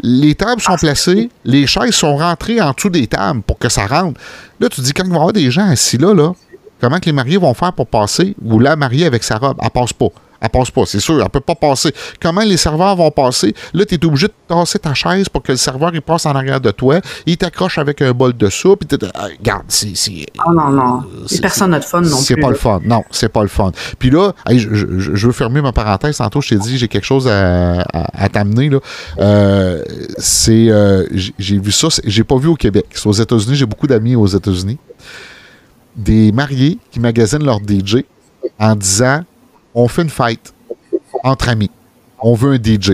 les 0.02 0.34
tables 0.34 0.60
sont 0.60 0.76
placées, 0.76 1.30
les 1.44 1.68
chaises 1.68 1.94
sont 1.94 2.16
rentrées 2.16 2.60
en 2.60 2.72
dessous 2.72 2.90
des 2.90 3.06
tables 3.06 3.42
pour 3.42 3.58
que 3.58 3.68
ça 3.68 3.86
rentre. 3.86 4.20
Là, 4.58 4.68
tu 4.68 4.80
dis, 4.80 4.92
quand 4.92 5.04
il 5.04 5.10
va 5.10 5.14
y 5.14 5.18
avoir 5.18 5.32
des 5.32 5.50
gens 5.52 5.68
assis 5.70 5.98
là, 5.98 6.14
là, 6.14 6.32
comment 6.80 6.98
que 6.98 7.06
les 7.06 7.12
mariés 7.12 7.36
vont 7.38 7.54
faire 7.54 7.72
pour 7.72 7.86
passer 7.86 8.34
ou 8.44 8.58
la 8.58 8.74
mariée 8.74 9.06
avec 9.06 9.22
sa 9.22 9.36
robe? 9.38 9.56
Elle 9.62 9.70
passe 9.70 9.92
pas. 9.92 10.08
Elle 10.40 10.48
passe 10.48 10.70
pas, 10.70 10.86
c'est 10.86 11.00
sûr, 11.00 11.20
elle 11.22 11.28
peut 11.28 11.40
pas 11.40 11.54
passer. 11.54 11.92
Comment 12.20 12.40
les 12.42 12.56
serveurs 12.56 12.96
vont 12.96 13.10
passer? 13.10 13.54
Là, 13.74 13.84
tu 13.84 13.94
es 13.96 14.04
obligé 14.06 14.26
de 14.28 14.32
tasser 14.48 14.78
ta 14.78 14.94
chaise 14.94 15.28
pour 15.28 15.42
que 15.42 15.52
le 15.52 15.58
serveur 15.58 15.90
il 15.92 16.00
passe 16.02 16.24
en 16.26 16.32
arrière 16.32 16.60
de 16.60 16.70
toi, 16.70 17.00
il 17.26 17.36
t'accroche 17.36 17.76
avec 17.78 18.00
un 18.02 18.12
bol 18.12 18.34
de 18.36 18.48
soupe, 18.48 18.84
ah, 19.14 19.26
regarde, 19.38 19.64
c'est. 19.68 19.94
c'est- 19.94 20.26
Oh 20.46 20.52
non, 20.52 20.70
non. 20.70 21.02
c'est- 21.26 21.40
Personne 21.40 21.70
n'a 21.72 21.78
de 21.80 21.84
fun 21.84 22.00
non 22.00 22.16
plus. 22.16 22.24
c'est 22.24 22.36
pas 22.36 22.46
là. 22.46 22.52
le 22.52 22.54
fun. 22.58 22.80
Non, 22.84 23.02
c'est 23.10 23.28
pas 23.28 23.42
le 23.42 23.48
fun. 23.48 23.70
Puis 23.98 24.10
là, 24.10 24.32
hey, 24.48 24.58
je, 24.58 24.74
je- 24.74 25.14
je 25.14 25.26
veux 25.26 25.32
fermer 25.32 25.60
ma 25.60 25.72
parenthèse. 25.72 26.16
Tantôt, 26.16 26.40
je 26.40 26.48
t'ai 26.50 26.56
dit, 26.56 26.78
j'ai 26.78 26.88
quelque 26.88 27.04
chose 27.06 27.28
à, 27.28 27.80
à- 27.82 28.24
à 28.24 28.28
t'amener. 28.28 28.70
là. 28.70 28.78
Euh, 29.18 29.82
c'est, 30.18 30.68
euh, 30.70 31.06
j'ai 31.38 31.58
vu 31.58 31.72
ça. 31.72 31.88
J'ai 32.04 32.24
pas 32.24 32.36
vu 32.38 32.48
au 32.48 32.56
Québec. 32.56 32.86
Aux 33.04 33.12
États-Unis. 33.12 33.56
J'ai 33.56 33.66
beaucoup 33.66 33.86
d'amis 33.86 34.16
aux 34.16 34.26
États-Unis. 34.26 34.78
Des 35.96 36.32
mariés 36.32 36.78
qui 36.90 37.00
magasinent 37.00 37.44
leur 37.44 37.58
DJ 37.60 38.04
en 38.58 38.74
disant 38.74 39.22
on 39.74 39.88
fait 39.88 40.02
une 40.02 40.10
fête 40.10 40.52
entre 41.24 41.48
amis. 41.48 41.70
On 42.20 42.34
veut 42.34 42.52
un 42.52 42.56
DJ. 42.62 42.92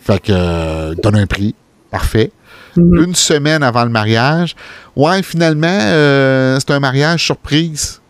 Fait 0.00 0.20
que, 0.20 0.32
euh, 0.32 0.94
donne 0.94 1.16
un 1.16 1.26
prix. 1.26 1.54
Parfait 1.90 2.30
Mhm. 2.76 3.04
une 3.04 3.14
semaine 3.14 3.62
avant 3.62 3.82
le 3.84 3.90
mariage. 3.90 4.54
Ouais, 4.94 5.22
finalement, 5.22 5.66
euh, 5.66 6.58
c'est 6.60 6.70
un 6.72 6.78
mariage 6.80 7.24
surprise. 7.24 8.00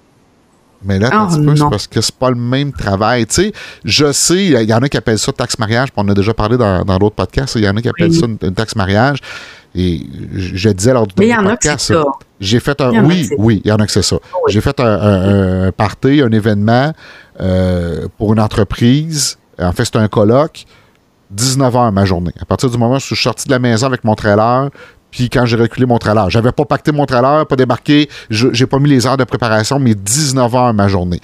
Mais 0.85 0.99
là, 0.99 1.11
Oh, 1.13 1.17
un 1.17 1.27
petit 1.27 1.45
peu, 1.45 1.57
c'est 1.57 1.69
parce 1.71 1.87
que 1.89 2.01
c'est 2.01 2.15
pas 2.15 2.31
le 2.31 2.37
même 2.37 2.73
travail. 2.73 3.27
Tu 3.27 3.35
sais, 3.35 3.53
je 3.85 4.13
sais, 4.13 4.45
il 4.47 4.63
y 4.71 4.73
en 4.75 4.79
a 4.83 4.89
qui 4.89 4.97
appellent 4.97 5.19
ça 5.19 5.33
taxe 5.33 5.59
mariage, 5.59 5.93
puis 5.93 6.03
on 6.05 6.09
a 6.09 6.15
déjà 6.15 6.33
parlé 6.35 6.57
dans 6.57 6.85
dans 6.85 6.99
d'autres 6.99 7.17
podcasts, 7.17 7.57
il 7.57 7.65
y 7.65 7.69
en 7.69 7.77
a 7.77 7.83
qui 7.83 7.89
appellent 7.89 8.11
Oui. 8.11 8.19
ça 8.19 8.27
une, 8.27 8.39
une 8.43 8.55
taxe 8.55 8.77
mariage. 8.77 9.19
Et 9.75 10.01
je, 10.35 10.71
disais 10.71 10.93
lors 10.95 11.07
du 11.07 11.33
en 11.33 11.45
podcast, 11.45 11.93
ça. 11.93 12.03
j'ai 12.41 12.59
fait 12.59 12.81
un. 12.81 12.91
En 13.05 13.05
Oui, 13.07 13.29
oui, 13.39 13.61
il 13.65 13.69
y 13.69 13.73
en 13.73 13.77
a 13.77 13.87
que 13.87 13.93
c'est 13.93 14.03
ça. 14.03 14.17
Oui. 14.17 14.53
J'ai 14.53 14.61
fait 14.61 14.79
un, 14.81 14.85
un- 14.87 15.67
un 15.67 15.73
party, 15.73 16.23
un 16.23 16.31
événement 16.33 16.93
euh, 17.41 18.09
pour 18.17 18.33
une 18.33 18.41
entreprise. 18.41 19.37
En 19.61 19.73
fait, 19.73 19.85
c'était 19.85 19.99
un 19.99 20.09
colloque. 20.09 20.65
19 21.31 21.77
heures 21.77 21.93
ma 21.93 22.07
journée. 22.07 22.33
À 22.41 22.47
partir 22.47 22.71
du 22.71 22.79
moment 22.79 22.97
où 22.97 23.01
je 23.01 23.05
suis 23.05 23.17
sorti 23.17 23.47
de 23.47 23.51
la 23.53 23.59
maison 23.59 23.87
avec 23.87 24.03
mon 24.05 24.15
trailer, 24.15 24.71
puis 25.11 25.31
quand 25.31 25.47
j'ai 25.47 25.57
reculé 25.57 25.87
mon 25.87 25.99
trailer. 25.99 26.31
J'avais 26.31 26.53
pas 26.53 26.65
pacté 26.65 26.93
mon 26.93 27.07
trailer, 27.07 27.47
pas 27.47 27.57
débarqué, 27.57 28.09
j'ai 28.31 28.67
pas 28.67 28.79
mis 28.79 28.91
les 28.91 29.07
heures 29.07 29.17
de 29.17 29.25
préparation, 29.25 29.79
mais 29.79 29.95
19 29.95 30.55
heures 30.55 30.75
ma 30.75 30.89
journée. 30.89 31.21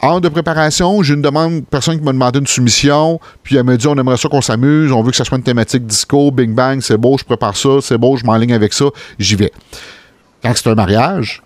en 0.00 0.20
de 0.20 0.28
préparation, 0.28 1.02
j'ai 1.02 1.14
une 1.14 1.22
demande, 1.22 1.64
personne 1.66 1.98
qui 1.98 2.04
m'a 2.04 2.12
demandé 2.12 2.38
une 2.38 2.46
soumission, 2.46 3.20
puis 3.42 3.56
elle 3.56 3.64
me 3.64 3.76
dit 3.76 3.86
on 3.86 3.96
aimerait 3.96 4.16
ça 4.16 4.28
qu'on 4.28 4.42
s'amuse, 4.42 4.92
on 4.92 5.02
veut 5.02 5.10
que 5.10 5.16
ça 5.16 5.24
soit 5.24 5.38
une 5.38 5.44
thématique 5.44 5.86
disco, 5.86 6.30
bing 6.30 6.54
bang, 6.54 6.80
c'est 6.80 6.98
beau, 6.98 7.16
je 7.18 7.24
prépare 7.24 7.56
ça, 7.56 7.80
c'est 7.82 7.98
beau, 7.98 8.16
je 8.16 8.24
m'enligne 8.24 8.52
avec 8.52 8.72
ça, 8.72 8.86
j'y 9.18 9.34
vais. 9.34 9.52
Quand 10.42 10.52
c'est 10.54 10.68
un 10.68 10.74
mariage, 10.76 11.42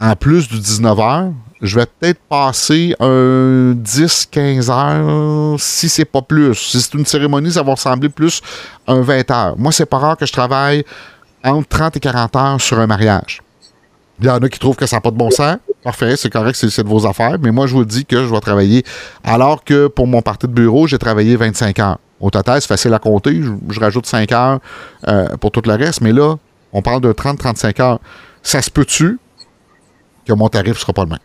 en 0.00 0.16
plus 0.16 0.48
du 0.48 0.58
19h, 0.58 1.32
je 1.60 1.78
vais 1.78 1.86
peut-être 1.86 2.20
passer 2.28 2.94
un 3.00 3.74
10-15 3.74 4.70
heures, 4.70 5.60
si 5.60 5.88
c'est 5.88 6.04
pas 6.04 6.22
plus. 6.22 6.54
Si 6.54 6.80
c'est 6.80 6.94
une 6.94 7.06
cérémonie, 7.06 7.52
ça 7.52 7.62
va 7.62 7.72
ressembler 7.72 8.08
plus 8.08 8.40
à 8.86 8.92
un 8.92 9.00
20 9.00 9.30
heures. 9.30 9.58
Moi, 9.58 9.72
c'est 9.72 9.86
pas 9.86 9.98
rare 9.98 10.16
que 10.16 10.26
je 10.26 10.32
travaille 10.32 10.84
entre 11.42 11.68
30 11.68 11.96
et 11.96 12.00
40 12.00 12.36
heures 12.36 12.60
sur 12.60 12.78
un 12.78 12.86
mariage. 12.86 13.42
Il 14.20 14.26
y 14.26 14.30
en 14.30 14.38
a 14.38 14.48
qui 14.48 14.58
trouvent 14.58 14.76
que 14.76 14.86
ça 14.86 14.96
n'a 14.96 15.00
pas 15.00 15.10
de 15.10 15.16
bon 15.16 15.30
sens. 15.30 15.58
Parfait, 15.82 16.16
c'est 16.16 16.30
correct, 16.30 16.56
c'est 16.56 16.82
de 16.82 16.88
vos 16.88 17.06
affaires. 17.06 17.36
Mais 17.40 17.52
moi, 17.52 17.66
je 17.66 17.74
vous 17.74 17.84
dis 17.84 18.04
que 18.04 18.16
je 18.16 18.32
vais 18.32 18.40
travailler. 18.40 18.84
Alors 19.22 19.62
que 19.62 19.86
pour 19.86 20.06
mon 20.06 20.22
parti 20.22 20.46
de 20.46 20.52
bureau, 20.52 20.86
j'ai 20.86 20.98
travaillé 20.98 21.36
25 21.36 21.78
heures. 21.78 21.98
Au 22.20 22.30
total, 22.30 22.60
c'est 22.60 22.66
facile 22.66 22.94
à 22.94 22.98
compter. 22.98 23.40
Je, 23.68 23.80
rajoute 23.80 24.06
5 24.06 24.32
heures 24.32 24.58
euh, 25.06 25.36
pour 25.36 25.52
tout 25.52 25.62
le 25.64 25.74
reste. 25.74 26.00
Mais 26.00 26.12
là, 26.12 26.34
on 26.72 26.82
parle 26.82 27.00
de 27.00 27.12
30-35 27.12 27.80
heures. 27.80 28.00
Ça 28.42 28.60
se 28.60 28.70
peut-tu? 28.70 29.18
Que 30.28 30.32
mon 30.34 30.48
tarif 30.48 30.74
ne 30.74 30.78
sera 30.78 30.92
pas 30.92 31.04
le 31.04 31.10
même? 31.10 31.18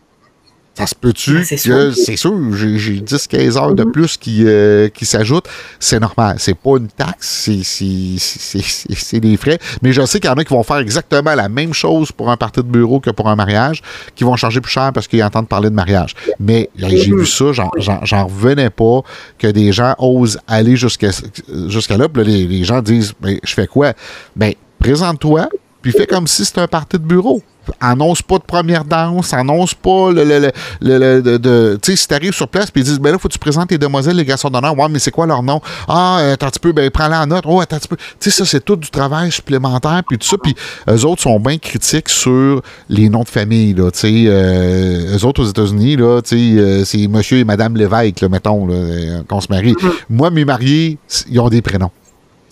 Ça 0.75 0.87
se 0.87 0.95
peut-tu 0.95 1.33
ben, 1.33 1.43
c'est 1.43 2.15
sûr, 2.15 2.33
j'ai 2.55 2.99
10-15 2.99 3.57
heures 3.59 3.75
de 3.75 3.83
mm-hmm. 3.83 3.91
plus 3.91 4.17
qui, 4.17 4.43
euh, 4.47 4.89
qui 4.89 5.05
s'ajoutent. 5.05 5.47
C'est 5.79 5.99
normal. 5.99 6.37
C'est 6.39 6.55
pas 6.55 6.77
une 6.77 6.87
taxe, 6.87 7.47
c'est 8.17 9.19
des 9.19 9.37
frais. 9.37 9.59
Mais 9.83 9.93
je 9.93 10.03
sais 10.07 10.19
qu'il 10.19 10.31
y 10.31 10.33
en 10.33 10.37
a 10.37 10.43
qui 10.43 10.51
vont 10.51 10.63
faire 10.63 10.77
exactement 10.77 11.35
la 11.35 11.47
même 11.47 11.73
chose 11.73 12.11
pour 12.11 12.31
un 12.31 12.37
parti 12.37 12.61
de 12.61 12.65
bureau 12.65 12.99
que 12.99 13.11
pour 13.11 13.29
un 13.29 13.35
mariage, 13.35 13.83
qui 14.15 14.23
vont 14.23 14.35
charger 14.35 14.61
plus 14.61 14.71
cher 14.71 14.91
parce 14.93 15.07
qu'ils 15.07 15.23
entendent 15.23 15.47
parler 15.47 15.69
de 15.69 15.75
mariage. 15.75 16.15
Mais 16.39 16.71
j'ai 16.75 17.13
vu 17.13 17.27
ça, 17.27 17.51
j'en 17.51 18.25
revenais 18.25 18.71
pas 18.71 19.01
que 19.37 19.47
des 19.47 19.71
gens 19.71 19.93
osent 19.99 20.39
aller 20.47 20.75
jusqu'à 20.75 21.11
jusqu'à 21.67 21.97
là. 21.97 22.09
Puis 22.09 22.23
les, 22.23 22.47
les, 22.47 22.63
gens 22.63 22.81
disent 22.81 23.13
ben, 23.21 23.37
Je 23.43 23.53
fais 23.53 23.67
quoi? 23.67 23.93
Ben, 24.35 24.53
présente-toi, 24.79 25.49
puis 25.83 25.91
fais 25.91 26.07
comme 26.07 26.25
si 26.25 26.45
c'était 26.45 26.61
un 26.61 26.67
parti 26.67 26.97
de 26.97 27.03
bureau 27.03 27.43
annonce 27.79 28.21
pas 28.21 28.37
de 28.37 28.43
première 28.43 28.85
danse, 28.85 29.33
annonce 29.33 29.73
pas 29.73 30.11
le. 30.11 30.23
le, 30.23 30.51
le, 30.81 31.21
de, 31.21 31.79
tu 31.81 31.91
sais, 31.91 31.97
si 31.97 32.07
t'arrives 32.07 32.33
sur 32.33 32.47
place, 32.47 32.71
puis 32.71 32.81
ils 32.81 32.85
disent, 32.85 32.99
ben 32.99 33.11
là, 33.11 33.17
faut 33.17 33.27
que 33.27 33.33
tu 33.33 33.39
présentes 33.39 33.71
les 33.71 33.77
demoiselles, 33.77 34.15
les 34.15 34.25
garçons 34.25 34.49
d'honneur. 34.49 34.77
Ouais, 34.77 34.87
mais 34.89 34.99
c'est 34.99 35.11
quoi 35.11 35.25
leur 35.25 35.43
nom? 35.43 35.61
Ah, 35.87 36.19
euh, 36.19 36.33
attends 36.33 36.47
un 36.47 36.49
petit 36.49 36.59
peu, 36.59 36.71
ben 36.71 36.89
prends-la 36.89 37.23
en 37.23 37.27
note. 37.27 37.43
Oh, 37.47 37.59
attends 37.61 37.77
un 37.77 37.79
petit 37.79 37.87
peu. 37.87 37.97
Tu 38.19 38.29
sais, 38.29 38.31
ça, 38.31 38.45
c'est 38.45 38.63
tout 38.63 38.75
du 38.75 38.89
travail 38.89 39.31
supplémentaire, 39.31 40.01
puis 40.07 40.17
tout 40.17 40.27
ça. 40.27 40.37
Puis 40.41 40.55
eux 40.89 41.05
autres 41.05 41.21
sont 41.21 41.39
bien 41.39 41.57
critiques 41.57 42.09
sur 42.09 42.61
les 42.89 43.09
noms 43.09 43.23
de 43.23 43.29
famille, 43.29 43.73
là. 43.73 43.91
Tu 43.91 43.99
sais, 43.99 44.23
euh, 44.27 45.17
eux 45.17 45.25
autres 45.25 45.43
aux 45.43 45.47
États-Unis, 45.47 45.95
là, 45.95 46.21
tu 46.21 46.29
sais, 46.29 46.59
euh, 46.59 46.85
c'est 46.85 47.07
monsieur 47.07 47.37
et 47.37 47.43
madame 47.43 47.75
Lévesque, 47.75 48.21
là, 48.21 48.29
mettons, 48.29 48.67
qu'on 49.27 49.41
se 49.41 49.47
marie. 49.49 49.73
Mm-hmm. 49.73 49.91
Moi, 50.09 50.29
mes 50.31 50.45
mariés, 50.45 50.97
ils 51.29 51.39
ont 51.39 51.49
des 51.49 51.61
prénoms. 51.61 51.91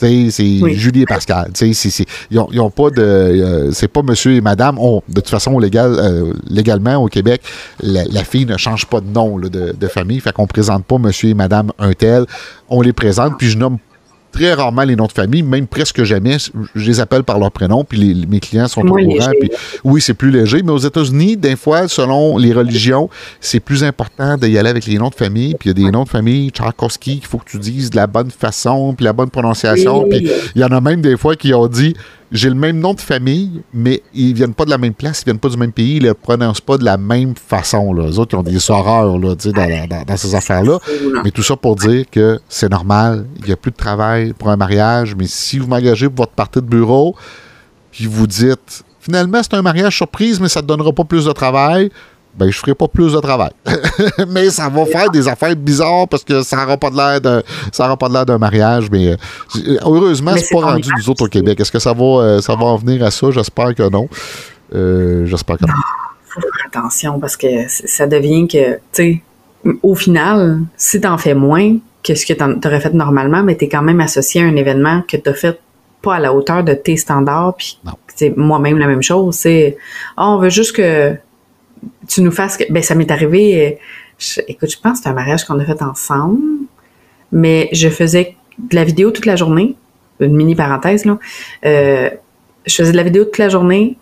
C'est 0.02 0.74
Julie 0.74 1.04
et 1.04 1.06
Pascal. 1.06 1.52
ils 1.62 2.38
n'ont 2.38 2.70
pas 2.70 2.90
de. 2.90 3.02
Euh, 3.02 3.72
c'est 3.72 3.88
pas 3.88 4.02
monsieur 4.02 4.34
et 4.34 4.42
madame. 4.42 4.78
de 4.78 5.00
toute 5.16 5.30
façon, 5.30 5.60
légal, 5.60 5.96
euh, 5.98 6.34
légalement, 6.50 6.96
au 6.96 7.08
Québec, 7.08 7.42
la, 7.82 8.24
fille 8.24 8.46
ne 8.46 8.58
change 8.58 8.86
pas 8.86 9.02
de 9.02 9.08
nom 9.08 9.38
de, 9.38 9.48
de, 9.50 9.88
famille. 9.88 10.20
Fait 10.20 10.32
qu'on 10.32 10.48
présente 10.48 10.86
pas 10.86 10.98
monsieur 10.98 11.30
et 11.30 11.34
madame 11.34 11.72
un 11.80 11.94
tel. 11.94 12.26
On 12.70 12.82
les 12.82 12.94
présente, 12.94 13.38
puis 13.38 13.50
je 13.50 13.58
nomme 13.58 13.78
très 14.32 14.54
rarement 14.54 14.84
les 14.84 14.96
noms 14.96 15.06
de 15.06 15.12
famille, 15.12 15.44
même 15.44 15.68
presque 15.68 16.04
jamais. 16.04 16.38
Je 16.76 16.86
les 16.86 17.00
appelle 17.00 17.24
par 17.24 17.40
leur 17.40 17.52
prénom, 17.52 17.84
puis 17.84 18.26
mes 18.28 18.40
clients 18.40 18.68
sont 18.68 18.82
au 18.82 18.96
courant. 18.96 19.32
oui, 19.84 20.02
c'est 20.02 20.14
plus 20.14 20.32
léger, 20.32 20.62
mais 20.64 20.72
aux 20.72 20.78
États-Unis, 20.78 21.38
des 21.38 21.56
fois, 21.56 21.88
selon 21.88 22.38
les 22.38 22.54
religions, 22.54 23.10
c'est 23.40 23.60
plus 23.60 23.84
important 23.84 24.38
d'y 24.38 24.58
aller 24.58 24.70
avec 24.70 24.86
les 24.86 24.98
noms 24.98 25.10
de 25.10 25.16
famille. 25.16 25.56
Puis 25.56 25.70
il 25.70 25.78
y 25.80 25.82
a 25.82 25.86
des 25.86 25.92
noms 25.92 26.04
de 26.04 26.10
famille, 26.10 26.50
Tchaikovsky, 26.50 27.20
qu'il 27.20 27.28
faut 27.28 27.38
que 27.38 27.50
tu 27.50 27.60
dises 27.60 27.90
de 27.90 27.96
la 27.96 28.08
bonne 28.08 28.32
façon, 28.32 28.94
puis 28.96 29.06
la 29.06 29.14
bonne 29.14 29.30
prononciation. 29.30 30.08
Puis 30.10 30.30
il 30.56 30.62
y 30.62 30.64
en 30.64 30.72
a 30.72 30.82
même 30.82 31.02
des 31.02 31.18
fois 31.18 31.36
qui 31.36 31.54
ont 31.54 31.68
dit 31.68 31.94
j'ai 32.32 32.48
le 32.48 32.56
même 32.56 32.80
nom 32.80 32.94
de 32.94 33.02
famille, 33.02 33.62
mais 33.74 34.02
ils 34.14 34.34
viennent 34.34 34.54
pas 34.54 34.64
de 34.64 34.70
la 34.70 34.78
même 34.78 34.94
place, 34.94 35.22
ils 35.22 35.26
viennent 35.26 35.40
pas 35.40 35.50
du 35.50 35.58
même 35.58 35.74
pays, 35.74 35.98
ils 35.98 36.04
le 36.04 36.14
prononcent 36.14 36.62
pas 36.62 36.78
de 36.78 36.86
la 36.86 36.98
même 36.98 37.36
façon. 37.36 37.94
Là. 37.94 38.06
Les 38.08 38.20
autres, 38.20 38.36
ils 38.36 38.40
ont 38.40 38.44
des 38.44 38.72
horreurs 38.72 39.20
là, 39.20 39.36
dans, 39.36 40.04
dans, 40.06 40.18
ces 40.18 40.34
affaires-là. 40.34 40.80
Mais 41.24 41.32
tout 41.32 41.44
ça 41.44 41.58
pour 41.58 41.76
dire 41.76 42.06
que 42.10 42.40
c'est 42.48 42.72
normal, 42.72 43.26
il 43.40 43.48
n'y 43.48 43.52
a 43.52 43.58
plus 43.58 43.72
de 43.72 43.76
travail 43.76 44.21
pour 44.38 44.50
un 44.50 44.58
mariage, 44.58 45.16
mais 45.16 45.28
si 45.28 45.60
vous 45.60 45.68
m'engagez 45.68 46.08
pour 46.08 46.26
votre 46.26 46.32
partie 46.34 46.60
de 46.60 46.66
bureau, 46.66 47.16
puis 47.92 48.06
vous 48.06 48.28
dites 48.28 48.84
finalement 49.00 49.42
c'est 49.44 49.56
un 49.56 49.62
mariage 49.62 49.98
surprise, 49.98 50.40
mais 50.40 50.50
ça 50.50 50.62
ne 50.62 50.64
te 50.64 50.68
donnera 50.68 50.94
pas 50.94 51.04
plus 51.04 51.26
de 51.26 51.32
travail, 51.32 51.92
ben 52.36 52.50
je 52.50 52.58
ferai 52.58 52.74
pas 52.74 52.88
plus 52.88 53.14
de 53.14 53.20
travail. 53.20 53.52
mais 54.30 54.50
ça 54.50 54.70
va 54.70 54.86
faire 54.86 55.10
des 55.10 55.28
affaires 55.28 55.56
bizarres 55.56 56.08
parce 56.08 56.24
que 56.24 56.44
ça 56.44 56.58
n'aura 56.58 56.78
pas 56.78 56.90
de 56.90 56.96
l'air 56.96 57.22
d'un 57.22 57.42
ça 57.72 57.86
aura 57.86 57.98
pas 57.98 58.08
de 58.08 58.14
l'air 58.14 58.26
d'un 58.26 58.38
mariage. 58.38 58.90
Mais 58.92 59.10
euh, 59.10 59.78
heureusement, 59.84 60.34
c'est 60.38 60.54
pas 60.54 60.62
rendu 60.62 60.90
nous 60.98 61.10
autres 61.10 61.26
au 61.26 61.28
Québec. 61.28 61.60
Est-ce 61.60 61.72
que 61.72 61.80
ça 61.80 61.94
va 61.94 62.04
euh, 62.04 62.42
ça 62.42 62.56
va 62.56 62.66
en 62.66 62.78
venir 62.78 63.04
à 63.04 63.12
ça? 63.12 63.32
J'espère 63.32 63.76
que 63.76 63.90
non. 63.90 64.08
Euh, 64.74 65.26
j'espère 65.26 65.58
que 65.58 65.66
non. 65.66 65.74
Faut 66.26 66.40
faire 66.42 66.68
attention 66.68 67.20
parce 67.20 67.36
que 67.36 67.68
ça 67.68 68.08
devient 68.08 68.48
que, 68.48 68.76
tu 68.76 68.80
sais, 68.94 69.22
au 69.84 69.96
final, 69.96 70.62
si 70.78 71.02
tu 71.02 71.08
en 71.08 71.18
fais 71.18 71.34
moins 71.34 71.76
que 72.04 72.16
ce 72.16 72.26
que 72.26 72.34
tu 72.34 72.68
aurais 72.68 72.80
fait 72.80 72.94
normalement, 72.94 73.44
mais 73.44 73.56
tu 73.56 73.66
es 73.66 73.70
quand 73.70 73.82
même 73.82 74.02
associé 74.02 74.42
à 74.42 74.46
un 74.46 74.56
événement 74.56 75.04
que 75.08 75.18
tu 75.18 75.30
as 75.30 75.34
fait 75.34 75.60
pas 76.02 76.16
à 76.16 76.20
la 76.20 76.34
hauteur 76.34 76.64
de 76.64 76.74
tes 76.74 76.98
standards. 76.98 77.56
Puis 77.56 77.80
c'est 78.16 78.36
moi-même 78.36 78.78
la 78.78 78.88
même 78.88 79.04
chose. 79.04 79.36
C'est, 79.36 79.78
oh, 80.18 80.24
on 80.24 80.38
veut 80.38 80.50
juste 80.50 80.76
que 80.76 81.16
tu 82.08 82.22
nous 82.22 82.32
fasses. 82.32 82.58
Ben, 82.70 82.82
ça 82.82 82.96
m'est 82.96 83.12
arrivé. 83.12 83.80
Écoute, 84.48 84.72
je 84.72 84.80
pense 84.80 84.98
que 84.98 85.04
c'est 85.04 85.10
un 85.10 85.14
mariage 85.14 85.46
qu'on 85.46 85.60
a 85.60 85.66
fait 85.66 85.82
ensemble, 85.82 86.42
mais 87.32 87.70
je 87.72 87.90
faisais 87.90 88.36
de 88.58 88.76
la 88.76 88.84
vidéo 88.84 89.12
toute 89.12 89.26
la 89.26 89.36
journée. 89.36 89.76
Une 90.20 90.36
mini 90.36 90.56
parenthèse, 90.56 91.06
là. 91.06 91.18
Euh, 91.66 92.10
je 92.66 92.76
faisais 92.76 92.92
de 92.92 92.98
la 92.98 93.04
vidéo 93.04 93.26
toute 93.26 93.40
la 93.40 93.50
journée, 93.50 93.98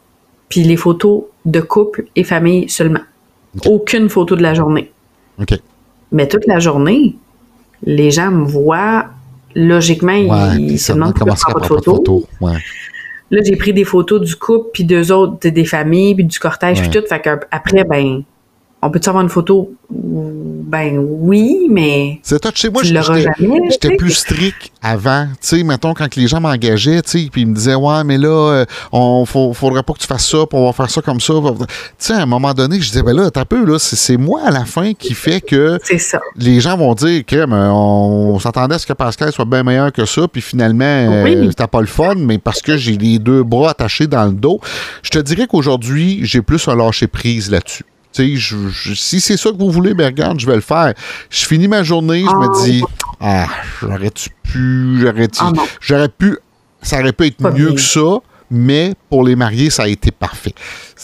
puis 0.50 0.64
les 0.64 0.76
photos 0.76 1.24
de 1.46 1.62
couple 1.62 2.06
et 2.16 2.26
famille 2.26 2.68
seulement. 2.68 3.00
Aucune 3.66 4.10
photo 4.10 4.36
de 4.36 4.44
la 4.44 4.54
journée. 4.54 4.92
OK. 5.40 5.58
Mais 6.12 6.28
toute 6.28 6.46
la 6.46 6.60
journée, 6.60 7.16
les 7.84 8.12
gens 8.12 8.32
me 8.32 8.46
voient, 8.46 9.06
logiquement, 9.56 10.14
ils, 10.58 10.80
se 10.80 10.94
demandent 10.94 11.14
pourquoi 11.16 11.36
je 11.36 11.54
pas 11.54 11.60
de 11.60 11.84
photos. 11.84 12.24
Là, 13.32 13.42
j'ai 13.46 13.56
pris 13.56 13.74
des 13.74 13.84
photos 13.84 14.22
du 14.22 14.36
couple, 14.36 14.70
puis 14.74 14.84
deux 14.84 15.12
autres, 15.12 15.48
des 15.48 15.66
familles, 15.66 16.16
puis 16.16 16.24
du 16.24 16.40
cortège, 16.40 16.82
puis 16.82 16.90
tout. 16.90 17.06
Fait 17.08 17.20
qu'après, 17.20 17.84
ben, 17.84 18.24
on 18.82 18.90
peut-tu 18.90 19.10
avoir 19.10 19.24
une 19.24 19.30
photo? 19.30 19.72
Ben 20.70 21.00
oui, 21.00 21.66
mais. 21.68 22.20
C'est 22.22 22.40
touché. 22.40 22.70
Moi, 22.70 22.84
j'étais 22.84 23.96
plus 23.98 24.12
strict 24.12 24.72
avant. 24.84 25.26
Tu 25.42 25.48
sais, 25.48 25.64
mettons, 25.64 25.96
quand 25.96 26.16
les 26.16 26.28
gens 26.28 26.40
m'engageaient, 26.40 27.02
tu 27.02 27.24
sais, 27.24 27.30
puis 27.32 27.42
ils 27.42 27.48
me 27.48 27.56
disaient, 27.56 27.74
ouais, 27.74 28.04
mais 28.04 28.20
là, 28.20 28.30
euh, 28.30 28.66
on 28.92 29.26
faudrait 29.26 29.82
pas 29.82 29.94
que 29.94 29.98
tu 29.98 30.06
fasses 30.06 30.30
ça, 30.30 30.46
puis 30.48 30.60
on 30.60 30.68
va 30.68 30.74
faire 30.74 30.92
ça 30.92 31.02
comme 31.02 31.20
ça. 31.20 31.34
Tu 31.34 31.66
sais, 31.98 32.14
à 32.14 32.22
un 32.22 32.28
moment 32.28 32.54
donné, 32.54 32.80
je 32.80 32.86
disais, 32.92 33.02
ben 33.02 33.16
là, 33.16 33.32
t'as 33.32 33.46
peu, 33.46 33.66
là, 33.66 33.80
c'est 33.80 34.18
moi 34.18 34.42
à 34.46 34.52
la 34.52 34.64
fin 34.64 34.94
qui 34.94 35.16
fait 35.16 35.42
que. 35.42 35.80
Ça. 35.98 36.20
Les 36.36 36.60
gens 36.60 36.78
vont 36.78 36.94
dire, 36.94 37.26
crème, 37.26 37.52
on, 37.52 38.38
s'attendait 38.38 38.76
à 38.76 38.80
ce 38.80 38.86
que 38.86 38.94
Pascal 38.94 39.32
soit 39.32 39.46
bien 39.46 39.64
meilleur 39.64 39.92
que 39.92 40.06
ça, 40.06 40.28
puis 40.28 40.42
finalement, 40.42 40.86
euh, 40.86 41.48
c'était 41.50 41.66
pas 41.66 41.82
le 41.82 41.88
fun, 41.88 42.14
mais 42.16 42.38
parce 42.38 42.62
que 42.62 42.78
j'ai 42.78 42.96
les 42.96 43.18
deux 43.18 43.42
bras 43.42 43.72
attachés 43.72 44.06
dans 44.06 44.26
le 44.26 44.34
dos. 44.34 44.60
Je 45.02 45.10
te 45.10 45.18
dirais 45.18 45.48
qu'aujourd'hui, 45.48 46.20
j'ai 46.22 46.44
plus 46.44 46.68
un 46.68 46.76
lâcher 46.76 47.08
prise 47.08 47.50
là-dessus 47.50 47.86
si 48.12 49.22
c'est 49.22 49.38
ça 49.38 49.52
que 49.52 49.58
vous 49.58 49.72
voulez, 49.72 49.94
ben 49.94 50.08
regarde, 50.08 50.40
je 50.40 50.48
vais 50.48 50.56
le 50.56 50.62
faire. 50.62 50.94
Je 51.30 51.46
finis 51.46 51.68
ma 51.68 51.84
journée, 51.84 52.22
je 52.22 52.36
me 52.36 52.48
ah. 52.48 52.64
dis, 52.66 52.84
ah, 53.20 53.48
j'aurais-tu 53.82 54.30
pu, 54.44 55.08
ah, 55.40 55.52
j'aurais 55.80 56.10
pu, 56.10 56.38
ça 56.82 57.00
aurait 57.00 57.14
pu 57.14 57.28
être 57.28 57.42
mieux 57.54 57.74
que 57.74 57.82
ça, 57.82 58.20
mais 58.52 58.94
pour 59.10 59.24
les 59.24 59.36
mariés, 59.36 59.70
ça 59.70 59.84
a 59.84 59.88
été 59.88 60.12
parfait. 60.12 60.54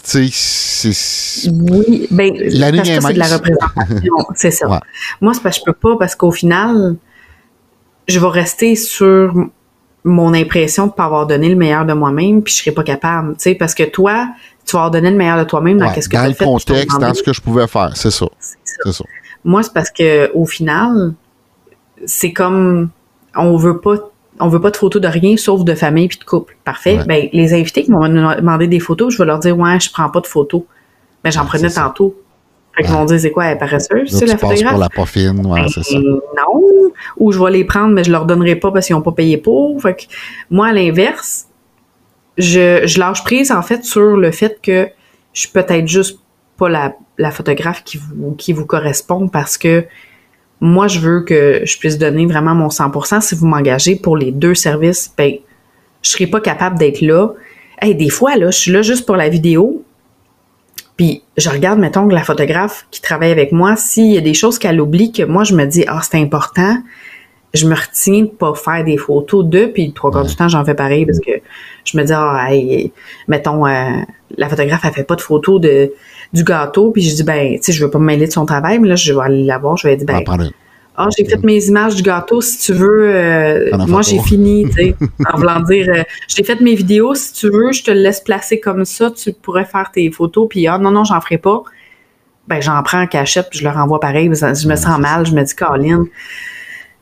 Tu 0.03 0.29
sais, 0.31 0.91
c'est. 0.93 1.49
Oui, 1.49 2.07
ben, 2.11 2.33
la 2.35 2.71
c'est 2.83 3.13
de 3.13 3.19
la 3.19 3.27
représentation, 3.27 4.13
c'est 4.35 4.51
ça. 4.51 4.81
Moi, 5.21 5.33
c'est 5.33 5.43
parce 5.43 5.57
que 5.57 5.61
je 5.61 5.71
peux 5.71 5.77
pas, 5.77 5.97
parce 5.97 6.15
qu'au 6.15 6.31
final, 6.31 6.95
je 8.07 8.19
vais 8.19 8.27
rester 8.27 8.75
sur 8.75 9.33
mon 10.03 10.33
impression 10.33 10.87
de 10.87 10.91
pas 10.91 11.05
avoir 11.05 11.25
donné 11.25 11.49
le 11.49 11.55
meilleur 11.55 11.85
de 11.85 11.93
moi-même, 11.93 12.43
puis 12.43 12.53
je 12.53 12.59
serai 12.59 12.71
pas 12.71 12.83
capable, 12.83 13.35
tu 13.37 13.43
sais, 13.43 13.55
parce 13.55 13.73
que 13.73 13.83
toi, 13.83 14.27
tu 14.65 14.75
vas 14.75 14.79
avoir 14.79 14.91
donné 14.91 15.11
le 15.11 15.17
meilleur 15.17 15.37
de 15.37 15.43
toi-même 15.43 15.77
dans 15.77 15.91
qu'est-ce 15.91 16.09
que 16.09 16.15
tu 16.15 16.21
as 16.21 16.33
fait. 16.33 16.45
Dans 16.45 16.51
le 16.51 16.59
contexte, 16.59 16.99
dans 16.99 17.13
ce 17.13 17.23
que 17.23 17.33
je 17.33 17.41
pouvais 17.41 17.67
faire, 17.67 17.91
c'est 17.95 18.11
ça. 18.11 18.25
C'est 18.39 18.91
ça. 18.91 19.03
Moi, 19.43 19.61
c'est 19.61 19.73
parce 19.73 19.91
que 19.91 20.31
au 20.33 20.45
final, 20.45 21.13
c'est 22.05 22.33
comme 22.33 22.89
on 23.35 23.57
veut 23.57 23.79
pas 23.79 23.95
on 24.39 24.49
veut 24.49 24.59
pas 24.59 24.71
de 24.71 24.75
photos 24.75 25.01
de 25.01 25.07
rien 25.07 25.37
sauf 25.37 25.63
de 25.63 25.75
famille 25.75 26.07
puis 26.07 26.17
de 26.17 26.23
couple. 26.25 26.57
Parfait. 26.65 26.99
Ben, 27.07 27.29
les 27.31 27.53
invités 27.53 27.83
qui 27.83 27.91
m'ont 27.91 28.07
demandé 28.07 28.67
des 28.67 28.79
photos, 28.79 29.13
je 29.13 29.17
vais 29.17 29.25
leur 29.25 29.39
dire 29.39 29.57
ouais, 29.57 29.79
je 29.79 29.89
prends 29.91 30.09
pas 30.09 30.19
de 30.19 30.27
photos. 30.27 30.61
Mais 31.23 31.29
ben, 31.29 31.31
j'en 31.31 31.45
prenais 31.45 31.69
tantôt. 31.69 32.15
Fait 32.75 32.83
qu'ils 32.83 32.91
vont 32.91 33.05
dire 33.05 33.19
c'est 33.19 33.31
quoi, 33.31 33.45
elle 33.45 33.55
est 33.55 33.59
paresseuse, 33.59 34.09
c'est 34.09 34.25
la 34.25 34.37
photographe. 34.37 34.71
pour 34.71 34.79
la 34.79 34.89
poffine, 34.89 35.45
ouais, 35.45 35.65
c'est 35.69 35.83
ça. 35.83 35.97
Ben, 35.97 36.03
non. 36.03 36.91
Ou 37.17 37.31
je 37.31 37.41
vais 37.41 37.51
les 37.51 37.63
prendre, 37.63 37.93
mais 37.93 38.03
je 38.03 38.11
leur 38.11 38.25
donnerai 38.25 38.55
pas 38.55 38.71
parce 38.71 38.87
qu'ils 38.87 38.95
n'ont 38.95 39.01
pas 39.01 39.13
payé 39.13 39.37
pour. 39.37 39.81
Fait 39.81 39.95
que 39.95 40.03
moi, 40.49 40.67
à 40.67 40.73
l'inverse, 40.73 41.47
je, 42.37 42.85
je 42.85 42.99
lâche 42.99 43.23
prise 43.23 43.51
en 43.51 43.61
fait 43.61 43.83
sur 43.83 44.17
le 44.17 44.31
fait 44.31 44.59
que 44.61 44.89
je 45.33 45.41
suis 45.41 45.49
peut-être 45.49 45.87
juste 45.87 46.19
pas 46.57 46.69
la 46.69 46.95
la 47.17 47.31
photographe 47.31 47.83
qui 47.83 47.97
vous, 47.97 48.33
qui 48.33 48.53
vous 48.53 48.65
correspond 48.65 49.27
parce 49.27 49.57
que 49.57 49.85
moi, 50.61 50.87
je 50.87 50.99
veux 50.99 51.21
que 51.21 51.61
je 51.65 51.77
puisse 51.77 51.97
donner 51.97 52.25
vraiment 52.25 52.55
mon 52.55 52.69
100%. 52.69 53.21
Si 53.21 53.35
vous 53.35 53.45
m'engagez 53.45 53.95
pour 53.95 54.17
les 54.17 54.31
deux 54.31 54.55
services, 54.55 55.13
ben, 55.17 55.33
je 56.01 56.09
serai 56.09 56.27
pas 56.27 56.39
capable 56.39 56.77
d'être 56.77 57.01
là. 57.01 57.29
Hey, 57.81 57.93
des 57.93 58.09
fois, 58.09 58.37
là, 58.37 58.51
je 58.51 58.57
suis 58.57 58.71
là 58.71 58.81
juste 58.81 59.05
pour 59.05 59.17
la 59.17 59.27
vidéo. 59.27 59.83
Puis 60.95 61.23
je 61.35 61.49
regarde, 61.49 61.77
mettons, 61.77 62.07
la 62.07 62.23
photographe 62.23 62.87
qui 62.89 63.01
travaille 63.01 63.31
avec 63.31 63.51
moi, 63.51 63.75
s'il 63.75 64.13
y 64.13 64.17
a 64.17 64.21
des 64.21 64.33
choses 64.33 64.57
qu'elle 64.57 64.79
oublie, 64.79 65.11
que 65.11 65.23
moi, 65.23 65.43
je 65.43 65.53
me 65.53 65.65
dis, 65.65 65.83
ah, 65.87 65.99
c'est 66.01 66.17
important, 66.17 66.77
je 67.55 67.67
me 67.67 67.75
retiens 67.75 68.23
de 68.23 68.29
pas 68.29 68.53
faire 68.53 68.83
des 68.83 68.97
photos 68.97 69.45
de, 69.45 69.65
puis 69.65 69.93
trois 69.93 70.11
quarts 70.11 70.25
du 70.25 70.35
temps, 70.35 70.47
j'en 70.47 70.65
fais 70.65 70.73
pareil 70.73 71.05
parce 71.05 71.19
que 71.19 71.31
je 71.83 71.97
me 71.97 72.03
dis, 72.03 72.13
ah, 72.13 72.47
hey, 72.49 72.91
mettons, 73.27 73.65
euh, 73.65 73.89
la 74.37 74.49
photographe, 74.49 74.81
elle 74.83 74.91
fait 74.91 75.03
pas 75.03 75.15
de 75.15 75.21
photos 75.21 75.61
de, 75.61 75.91
du 76.33 76.43
gâteau, 76.43 76.91
puis 76.91 77.01
je 77.01 77.15
dis, 77.15 77.23
ben, 77.23 77.55
tu 77.55 77.63
sais, 77.63 77.71
je 77.71 77.83
veux 77.83 77.91
pas 77.91 77.99
me 77.99 78.05
mêler 78.05 78.27
de 78.27 78.31
son 78.31 78.45
travail, 78.45 78.79
mais 78.79 78.87
là, 78.87 78.95
je 78.95 79.13
vais 79.13 79.21
aller 79.21 79.43
la 79.43 79.57
voir, 79.57 79.77
je 79.77 79.87
vais 79.87 79.95
dire, 79.95 80.05
ben, 80.05 80.23
ah, 80.97 81.09
j'ai 81.17 81.25
fait 81.25 81.43
mes 81.43 81.65
images 81.65 81.95
du 81.95 82.03
gâteau, 82.03 82.39
si 82.39 82.57
tu 82.57 82.73
veux, 82.73 83.09
euh, 83.13 83.77
moi, 83.85 84.01
j'ai 84.01 84.19
fini, 84.19 84.65
tu 84.65 84.71
sais, 84.71 84.95
en 85.33 85.37
voulant 85.37 85.59
dire, 85.59 85.87
euh, 85.89 86.03
j'ai 86.27 86.43
fait 86.43 86.61
mes 86.61 86.73
vidéos, 86.73 87.15
si 87.15 87.33
tu 87.33 87.49
veux, 87.49 87.73
je 87.73 87.83
te 87.83 87.91
laisse 87.91 88.21
placer 88.21 88.59
comme 88.59 88.85
ça, 88.85 89.11
tu 89.11 89.33
pourrais 89.33 89.65
faire 89.65 89.91
tes 89.93 90.09
photos, 90.09 90.47
puis 90.49 90.67
ah, 90.67 90.77
non, 90.77 90.91
non, 90.91 91.03
j'en 91.03 91.19
ferai 91.19 91.37
pas. 91.37 91.63
Ben, 92.47 92.61
j'en 92.61 92.81
prends 92.83 93.01
en 93.01 93.07
cachette, 93.07 93.47
puis 93.49 93.59
je 93.59 93.63
le 93.65 93.71
renvoie 93.71 93.99
pareil, 93.99 94.31
je 94.33 94.67
me 94.67 94.75
sens 94.75 94.99
mal, 94.99 95.25
je 95.25 95.33
me 95.33 95.43
dis, 95.43 95.55
Caroline, 95.55 96.05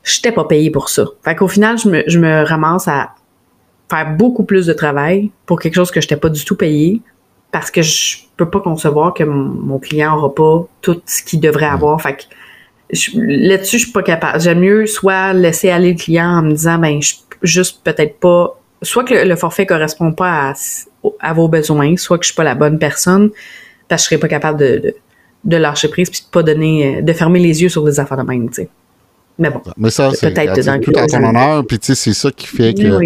je 0.04 0.18
n'étais 0.18 0.32
pas 0.32 0.44
payée 0.44 0.70
pour 0.70 0.90
ça. 0.90 1.06
Fait 1.24 1.36
qu'au 1.36 1.48
final, 1.48 1.78
je 1.78 1.90
me, 1.90 2.04
je 2.08 2.20
me 2.20 2.44
ramasse 2.44 2.88
à 2.88 3.16
faire 3.90 4.16
beaucoup 4.16 4.44
plus 4.44 4.66
de 4.66 4.74
travail 4.74 5.32
pour 5.46 5.60
quelque 5.60 5.76
chose 5.76 5.92
que 5.92 6.02
je 6.02 6.06
n'étais 6.06 6.18
pas 6.18 6.30
du 6.30 6.44
tout 6.46 6.56
payée 6.56 7.02
parce 7.52 7.70
que 7.70 7.82
je 7.82 8.18
peux 8.36 8.50
pas 8.50 8.60
concevoir 8.60 9.14
que 9.14 9.24
mon 9.24 9.78
client 9.78 10.18
aura 10.18 10.34
pas 10.34 10.68
tout 10.82 11.02
ce 11.06 11.22
qu'il 11.24 11.40
devrait 11.40 11.68
avoir. 11.68 12.02
Fait 12.02 12.16
que 12.16 12.24
là-dessus, 13.16 13.78
je 13.78 13.84
suis 13.84 13.92
pas 13.92 14.02
capable. 14.02 14.42
J'aime 14.42 14.60
mieux 14.60 14.88
soit 14.88 15.34
laisser 15.34 15.70
aller 15.70 15.94
le 15.94 15.98
client 15.98 16.40
en 16.40 16.42
me 16.42 16.52
disant, 16.52 16.80
ben, 16.80 17.02
je, 17.02 17.14
juste 17.44 17.82
peut-être 17.84 18.20
pas, 18.20 18.60
soit 18.82 19.04
que 19.04 19.14
le, 19.14 19.36
forfait 19.36 19.66
correspond 19.66 20.14
pas 20.14 20.50
à, 20.50 20.54
à, 21.20 21.34
vos 21.34 21.48
besoins, 21.48 21.96
soit 21.96 22.18
que 22.18 22.24
je 22.24 22.30
suis 22.30 22.36
pas 22.36 22.44
la 22.44 22.56
bonne 22.56 22.80
personne, 22.80 23.30
parce 23.88 24.02
que 24.02 24.06
je 24.06 24.10
serais 24.10 24.20
pas 24.20 24.28
capable 24.28 24.60
de, 24.60 24.96
de, 25.44 25.58
lâcher 25.58 25.90
prise 25.90 26.10
puis 26.10 26.22
de 26.22 26.32
pas 26.32 26.42
donner, 26.42 27.02
de 27.02 27.14
fermer 27.14 27.40
les 27.40 27.62
yeux 27.62 27.70
sur 27.70 27.84
des 27.84 28.00
affaires 28.00 28.18
de 28.18 28.24
même, 28.24 28.50
tu 28.50 28.64
sais. 28.64 28.70
Mais 29.38 29.50
bon. 29.50 29.62
Mais 29.78 29.90
ça, 29.90 30.12
c'est 30.14 30.34
tout 30.34 30.94
à 30.96 31.08
ton 31.08 31.24
honneur, 31.24 31.66
puis 31.66 31.80
tu 31.80 31.88
sais, 31.88 31.96
c'est 31.96 32.14
ça 32.14 32.32
qui 32.32 32.48
fait 32.48 32.74
que 32.74 33.02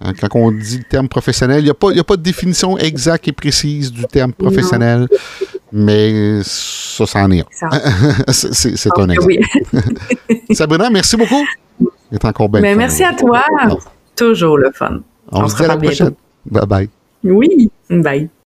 hein, 0.00 0.12
quand 0.20 0.28
on 0.34 0.50
dit 0.50 0.78
le 0.78 0.84
terme 0.84 1.08
professionnel, 1.08 1.60
il 1.60 1.64
n'y 1.64 1.70
a, 1.70 1.74
pas, 1.74 1.90
a 1.96 2.04
pas 2.04 2.16
de 2.16 2.22
définition 2.22 2.76
exacte 2.78 3.28
et 3.28 3.32
précise 3.32 3.90
du 3.90 4.04
terme 4.04 4.32
professionnel, 4.32 5.08
mais 5.72 6.40
ça, 6.42 7.06
c'en 7.06 7.30
est 7.30 7.44
c'est 8.28 8.98
un 8.98 9.08
exemple. 9.08 9.26
Oui. 9.26 9.40
Sabrina, 10.52 10.90
merci 10.90 11.16
beaucoup. 11.16 11.44
C'est 12.10 12.24
encore 12.26 12.48
bien. 12.50 12.60
Mais 12.60 12.74
merci 12.74 13.02
à 13.02 13.14
toi. 13.14 13.42
Toujours 14.14 14.58
le 14.58 14.70
fun. 14.72 15.00
On, 15.30 15.48
se 15.48 15.56
dit 15.56 15.64
à 15.64 15.68
la 15.68 15.76
prochaine. 15.78 16.12
Bye 16.44 16.66
bye. 16.66 16.88
Oui, 17.24 17.70
bye. 17.88 18.28